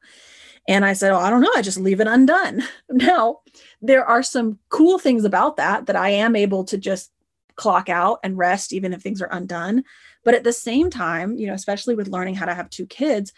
And 0.68 0.84
I 0.84 0.92
said, 0.92 1.12
Oh, 1.12 1.18
I 1.18 1.30
don't 1.30 1.40
know. 1.40 1.52
I 1.56 1.62
just 1.62 1.80
leave 1.80 2.00
it 2.00 2.06
undone. 2.06 2.62
Now, 2.90 3.40
there 3.80 4.04
are 4.04 4.22
some 4.22 4.58
cool 4.68 4.98
things 4.98 5.24
about 5.24 5.56
that, 5.56 5.86
that 5.86 5.96
I 5.96 6.10
am 6.10 6.36
able 6.36 6.64
to 6.64 6.76
just 6.76 7.10
clock 7.56 7.88
out 7.88 8.18
and 8.22 8.38
rest, 8.38 8.72
even 8.72 8.92
if 8.92 9.02
things 9.02 9.22
are 9.22 9.32
undone. 9.32 9.84
But 10.24 10.34
at 10.34 10.44
the 10.44 10.52
same 10.52 10.90
time, 10.90 11.36
you 11.36 11.46
know, 11.46 11.54
especially 11.54 11.94
with 11.94 12.08
learning 12.08 12.34
how 12.34 12.46
to 12.46 12.54
have 12.54 12.70
two 12.70 12.86
kids, 12.86 13.32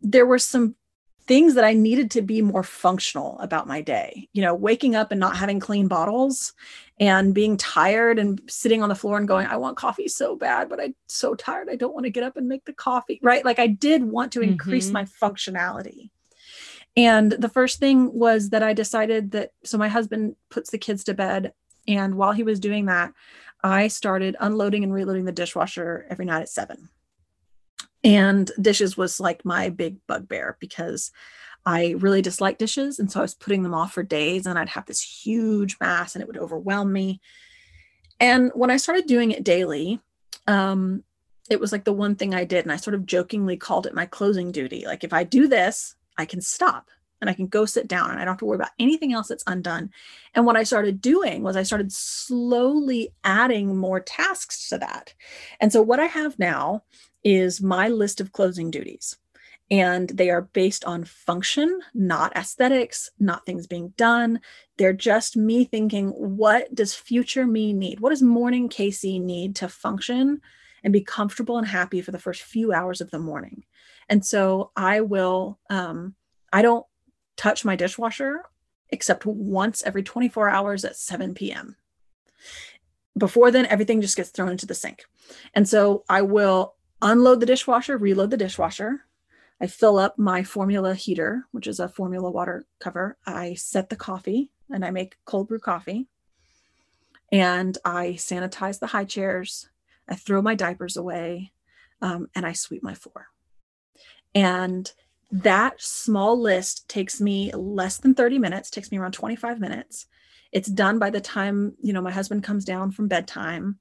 there 0.00 0.26
were 0.26 0.38
some 0.38 0.76
things 1.26 1.54
that 1.54 1.64
I 1.64 1.72
needed 1.72 2.10
to 2.12 2.22
be 2.22 2.42
more 2.42 2.62
functional 2.62 3.38
about 3.40 3.66
my 3.66 3.80
day. 3.80 4.28
You 4.32 4.42
know, 4.42 4.54
waking 4.54 4.94
up 4.94 5.10
and 5.10 5.20
not 5.20 5.36
having 5.36 5.60
clean 5.60 5.88
bottles 5.88 6.52
and 7.00 7.34
being 7.34 7.56
tired 7.56 8.18
and 8.18 8.40
sitting 8.48 8.82
on 8.82 8.88
the 8.88 8.94
floor 8.94 9.16
and 9.16 9.26
going, 9.26 9.46
I 9.46 9.56
want 9.56 9.76
coffee 9.76 10.08
so 10.08 10.36
bad, 10.36 10.68
but 10.68 10.80
I'm 10.80 10.94
so 11.08 11.34
tired. 11.34 11.68
I 11.70 11.76
don't 11.76 11.94
want 11.94 12.04
to 12.04 12.10
get 12.10 12.24
up 12.24 12.36
and 12.36 12.48
make 12.48 12.64
the 12.64 12.72
coffee. 12.72 13.20
Right. 13.22 13.44
Like 13.44 13.58
I 13.58 13.66
did 13.66 14.04
want 14.04 14.32
to 14.32 14.42
increase 14.42 14.90
mm-hmm. 14.90 14.92
my 14.92 15.04
functionality. 15.04 16.10
And 16.96 17.32
the 17.32 17.48
first 17.48 17.80
thing 17.80 18.12
was 18.12 18.50
that 18.50 18.62
I 18.62 18.72
decided 18.72 19.32
that 19.32 19.50
so 19.64 19.78
my 19.78 19.88
husband 19.88 20.36
puts 20.50 20.70
the 20.70 20.78
kids 20.78 21.04
to 21.04 21.14
bed. 21.14 21.52
And 21.88 22.14
while 22.14 22.32
he 22.32 22.44
was 22.44 22.60
doing 22.60 22.86
that, 22.86 23.12
I 23.62 23.88
started 23.88 24.36
unloading 24.38 24.84
and 24.84 24.92
reloading 24.92 25.24
the 25.24 25.32
dishwasher 25.32 26.06
every 26.08 26.24
night 26.24 26.42
at 26.42 26.48
seven. 26.48 26.88
And 28.04 28.50
dishes 28.60 28.96
was 28.96 29.18
like 29.18 29.44
my 29.44 29.70
big 29.70 29.96
bugbear 30.06 30.56
because 30.60 31.10
I 31.66 31.94
really 31.98 32.20
dislike 32.20 32.58
dishes. 32.58 32.98
And 32.98 33.10
so 33.10 33.20
I 33.20 33.22
was 33.22 33.34
putting 33.34 33.62
them 33.62 33.74
off 33.74 33.94
for 33.94 34.02
days 34.02 34.46
and 34.46 34.58
I'd 34.58 34.68
have 34.68 34.86
this 34.86 35.00
huge 35.00 35.78
mass 35.80 36.14
and 36.14 36.20
it 36.22 36.26
would 36.26 36.36
overwhelm 36.36 36.92
me. 36.92 37.20
And 38.20 38.52
when 38.54 38.70
I 38.70 38.76
started 38.76 39.06
doing 39.06 39.30
it 39.30 39.42
daily, 39.42 40.00
um, 40.46 41.02
it 41.50 41.58
was 41.58 41.72
like 41.72 41.84
the 41.84 41.92
one 41.92 42.14
thing 42.14 42.34
I 42.34 42.44
did. 42.44 42.64
And 42.64 42.72
I 42.72 42.76
sort 42.76 42.94
of 42.94 43.06
jokingly 43.06 43.56
called 43.56 43.86
it 43.86 43.94
my 43.94 44.06
closing 44.06 44.52
duty. 44.52 44.84
Like 44.86 45.04
if 45.04 45.12
I 45.14 45.24
do 45.24 45.48
this, 45.48 45.96
I 46.16 46.24
can 46.24 46.40
stop 46.40 46.88
and 47.20 47.30
I 47.30 47.34
can 47.34 47.46
go 47.46 47.64
sit 47.64 47.88
down 47.88 48.10
and 48.10 48.20
I 48.20 48.24
don't 48.24 48.32
have 48.32 48.38
to 48.40 48.44
worry 48.44 48.56
about 48.56 48.72
anything 48.78 49.12
else 49.12 49.28
that's 49.28 49.44
undone. 49.46 49.90
And 50.34 50.44
what 50.44 50.56
I 50.56 50.62
started 50.62 51.00
doing 51.00 51.42
was 51.42 51.56
I 51.56 51.62
started 51.62 51.90
slowly 51.92 53.14
adding 53.24 53.76
more 53.76 54.00
tasks 54.00 54.68
to 54.68 54.78
that. 54.78 55.14
And 55.60 55.72
so 55.72 55.80
what 55.80 56.00
I 56.00 56.06
have 56.06 56.38
now 56.38 56.82
is 57.24 57.62
my 57.62 57.88
list 57.88 58.20
of 58.20 58.32
closing 58.32 58.70
duties. 58.70 59.16
And 59.70 60.10
they 60.10 60.28
are 60.28 60.42
based 60.42 60.84
on 60.84 61.04
function, 61.04 61.80
not 61.94 62.36
aesthetics, 62.36 63.10
not 63.18 63.46
things 63.46 63.66
being 63.66 63.94
done. 63.96 64.40
They're 64.76 64.92
just 64.92 65.34
me 65.34 65.64
thinking, 65.64 66.10
what 66.10 66.74
does 66.74 66.94
future 66.94 67.46
me 67.46 67.72
need? 67.72 68.00
What 68.00 68.10
does 68.10 68.20
morning 68.20 68.68
Casey 68.68 69.18
need 69.18 69.56
to 69.56 69.68
function 69.70 70.42
and 70.82 70.92
be 70.92 71.00
comfortable 71.00 71.56
and 71.56 71.66
happy 71.66 72.02
for 72.02 72.10
the 72.12 72.18
first 72.18 72.42
few 72.42 72.74
hours 72.74 73.00
of 73.00 73.10
the 73.10 73.18
morning? 73.18 73.64
And 74.08 74.24
so 74.24 74.70
I 74.76 75.00
will, 75.00 75.58
um, 75.70 76.14
I 76.52 76.62
don't 76.62 76.86
touch 77.36 77.64
my 77.64 77.76
dishwasher 77.76 78.42
except 78.90 79.26
once 79.26 79.82
every 79.84 80.02
24 80.02 80.48
hours 80.48 80.84
at 80.84 80.96
7 80.96 81.34
p.m. 81.34 81.76
Before 83.16 83.50
then, 83.50 83.66
everything 83.66 84.00
just 84.00 84.16
gets 84.16 84.30
thrown 84.30 84.50
into 84.50 84.66
the 84.66 84.74
sink. 84.74 85.04
And 85.54 85.68
so 85.68 86.04
I 86.08 86.22
will 86.22 86.74
unload 87.00 87.40
the 87.40 87.46
dishwasher, 87.46 87.96
reload 87.96 88.30
the 88.30 88.36
dishwasher. 88.36 89.04
I 89.60 89.66
fill 89.66 89.98
up 89.98 90.18
my 90.18 90.42
formula 90.42 90.94
heater, 90.94 91.46
which 91.52 91.66
is 91.66 91.78
a 91.80 91.88
formula 91.88 92.30
water 92.30 92.66
cover. 92.80 93.16
I 93.26 93.54
set 93.54 93.88
the 93.88 93.96
coffee 93.96 94.50
and 94.70 94.84
I 94.84 94.90
make 94.90 95.16
cold 95.24 95.48
brew 95.48 95.60
coffee. 95.60 96.06
And 97.32 97.78
I 97.84 98.10
sanitize 98.10 98.78
the 98.78 98.88
high 98.88 99.04
chairs. 99.04 99.68
I 100.08 100.16
throw 100.16 100.42
my 100.42 100.54
diapers 100.54 100.96
away 100.96 101.52
um, 102.02 102.28
and 102.34 102.44
I 102.44 102.52
sweep 102.52 102.82
my 102.82 102.94
floor. 102.94 103.28
And 104.34 104.90
that 105.30 105.80
small 105.80 106.40
list 106.40 106.88
takes 106.88 107.20
me 107.20 107.52
less 107.52 107.98
than 107.98 108.14
30 108.14 108.38
minutes, 108.38 108.70
takes 108.70 108.90
me 108.90 108.98
around 108.98 109.12
25 109.12 109.60
minutes. 109.60 110.06
It's 110.52 110.68
done 110.68 110.98
by 110.98 111.10
the 111.10 111.20
time, 111.20 111.74
you 111.80 111.92
know, 111.92 112.00
my 112.00 112.12
husband 112.12 112.44
comes 112.44 112.64
down 112.64 112.92
from 112.92 113.08
bedtime 113.08 113.78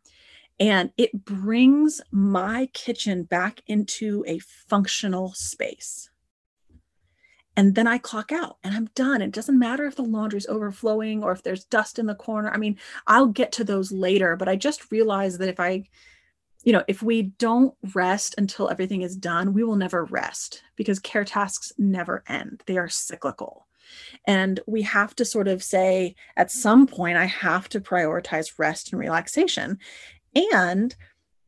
and 0.60 0.92
it 0.98 1.26
brings 1.26 2.02
my 2.12 2.70
kitchen 2.74 3.24
back 3.24 3.62
into 3.68 4.24
a 4.28 4.40
functional 4.40 5.34
space. 5.34 6.10
And 7.56 7.76
then 7.76 7.86
I 7.86 8.00
clock 8.00 8.32
out 8.32 8.58
and 8.64 8.76
I'm 8.76 8.90
done. 8.96 9.22
It 9.22 9.32
doesn't 9.32 9.60
matter 9.60 9.86
if 9.86 9.96
the 9.96 10.02
laundry's 10.02 10.48
overflowing 10.48 11.24
or 11.24 11.32
if 11.32 11.44
there's 11.44 11.66
dust 11.66 12.00
in 12.00 12.08
the 12.08 12.16
corner. 12.16 12.50
I 12.50 12.58
mean, 12.58 12.80
I'll 13.06 13.28
get 13.28 13.52
to 13.54 13.64
those 13.64 13.92
later, 13.92 14.36
but 14.36 14.50
I 14.50 14.56
just 14.56 14.92
realized 14.92 15.40
that 15.40 15.50
if 15.50 15.60
I 15.60 15.84
you 16.64 16.72
know, 16.72 16.84
if 16.88 17.04
we 17.04 17.24
don't 17.24 17.76
rest 17.94 18.36
until 18.38 18.70
everything 18.70 19.02
is 19.02 19.16
done, 19.16 19.54
we 19.54 19.64
will 19.64 19.76
never 19.76 20.06
rest 20.06 20.64
because 20.76 21.00
care 21.00 21.26
tasks 21.26 21.74
never 21.78 22.24
end. 22.28 22.64
They 22.66 22.78
are 22.78 22.90
cyclical. 22.90 23.68
And 24.26 24.60
we 24.66 24.82
have 24.84 25.16
to 25.18 25.26
sort 25.26 25.48
of 25.48 25.62
say, 25.62 26.16
at 26.38 26.52
some 26.52 26.88
point, 26.88 27.18
I 27.18 27.26
have 27.26 27.70
to 27.70 27.82
prioritize 27.82 28.58
rest 28.58 28.92
and 28.92 29.00
relaxation. 29.00 29.78
And 30.54 30.96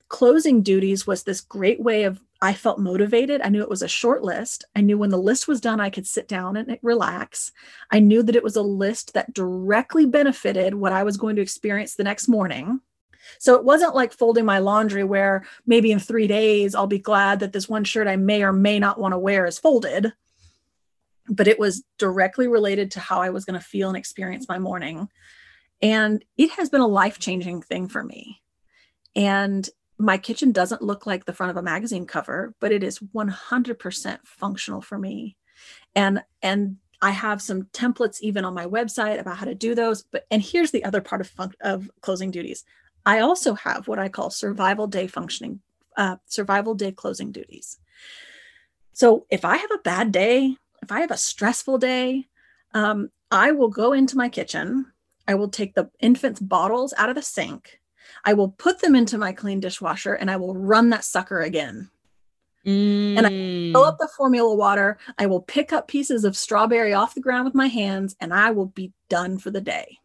closing 0.10 0.62
duties 0.62 1.08
was 1.08 1.24
this 1.24 1.42
great 1.42 1.82
way 1.82 2.04
of 2.04 2.22
I 2.42 2.54
felt 2.54 2.80
motivated. 2.80 3.42
I 3.42 3.50
knew 3.50 3.62
it 3.62 3.70
was 3.70 3.82
a 3.82 3.88
short 3.88 4.22
list. 4.22 4.66
I 4.76 4.82
knew 4.82 4.98
when 4.98 5.10
the 5.10 5.18
list 5.18 5.48
was 5.48 5.62
done, 5.62 5.80
I 5.80 5.90
could 5.90 6.06
sit 6.06 6.28
down 6.28 6.58
and 6.58 6.78
relax. 6.84 7.52
I 7.92 8.00
knew 8.00 8.22
that 8.24 8.36
it 8.36 8.44
was 8.44 8.58
a 8.58 8.62
list 8.62 9.14
that 9.14 9.34
directly 9.34 10.06
benefited 10.06 10.76
what 10.76 10.92
I 10.92 11.04
was 11.04 11.18
going 11.18 11.38
to 11.38 11.42
experience 11.42 11.96
the 11.96 12.04
next 12.04 12.28
morning. 12.28 12.82
So 13.40 13.56
it 13.56 13.64
wasn't 13.64 13.96
like 13.96 14.14
folding 14.14 14.46
my 14.46 14.60
laundry 14.60 15.04
where 15.04 15.46
maybe 15.66 15.92
in 15.92 16.00
three 16.00 16.28
days 16.28 16.76
I'll 16.76 16.88
be 16.88 17.00
glad 17.00 17.40
that 17.40 17.54
this 17.54 17.70
one 17.70 17.84
shirt 17.84 18.08
I 18.08 18.16
may 18.16 18.44
or 18.44 18.54
may 18.54 18.80
not 18.80 19.00
want 19.00 19.14
to 19.14 19.20
wear 19.20 19.46
is 19.46 19.60
folded. 19.60 20.14
But 21.28 21.48
it 21.48 21.58
was 21.58 21.84
directly 21.98 22.48
related 22.48 22.92
to 22.92 23.00
how 23.00 23.22
I 23.22 23.32
was 23.32 23.46
going 23.46 23.60
to 23.60 23.66
feel 23.66 23.90
and 23.90 23.98
experience 23.98 24.48
my 24.48 24.60
morning. 24.60 25.10
And 25.82 26.24
it 26.38 26.52
has 26.52 26.70
been 26.70 26.82
a 26.82 26.88
life 26.88 27.20
changing 27.20 27.62
thing 27.62 27.88
for 27.88 28.04
me. 28.04 28.42
And 29.16 29.68
my 29.98 30.18
kitchen 30.18 30.52
doesn't 30.52 30.82
look 30.82 31.06
like 31.06 31.26
the 31.26 31.34
front 31.34 31.52
of 31.52 31.58
a 31.58 31.64
magazine 31.64 32.06
cover, 32.06 32.54
but 32.60 32.72
it 32.72 32.84
is 32.84 33.00
100% 33.00 34.18
functional 34.26 34.82
for 34.82 34.98
me. 34.98 35.38
And, 35.96 36.24
and 36.42 36.78
I 37.02 37.12
have 37.12 37.42
some 37.42 37.64
templates 37.74 38.20
even 38.22 38.46
on 38.46 38.54
my 38.54 38.66
website 38.66 39.20
about 39.20 39.38
how 39.38 39.46
to 39.46 39.56
do 39.56 39.74
those. 39.74 40.04
But, 40.04 40.26
and 40.32 40.42
here's 40.42 40.72
the 40.72 40.84
other 40.84 41.02
part 41.02 41.22
of, 41.22 41.28
fun- 41.28 41.54
of 41.62 41.90
closing 42.02 42.32
duties. 42.32 42.66
I 43.06 43.20
also 43.20 43.54
have 43.54 43.88
what 43.88 44.00
I 44.00 44.10
call 44.10 44.30
survival 44.30 44.88
day 44.88 45.08
functioning, 45.08 45.62
uh, 45.96 46.18
survival 46.26 46.74
day 46.74 46.92
closing 46.92 47.32
duties. 47.32 47.78
So 48.94 49.26
if 49.30 49.46
I 49.46 49.58
have 49.58 49.72
a 49.72 49.80
bad 49.84 50.12
day, 50.12 50.56
if 50.82 50.92
I 50.92 51.02
have 51.02 51.12
a 51.12 51.18
stressful 51.18 51.78
day, 51.78 52.28
um, 52.74 53.10
I 53.30 53.52
will 53.52 53.70
go 53.70 53.94
into 53.94 54.18
my 54.18 54.30
kitchen. 54.30 54.92
I 55.28 55.36
will 55.36 55.50
take 55.50 55.74
the 55.74 55.90
infant's 56.00 56.40
bottles 56.40 56.94
out 56.98 57.10
of 57.10 57.16
the 57.16 57.22
sink. 57.22 57.80
I 58.24 58.34
will 58.34 58.50
put 58.50 58.80
them 58.80 58.96
into 58.96 59.18
my 59.18 59.34
clean 59.34 59.60
dishwasher 59.60 60.14
and 60.14 60.30
I 60.30 60.38
will 60.38 60.56
run 60.56 60.90
that 60.90 61.04
sucker 61.04 61.42
again. 61.42 61.90
Mm. 62.66 63.18
And 63.18 63.28
I 63.28 63.30
fill 63.74 63.84
up 63.84 63.98
the 64.00 64.10
formula 64.18 64.56
water. 64.56 64.98
I 65.18 65.28
will 65.28 65.42
pick 65.42 65.72
up 65.72 65.88
pieces 65.88 66.24
of 66.24 66.36
strawberry 66.36 66.94
off 66.94 67.16
the 67.16 67.22
ground 67.22 67.46
with 67.46 67.56
my 67.56 67.68
hands 67.68 68.16
and 68.20 68.34
I 68.34 68.52
will 68.52 68.68
be 68.68 68.94
done 69.10 69.38
for 69.38 69.52
the 69.52 69.62
day. 69.62 70.00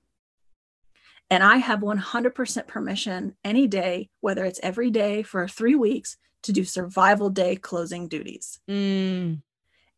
And 1.30 1.44
I 1.44 1.58
have 1.58 1.80
100% 1.80 2.66
permission 2.66 3.36
any 3.44 3.68
day, 3.68 4.10
whether 4.20 4.44
it's 4.44 4.60
every 4.62 4.90
day 4.90 5.22
for 5.22 5.46
three 5.46 5.76
weeks, 5.76 6.16
to 6.42 6.52
do 6.52 6.64
survival 6.64 7.30
day 7.30 7.56
closing 7.56 8.08
duties. 8.08 8.58
Mm. 8.68 9.42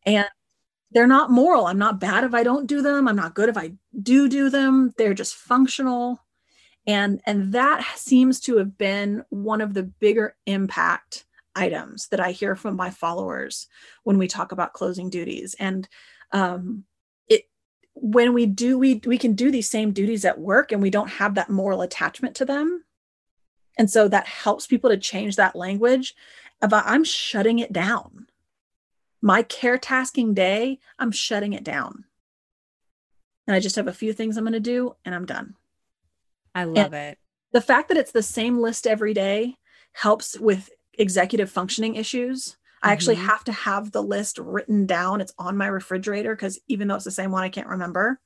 And 0.05 0.27
they're 0.91 1.07
not 1.07 1.31
moral. 1.31 1.65
I'm 1.65 1.79
not 1.79 1.99
bad 1.99 2.23
if 2.23 2.33
I 2.33 2.43
don't 2.43 2.67
do 2.67 2.81
them. 2.81 3.07
I'm 3.07 3.15
not 3.15 3.33
good 3.33 3.49
if 3.49 3.57
I 3.57 3.73
do 3.99 4.29
do 4.29 4.49
them. 4.49 4.93
They're 4.97 5.15
just 5.15 5.35
functional. 5.35 6.19
And, 6.85 7.21
and 7.25 7.53
that 7.53 7.83
seems 7.95 8.39
to 8.41 8.57
have 8.57 8.77
been 8.77 9.23
one 9.29 9.61
of 9.61 9.73
the 9.73 9.83
bigger 9.83 10.35
impact 10.45 11.25
items 11.55 12.07
that 12.09 12.19
I 12.19 12.31
hear 12.31 12.55
from 12.55 12.75
my 12.75 12.89
followers 12.89 13.67
when 14.03 14.17
we 14.17 14.27
talk 14.27 14.51
about 14.51 14.73
closing 14.73 15.09
duties. 15.09 15.55
And 15.57 15.87
um, 16.31 16.83
when 17.95 18.33
we 18.33 18.45
do 18.45 18.77
we 18.77 19.01
we 19.05 19.17
can 19.17 19.33
do 19.33 19.51
these 19.51 19.69
same 19.69 19.91
duties 19.91 20.25
at 20.25 20.39
work 20.39 20.71
and 20.71 20.81
we 20.81 20.89
don't 20.89 21.09
have 21.09 21.35
that 21.35 21.49
moral 21.49 21.81
attachment 21.81 22.35
to 22.35 22.45
them. 22.45 22.83
And 23.77 23.89
so 23.89 24.07
that 24.07 24.27
helps 24.27 24.67
people 24.67 24.89
to 24.89 24.97
change 24.97 25.35
that 25.35 25.55
language 25.55 26.15
about 26.61 26.85
uh, 26.85 26.89
i'm 26.89 27.03
shutting 27.03 27.59
it 27.59 27.73
down. 27.73 28.27
My 29.21 29.43
care 29.43 29.77
tasking 29.77 30.33
day 30.33 30.79
i'm 30.97 31.11
shutting 31.11 31.53
it 31.53 31.63
down. 31.63 32.05
And 33.47 33.55
i 33.55 33.59
just 33.59 33.75
have 33.75 33.87
a 33.87 33.93
few 33.93 34.13
things 34.13 34.37
i'm 34.37 34.43
going 34.43 34.53
to 34.53 34.59
do 34.59 34.95
and 35.05 35.13
i'm 35.13 35.25
done. 35.25 35.55
I 36.55 36.65
love 36.65 36.93
and 36.93 37.13
it. 37.13 37.17
the 37.51 37.61
fact 37.61 37.89
that 37.89 37.97
it's 37.97 38.11
the 38.11 38.23
same 38.23 38.59
list 38.59 38.87
every 38.87 39.13
day 39.13 39.57
helps 39.93 40.39
with 40.39 40.69
executive 40.97 41.49
functioning 41.49 41.95
issues 41.95 42.57
I 42.83 42.91
actually 42.91 43.15
mm-hmm. 43.15 43.27
have 43.27 43.43
to 43.45 43.51
have 43.53 43.91
the 43.91 44.03
list 44.03 44.37
written 44.37 44.85
down. 44.85 45.21
It's 45.21 45.33
on 45.39 45.55
my 45.55 45.67
refrigerator 45.67 46.35
because 46.35 46.59
even 46.67 46.87
though 46.87 46.95
it's 46.95 47.05
the 47.05 47.11
same 47.11 47.31
one, 47.31 47.43
I 47.43 47.49
can't 47.49 47.67
remember. 47.67 48.19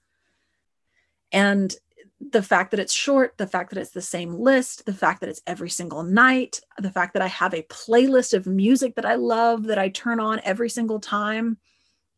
And 1.32 1.74
the 2.20 2.42
fact 2.42 2.72
that 2.72 2.80
it's 2.80 2.94
short, 2.94 3.38
the 3.38 3.46
fact 3.46 3.70
that 3.70 3.80
it's 3.80 3.92
the 3.92 4.02
same 4.02 4.34
list, 4.34 4.88
the 4.88 4.94
fact 4.94 5.22
that 5.22 5.30
it's 5.30 5.44
every 5.46 5.70
single 5.70 6.02
night, 6.02 6.60
the 6.80 6.92
fact 6.92 7.14
that 7.14 7.22
I 7.22 7.28
have 7.28 7.54
a 7.54 7.62
playlist 7.64 8.34
of 8.34 8.48
music 8.48 8.96
that 8.96 9.06
I 9.06 9.16
love 9.16 9.66
that 9.66 9.78
I 9.78 9.90
turn 9.90 10.20
on 10.20 10.42
every 10.44 10.70
single 10.70 11.00
time, 11.00 11.58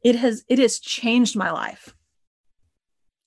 it 0.02 0.16
has 0.16 0.46
it 0.48 0.60
has 0.60 0.80
changed 0.80 1.36
my 1.36 1.52
life. 1.52 1.94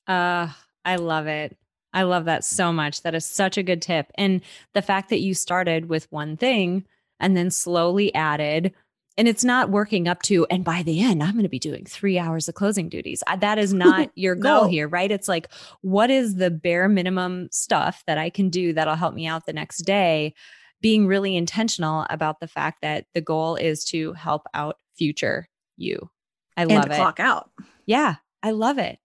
Uh, 0.06 0.48
I 0.84 0.96
love 0.96 1.26
it. 1.26 1.58
I 1.92 2.04
love 2.04 2.24
that 2.24 2.44
so 2.44 2.72
much. 2.72 3.02
That 3.02 3.14
is 3.14 3.26
such 3.26 3.58
a 3.58 3.62
good 3.62 3.82
tip. 3.82 4.10
And 4.14 4.40
the 4.72 4.80
fact 4.80 5.10
that 5.10 5.20
you 5.20 5.34
started 5.34 5.90
with 5.90 6.10
one 6.10 6.38
thing 6.38 6.86
and 7.20 7.36
then 7.36 7.50
slowly 7.50 8.14
added 8.14 8.72
and 9.16 9.28
it's 9.28 9.44
not 9.44 9.70
working 9.70 10.08
up 10.08 10.22
to 10.22 10.46
and 10.46 10.64
by 10.64 10.82
the 10.82 11.02
end 11.02 11.22
i'm 11.22 11.32
going 11.32 11.42
to 11.42 11.48
be 11.48 11.58
doing 11.58 11.84
three 11.84 12.18
hours 12.18 12.48
of 12.48 12.54
closing 12.54 12.88
duties. 12.88 13.22
That 13.38 13.58
is 13.58 13.72
not 13.72 14.10
your 14.16 14.34
goal 14.34 14.64
no. 14.64 14.68
here 14.68 14.88
right? 14.88 15.10
It's 15.10 15.28
like 15.28 15.48
what 15.80 16.10
is 16.10 16.36
the 16.36 16.50
bare 16.50 16.88
minimum 16.88 17.48
stuff 17.50 18.02
that 18.06 18.18
i 18.18 18.30
can 18.30 18.50
do 18.50 18.72
that'll 18.72 18.96
help 18.96 19.14
me 19.14 19.26
out 19.26 19.46
the 19.46 19.52
next 19.52 19.78
day? 19.78 20.34
Being 20.80 21.06
really 21.06 21.36
intentional 21.36 22.06
about 22.10 22.40
the 22.40 22.48
fact 22.48 22.82
that 22.82 23.06
the 23.14 23.20
goal 23.20 23.56
is 23.56 23.84
to 23.86 24.12
help 24.14 24.42
out 24.52 24.76
future 24.96 25.48
you. 25.76 26.10
I 26.56 26.64
love 26.64 26.86
it. 26.86 26.96
clock 26.96 27.20
out. 27.20 27.50
Yeah 27.86 28.16
i 28.42 28.50
love 28.50 28.78
it. 28.78 28.98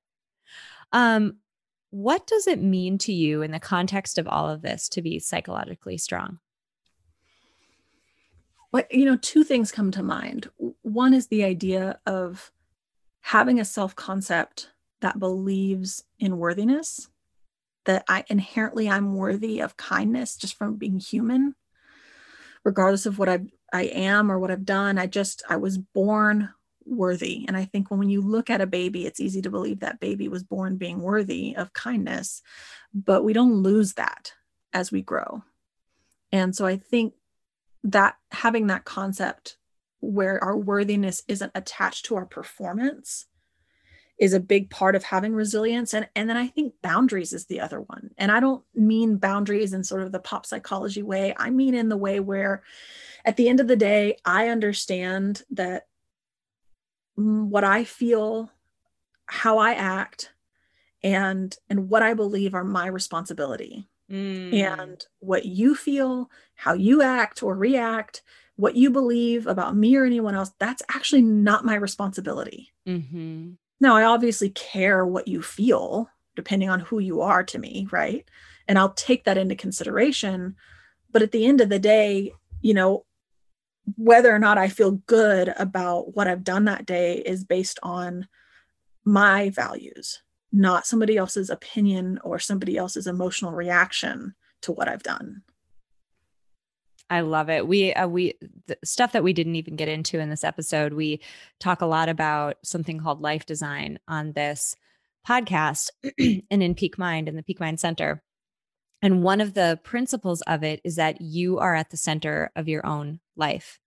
Um 0.92 1.38
what 1.90 2.28
does 2.28 2.48
it 2.48 2.62
mean 2.62 2.98
to 2.98 3.14
you 3.14 3.42
in 3.42 3.52
the 3.52 3.60
context 3.60 4.18
of 4.18 4.28
all 4.28 4.50
of 4.50 4.62
this 4.62 4.90
to 4.90 5.02
be 5.02 5.20
psychologically 5.20 5.98
strong 5.98 6.40
you 8.92 9.06
know 9.06 9.18
two 9.18 9.44
things 9.44 9.72
come 9.72 9.92
to 9.92 10.04
mind. 10.04 10.50
One 10.82 11.14
is 11.14 11.28
the 11.28 11.44
idea 11.44 12.00
of 12.06 12.52
having 13.22 13.60
a 13.60 13.66
self 13.66 13.96
concept 13.96 14.70
that 15.02 15.20
believes 15.20 16.04
in 16.20 16.38
worthiness 16.38 17.10
that 17.86 18.04
i 18.08 18.24
inherently 18.30 18.90
i'm 18.90 19.16
worthy 19.16 19.60
of 19.60 19.78
kindness 19.78 20.38
just 20.38 20.56
from 20.56 20.76
being 20.76 21.00
human 21.00 21.56
regardless 22.64 23.06
of 23.06 23.20
what 23.20 23.30
i 23.30 23.40
i 23.74 23.84
am 23.84 24.32
or 24.32 24.40
what 24.40 24.52
i've 24.52 24.66
done. 24.66 24.98
I 24.98 25.08
just 25.08 25.44
i 25.50 25.56
was 25.58 25.78
born 25.78 26.50
worthy. 26.86 27.44
And 27.48 27.58
i 27.58 27.66
think 27.66 27.92
when 27.92 28.10
you 28.10 28.22
look 28.22 28.50
at 28.50 28.62
a 28.62 28.68
baby 28.68 29.06
it's 29.06 29.20
easy 29.20 29.42
to 29.42 29.50
believe 29.50 29.82
that 29.82 30.00
baby 30.00 30.28
was 30.28 30.44
born 30.44 30.78
being 30.78 31.02
worthy 31.02 31.56
of 31.56 31.74
kindness 31.74 32.42
but 32.94 33.24
we 33.24 33.34
don't 33.34 33.62
lose 33.62 33.94
that 33.94 34.32
as 34.74 34.92
we 34.92 35.02
grow. 35.02 35.44
And 36.32 36.56
so 36.56 36.66
i 36.66 36.78
think 36.78 37.14
that 37.84 38.16
having 38.32 38.68
that 38.68 38.86
concept 38.86 39.58
where 40.00 40.44
our 40.44 40.58
worthiness 40.58 41.24
isn't 41.28 41.52
attached 41.56 42.06
to 42.06 42.16
our 42.16 42.26
performance 42.26 43.26
is 44.20 44.34
a 44.34 44.40
big 44.40 44.70
part 44.70 44.96
of 44.96 45.04
having 45.04 45.34
resilience. 45.34 45.94
And 45.94 46.10
and 46.16 46.30
then 46.30 46.38
i 46.38 46.48
think 46.48 46.74
boundaries 46.82 47.34
is 47.34 47.46
the 47.46 47.60
other 47.60 47.80
one. 47.82 48.12
And 48.18 48.32
i 48.32 48.40
don't 48.40 48.64
mean 48.74 49.18
boundaries 49.18 49.74
in 49.74 49.84
sort 49.84 50.02
of 50.02 50.12
the 50.12 50.20
pop 50.20 50.46
psychology 50.46 51.04
way. 51.04 51.36
I 51.38 51.50
mean 51.50 51.76
in 51.76 51.90
the 51.90 51.98
way 51.98 52.20
where 52.20 52.64
at 53.26 53.38
the 53.38 53.50
end 53.50 53.60
of 53.60 53.68
the 53.68 53.76
day 53.76 54.18
i 54.26 54.48
understand 54.50 55.44
that 55.52 55.88
what 57.16 57.64
i 57.64 57.84
feel 57.84 58.52
how 59.26 59.58
i 59.58 59.74
act 59.74 60.32
and 61.04 61.56
and 61.70 61.90
what 61.90 62.02
i 62.02 62.14
believe 62.14 62.54
are 62.54 62.64
my 62.64 62.88
responsibility 62.88 63.88
Mm. 64.12 64.54
And 64.54 65.06
what 65.20 65.46
you 65.46 65.76
feel, 65.76 66.30
how 66.56 66.74
you 66.74 67.02
act 67.02 67.44
or 67.44 67.56
react, 67.56 68.22
what 68.56 68.76
you 68.76 68.90
believe 68.90 69.48
about 69.48 69.76
me 69.76 69.96
or 69.96 70.06
anyone 70.06 70.36
else, 70.36 70.52
that's 70.60 70.82
actually 70.90 71.22
not 71.22 71.66
my 71.66 71.76
responsibility. 71.76 72.74
Mm-hmm. 72.88 73.52
Now, 73.80 73.96
I 73.96 74.04
obviously 74.04 74.50
care 74.50 75.06
what 75.06 75.28
you 75.28 75.42
feel, 75.42 76.10
depending 76.36 76.70
on 76.70 76.80
who 76.80 77.00
you 77.00 77.22
are 77.22 77.44
to 77.44 77.60
me, 77.60 77.88
right? 77.92 78.28
And 78.68 78.80
I'll 78.80 78.94
take 78.94 79.26
that 79.26 79.38
into 79.38 79.56
consideration. 79.56 80.56
But 81.12 81.22
at 81.22 81.32
the 81.32 81.46
end 81.46 81.62
of 81.62 81.70
the 81.70 81.80
day, 81.80 82.34
you 82.62 82.74
know, 82.74 83.06
whether 83.96 84.34
or 84.34 84.40
not 84.40 84.58
I 84.58 84.68
feel 84.68 84.92
good 84.92 85.54
about 85.58 86.16
what 86.16 86.28
I've 86.28 86.44
done 86.44 86.66
that 86.66 86.86
day 86.86 87.18
is 87.18 87.46
based 87.46 87.80
on 87.84 88.28
my 89.06 89.50
values 89.52 90.22
not 90.52 90.88
somebody 90.88 91.18
else's 91.18 91.50
opinion 91.50 92.20
or 92.24 92.40
somebody 92.40 92.78
else's 92.78 93.08
emotional 93.08 93.52
reaction 93.52 94.36
to 94.62 94.72
what 94.72 94.88
I've 94.88 95.04
done. 95.04 95.44
I 97.10 97.22
love 97.22 97.50
it. 97.50 97.66
We 97.68 97.94
uh, 97.94 98.08
we 98.08 98.34
stuff 98.84 99.14
that 99.14 99.24
we 99.24 99.34
didn't 99.34 99.56
even 99.56 99.76
get 99.76 99.88
into 99.88 100.20
in 100.20 100.30
this 100.30 100.44
episode. 100.44 100.94
We 100.94 101.22
talk 101.60 101.82
a 101.82 101.86
lot 101.86 102.10
about 102.10 102.58
something 102.64 103.00
called 103.00 103.22
life 103.22 103.46
design 103.46 104.00
on 104.08 104.34
this 104.34 104.76
podcast 105.26 105.90
and 106.52 106.64
in 106.64 106.76
Peak 106.76 106.98
Mind 106.98 107.30
in 107.30 107.36
the 107.36 107.44
Peak 107.44 107.60
Mind 107.60 107.80
Center. 107.80 108.24
And 109.02 109.24
one 109.24 109.42
of 109.42 109.54
the 109.54 109.80
principles 109.84 110.42
of 110.42 110.64
it 110.64 110.82
is 110.84 110.96
that 110.96 111.22
you 111.22 111.60
are 111.60 111.76
at 111.76 111.92
the 111.92 111.98
center 111.98 112.52
of 112.56 112.68
your 112.68 112.86
own 112.86 113.20
life. 113.36 113.80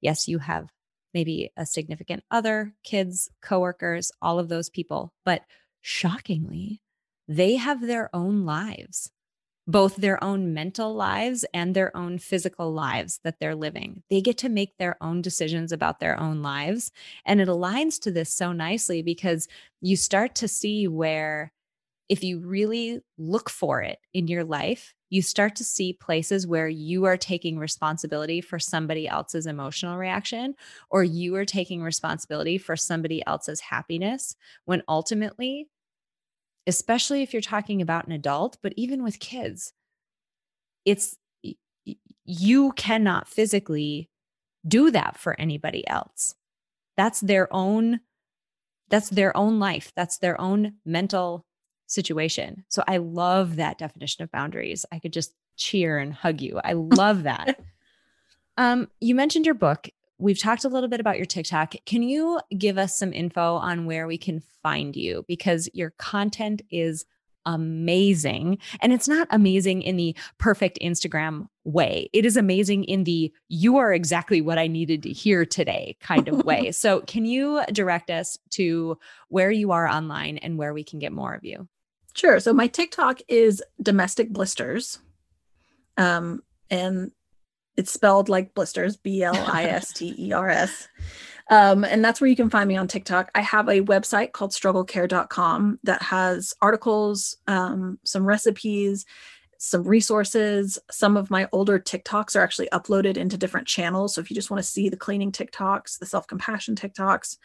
Yes, 0.00 0.26
you 0.26 0.38
have 0.38 0.68
maybe 1.12 1.50
a 1.56 1.66
significant 1.66 2.24
other, 2.30 2.74
kids, 2.82 3.30
coworkers, 3.42 4.10
all 4.22 4.38
of 4.38 4.48
those 4.48 4.70
people, 4.70 5.12
but 5.24 5.42
shockingly, 5.80 6.80
they 7.26 7.56
have 7.56 7.80
their 7.80 8.08
own 8.14 8.44
lives. 8.44 9.10
both 9.66 9.96
their 9.96 10.22
own 10.24 10.54
mental 10.54 10.94
lives 10.94 11.44
and 11.52 11.74
their 11.76 11.94
own 11.94 12.18
physical 12.18 12.72
lives 12.72 13.20
that 13.22 13.38
they're 13.38 13.54
living. 13.54 14.02
They 14.08 14.22
get 14.22 14.38
to 14.38 14.48
make 14.48 14.78
their 14.78 14.96
own 15.02 15.20
decisions 15.20 15.72
about 15.72 16.00
their 16.00 16.18
own 16.18 16.40
lives. 16.42 16.90
And 17.26 17.38
it 17.38 17.48
aligns 17.48 18.00
to 18.00 18.10
this 18.10 18.32
so 18.34 18.52
nicely 18.52 19.02
because 19.02 19.46
you 19.82 19.94
start 19.96 20.34
to 20.36 20.48
see 20.48 20.88
where, 20.88 21.52
if 22.08 22.24
you 22.24 22.40
really 22.40 23.00
look 23.18 23.50
for 23.50 23.82
it 23.82 23.98
in 24.14 24.28
your 24.28 24.44
life, 24.44 24.94
you 25.10 25.22
start 25.22 25.56
to 25.56 25.64
see 25.64 25.92
places 25.92 26.46
where 26.46 26.68
you 26.68 27.04
are 27.04 27.16
taking 27.16 27.58
responsibility 27.58 28.40
for 28.40 28.58
somebody 28.58 29.08
else's 29.08 29.46
emotional 29.46 29.96
reaction 29.96 30.54
or 30.90 31.04
you 31.04 31.34
are 31.36 31.44
taking 31.44 31.82
responsibility 31.82 32.58
for 32.58 32.76
somebody 32.76 33.24
else's 33.26 33.60
happiness 33.60 34.36
when 34.64 34.82
ultimately 34.88 35.68
especially 36.68 37.22
if 37.22 37.32
you're 37.32 37.40
talking 37.40 37.80
about 37.80 38.06
an 38.06 38.12
adult, 38.12 38.58
but 38.62 38.74
even 38.76 39.02
with 39.02 39.18
kids, 39.18 39.72
it's 40.84 41.16
you 42.24 42.72
cannot 42.72 43.26
physically 43.26 44.10
do 44.66 44.90
that 44.90 45.16
for 45.16 45.40
anybody 45.40 45.88
else. 45.88 46.34
That's 46.96 47.20
their 47.20 47.48
own 47.50 48.00
that's 48.90 49.08
their 49.10 49.36
own 49.36 49.58
life. 49.58 49.92
That's 49.96 50.18
their 50.18 50.38
own 50.40 50.74
mental 50.84 51.44
situation. 51.88 52.64
So 52.68 52.84
I 52.86 52.98
love 52.98 53.56
that 53.56 53.78
definition 53.78 54.22
of 54.22 54.30
boundaries. 54.30 54.86
I 54.92 54.98
could 54.98 55.12
just 55.12 55.34
cheer 55.56 55.98
and 55.98 56.14
hug 56.14 56.40
you. 56.40 56.60
I 56.62 56.72
love 56.74 57.24
that. 57.24 57.60
um 58.56 58.88
you 59.00 59.14
mentioned 59.14 59.44
your 59.46 59.54
book 59.54 59.88
We've 60.20 60.38
talked 60.38 60.64
a 60.64 60.68
little 60.68 60.88
bit 60.88 60.98
about 60.98 61.16
your 61.16 61.26
TikTok. 61.26 61.76
Can 61.86 62.02
you 62.02 62.40
give 62.56 62.76
us 62.76 62.98
some 62.98 63.12
info 63.12 63.54
on 63.54 63.86
where 63.86 64.08
we 64.08 64.18
can 64.18 64.42
find 64.64 64.96
you? 64.96 65.24
Because 65.28 65.68
your 65.74 65.90
content 65.90 66.60
is 66.72 67.06
amazing. 67.46 68.58
And 68.80 68.92
it's 68.92 69.06
not 69.08 69.28
amazing 69.30 69.82
in 69.82 69.96
the 69.96 70.16
perfect 70.38 70.78
Instagram 70.82 71.46
way. 71.64 72.10
It 72.12 72.26
is 72.26 72.36
amazing 72.36 72.84
in 72.84 73.04
the 73.04 73.32
you 73.48 73.78
are 73.78 73.92
exactly 73.92 74.40
what 74.40 74.58
I 74.58 74.66
needed 74.66 75.04
to 75.04 75.10
hear 75.10 75.46
today 75.46 75.96
kind 76.00 76.28
of 76.28 76.44
way. 76.44 76.72
so, 76.72 77.00
can 77.00 77.24
you 77.24 77.62
direct 77.72 78.10
us 78.10 78.38
to 78.50 78.98
where 79.28 79.50
you 79.50 79.70
are 79.70 79.88
online 79.88 80.38
and 80.38 80.58
where 80.58 80.74
we 80.74 80.84
can 80.84 80.98
get 80.98 81.12
more 81.12 81.32
of 81.32 81.44
you? 81.44 81.68
Sure. 82.18 82.40
So, 82.40 82.52
my 82.52 82.66
TikTok 82.66 83.20
is 83.28 83.62
domestic 83.80 84.30
blisters. 84.30 84.98
Um, 85.96 86.42
and 86.70 87.12
it's 87.76 87.92
spelled 87.92 88.28
like 88.28 88.54
blisters, 88.54 88.96
B 88.96 89.22
L 89.22 89.36
I 89.36 89.64
S 89.64 89.92
T 89.92 90.14
E 90.18 90.32
R 90.32 90.48
S. 90.48 90.88
Um, 91.50 91.82
and 91.82 92.04
that's 92.04 92.20
where 92.20 92.28
you 92.28 92.36
can 92.36 92.50
find 92.50 92.68
me 92.68 92.76
on 92.76 92.88
TikTok. 92.88 93.30
I 93.34 93.40
have 93.40 93.68
a 93.68 93.80
website 93.80 94.32
called 94.32 94.50
strugglecare.com 94.50 95.78
that 95.84 96.02
has 96.02 96.52
articles, 96.60 97.38
um, 97.46 97.98
some 98.04 98.26
recipes, 98.26 99.06
some 99.58 99.82
resources. 99.82 100.78
Some 100.90 101.16
of 101.16 101.30
my 101.30 101.48
older 101.52 101.78
TikToks 101.78 102.36
are 102.36 102.42
actually 102.42 102.68
uploaded 102.72 103.16
into 103.16 103.36
different 103.36 103.66
channels. 103.66 104.14
So 104.14 104.20
if 104.20 104.30
you 104.30 104.34
just 104.34 104.50
want 104.50 104.62
to 104.62 104.68
see 104.68 104.88
the 104.88 104.96
cleaning 104.96 105.32
TikToks, 105.32 105.98
the 105.98 106.06
self 106.06 106.26
compassion 106.26 106.76
TikToks, 106.76 107.36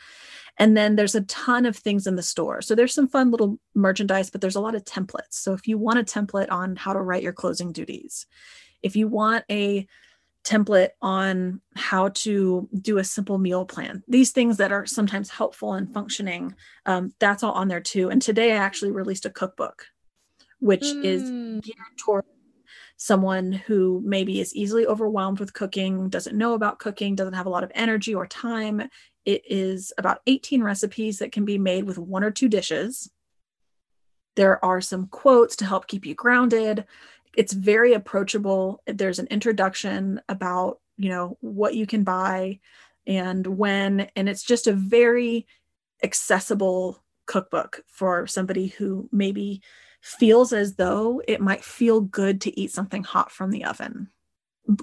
and 0.57 0.78
then 0.78 0.95
there's 0.95 1.16
a 1.16 1.22
ton 1.22 1.66
of 1.66 1.76
things 1.76 2.07
in 2.07 2.16
the 2.16 2.24
store. 2.24 2.61
So 2.61 2.76
there's 2.76 2.93
some 2.93 3.07
fun 3.07 3.32
little 3.32 3.59
merchandise, 3.76 4.30
but 4.30 4.41
there's 4.41 4.55
a 4.55 4.61
lot 4.61 4.76
of 4.76 4.86
templates. 4.86 5.32
So 5.32 5.53
if 5.53 5.68
you 5.68 5.78
want 5.78 5.99
a 5.99 6.03
template 6.03 6.51
on 6.51 6.76
how 6.76 6.93
to 6.93 7.01
write 7.01 7.24
your 7.24 7.34
closing 7.34 7.72
duties, 7.72 8.28
if 8.84 8.95
you 8.95 9.07
want 9.07 9.43
a 9.49 9.88
template 10.43 10.89
on 11.01 11.61
how 11.76 12.09
to 12.09 12.68
do 12.82 12.97
a 12.97 13.03
simple 13.03 13.38
meal 13.38 13.66
plan. 13.66 14.03
These 14.07 14.32
things 14.32 14.57
that 14.57 14.72
are 14.72 14.86
sometimes 14.86 15.30
helpful 15.30 15.74
and 15.74 15.91
functioning, 15.93 16.53
um, 16.86 17.14
that's 17.20 17.43
all 17.43 17.53
on 17.53 17.70
there 17.70 17.80
too. 17.80 18.09
And 18.09 18.22
today 18.22 18.51
I 18.51 18.57
actually 18.57 18.91
released 18.91 19.26
a 19.26 19.30
cookbook, 19.30 19.86
which 20.64 20.84
mm. 20.84 21.03
is 21.03 21.24
geared 21.61 21.97
toward 21.97 22.26
someone 22.97 23.51
who 23.51 24.01
maybe 24.05 24.39
is 24.39 24.55
easily 24.55 24.86
overwhelmed 24.86 25.39
with 25.39 25.53
cooking, 25.53 26.09
doesn't 26.09 26.38
know 26.38 26.53
about 26.53 26.80
cooking, 26.80 27.16
doesn't 27.16 27.34
have 27.34 27.45
a 27.45 27.49
lot 27.49 27.64
of 27.64 27.72
energy 27.76 28.16
or 28.16 28.26
time. 28.26 28.88
It 29.26 29.43
is 29.47 29.91
about 29.97 30.22
18 30.28 30.64
recipes 30.64 31.20
that 31.20 31.32
can 31.32 31.45
be 31.45 31.57
made 31.57 31.84
with 31.84 31.97
one 31.97 32.24
or 32.24 32.32
two 32.32 32.49
dishes. 32.49 33.11
There 34.36 34.64
are 34.64 34.82
some 34.82 35.07
quotes 35.07 35.57
to 35.57 35.66
help 35.66 35.88
keep 35.88 36.05
you 36.05 36.16
grounded 36.16 36.86
it's 37.36 37.53
very 37.53 37.93
approachable 37.93 38.82
there's 38.86 39.20
an 39.20 39.28
introduction 39.28 40.22
about 40.30 40.80
you 40.97 41.09
know 41.09 41.38
what 41.41 41.76
you 41.76 41.86
can 41.86 42.03
buy 42.03 42.59
and 43.07 43.45
when 43.45 44.07
and 44.16 44.30
it's 44.30 44.43
just 44.43 44.68
a 44.68 44.74
very 44.74 45.47
accessible 46.03 47.03
cookbook 47.26 47.82
for 47.88 48.28
somebody 48.28 48.68
who 48.68 49.09
maybe 49.11 49.61
feels 50.04 50.54
as 50.54 50.76
though 50.76 51.22
it 51.28 51.41
might 51.41 51.64
feel 51.64 52.01
good 52.01 52.41
to 52.41 52.60
eat 52.60 52.72
something 52.72 53.04
hot 53.04 53.32
from 53.32 53.51
the 53.51 53.64
oven 53.64 54.10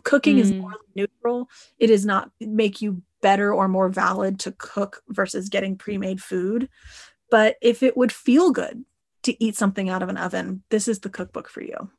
cooking 0.02 0.36
mm. 0.36 0.40
is 0.40 0.52
more 0.52 0.74
neutral 0.94 1.48
it 1.78 1.86
does 1.86 2.04
not 2.04 2.30
make 2.40 2.82
you 2.82 3.00
better 3.22 3.52
or 3.52 3.68
more 3.68 3.88
valid 3.88 4.38
to 4.38 4.52
cook 4.52 5.02
versus 5.08 5.48
getting 5.48 5.76
pre-made 5.76 6.22
food 6.22 6.68
but 7.30 7.56
if 7.60 7.82
it 7.82 7.96
would 7.96 8.12
feel 8.12 8.50
good 8.50 8.84
to 9.22 9.42
eat 9.44 9.56
something 9.56 9.88
out 9.88 10.02
of 10.02 10.08
an 10.08 10.16
oven 10.16 10.62
this 10.70 10.88
is 10.88 11.00
the 11.00 11.10
cookbook 11.10 11.48
for 11.48 11.62
you 11.62 11.90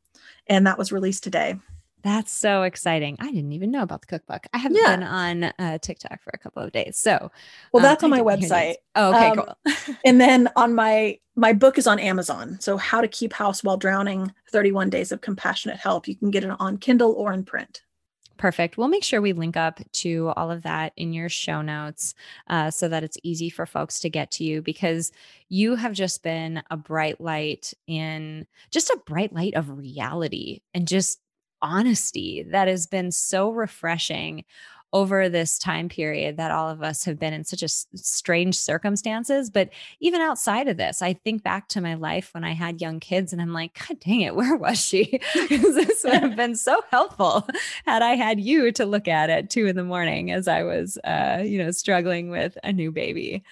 and 0.46 0.66
that 0.66 0.78
was 0.78 0.92
released 0.92 1.24
today. 1.24 1.56
That's 2.02 2.32
so 2.32 2.62
exciting. 2.62 3.16
I 3.20 3.30
didn't 3.30 3.52
even 3.52 3.70
know 3.70 3.82
about 3.82 4.00
the 4.00 4.06
cookbook. 4.06 4.46
I 4.52 4.58
haven't 4.58 4.78
yeah. 4.82 4.96
been 4.96 5.02
on 5.04 5.44
uh, 5.58 5.78
TikTok 5.78 6.20
for 6.22 6.30
a 6.34 6.38
couple 6.38 6.62
of 6.62 6.72
days. 6.72 6.98
So, 6.98 7.30
well, 7.72 7.82
that's 7.82 8.02
um, 8.02 8.12
on 8.12 8.18
my 8.18 8.24
website. 8.24 8.74
Oh, 8.96 9.14
okay, 9.14 9.28
um, 9.28 9.36
cool. 9.36 9.96
and 10.04 10.20
then 10.20 10.48
on 10.56 10.74
my 10.74 11.18
my 11.34 11.52
book 11.52 11.78
is 11.78 11.86
on 11.86 11.98
Amazon. 11.98 12.58
So, 12.60 12.76
How 12.76 13.00
to 13.00 13.08
Keep 13.08 13.32
House 13.32 13.62
While 13.62 13.76
Drowning: 13.76 14.32
31 14.50 14.90
Days 14.90 15.12
of 15.12 15.20
Compassionate 15.20 15.78
Help. 15.78 16.08
You 16.08 16.16
can 16.16 16.30
get 16.30 16.44
it 16.44 16.50
on 16.58 16.78
Kindle 16.78 17.12
or 17.12 17.32
in 17.32 17.44
print. 17.44 17.82
Perfect. 18.42 18.76
We'll 18.76 18.88
make 18.88 19.04
sure 19.04 19.20
we 19.20 19.34
link 19.34 19.56
up 19.56 19.80
to 19.92 20.32
all 20.34 20.50
of 20.50 20.62
that 20.64 20.92
in 20.96 21.12
your 21.12 21.28
show 21.28 21.62
notes 21.62 22.14
uh, 22.48 22.72
so 22.72 22.88
that 22.88 23.04
it's 23.04 23.16
easy 23.22 23.48
for 23.48 23.66
folks 23.66 24.00
to 24.00 24.10
get 24.10 24.32
to 24.32 24.44
you 24.44 24.60
because 24.60 25.12
you 25.48 25.76
have 25.76 25.92
just 25.92 26.24
been 26.24 26.60
a 26.68 26.76
bright 26.76 27.20
light 27.20 27.72
in 27.86 28.48
just 28.72 28.90
a 28.90 28.98
bright 29.06 29.32
light 29.32 29.54
of 29.54 29.78
reality 29.78 30.62
and 30.74 30.88
just 30.88 31.20
honesty 31.62 32.44
that 32.50 32.68
has 32.68 32.86
been 32.86 33.10
so 33.10 33.50
refreshing 33.50 34.44
over 34.92 35.28
this 35.28 35.58
time 35.58 35.88
period 35.88 36.36
that 36.36 36.50
all 36.50 36.68
of 36.68 36.82
us 36.82 37.04
have 37.04 37.18
been 37.18 37.32
in 37.32 37.44
such 37.44 37.62
a 37.62 37.68
strange 37.68 38.58
circumstances. 38.58 39.48
But 39.48 39.70
even 40.00 40.20
outside 40.20 40.68
of 40.68 40.76
this, 40.76 41.00
I 41.00 41.14
think 41.14 41.42
back 41.42 41.68
to 41.68 41.80
my 41.80 41.94
life 41.94 42.30
when 42.32 42.44
I 42.44 42.52
had 42.52 42.80
young 42.80 43.00
kids 43.00 43.32
and 43.32 43.40
I'm 43.40 43.52
like, 43.52 43.78
God 43.78 44.00
dang 44.00 44.20
it, 44.20 44.34
where 44.42 44.56
was 44.56 44.78
she? 44.78 45.20
This 45.48 46.04
would 46.04 46.14
have 46.14 46.36
been 46.36 46.56
so 46.56 46.82
helpful 46.90 47.46
had 47.86 48.02
I 48.02 48.14
had 48.14 48.40
you 48.40 48.70
to 48.72 48.84
look 48.84 49.08
at 49.08 49.30
at 49.30 49.50
two 49.50 49.66
in 49.66 49.76
the 49.76 49.84
morning 49.84 50.30
as 50.30 50.46
I 50.46 50.62
was, 50.62 50.98
uh, 51.04 51.42
you 51.44 51.58
know, 51.58 51.70
struggling 51.70 52.30
with 52.30 52.58
a 52.62 52.72
new 52.72 52.92
baby. 52.92 53.42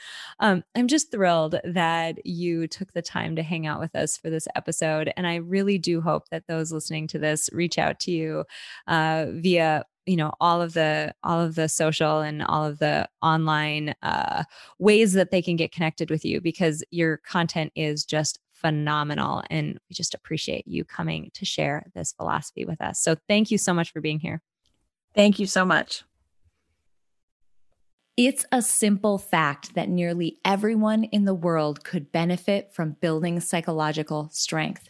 Um, 0.40 0.62
I'm 0.74 0.88
just 0.88 1.10
thrilled 1.10 1.56
that 1.64 2.24
you 2.26 2.66
took 2.66 2.92
the 2.92 3.02
time 3.02 3.36
to 3.36 3.42
hang 3.42 3.66
out 3.66 3.80
with 3.80 3.94
us 3.96 4.16
for 4.16 4.30
this 4.30 4.46
episode. 4.54 5.12
And 5.16 5.26
I 5.26 5.36
really 5.36 5.78
do 5.78 6.00
hope 6.00 6.28
that 6.30 6.46
those 6.46 6.72
listening 6.72 7.06
to 7.08 7.18
this 7.18 7.48
reach 7.52 7.78
out 7.78 8.00
to 8.00 8.10
you 8.10 8.44
uh, 8.86 9.26
via 9.30 9.84
you 10.06 10.16
know 10.16 10.32
all 10.40 10.60
of 10.62 10.72
the 10.72 11.14
all 11.22 11.40
of 11.40 11.54
the 11.54 11.68
social 11.68 12.20
and 12.20 12.42
all 12.42 12.64
of 12.64 12.78
the 12.78 13.08
online 13.22 13.94
uh, 14.02 14.44
ways 14.78 15.12
that 15.12 15.30
they 15.30 15.42
can 15.42 15.56
get 15.56 15.72
connected 15.72 16.10
with 16.10 16.24
you 16.24 16.40
because 16.40 16.82
your 16.90 17.18
content 17.18 17.72
is 17.74 18.04
just 18.04 18.38
phenomenal 18.52 19.42
and 19.50 19.78
we 19.88 19.94
just 19.94 20.14
appreciate 20.14 20.66
you 20.66 20.84
coming 20.84 21.30
to 21.32 21.44
share 21.44 21.86
this 21.94 22.12
philosophy 22.12 22.64
with 22.64 22.80
us. 22.80 23.00
So 23.00 23.16
thank 23.28 23.50
you 23.50 23.58
so 23.58 23.72
much 23.72 23.90
for 23.90 24.00
being 24.00 24.20
here. 24.20 24.42
Thank 25.14 25.38
you 25.38 25.46
so 25.46 25.64
much. 25.64 26.04
It's 28.16 28.44
a 28.52 28.60
simple 28.60 29.16
fact 29.16 29.74
that 29.74 29.88
nearly 29.88 30.38
everyone 30.44 31.04
in 31.04 31.24
the 31.24 31.34
world 31.34 31.84
could 31.84 32.12
benefit 32.12 32.70
from 32.70 32.96
building 33.00 33.40
psychological 33.40 34.28
strength 34.30 34.89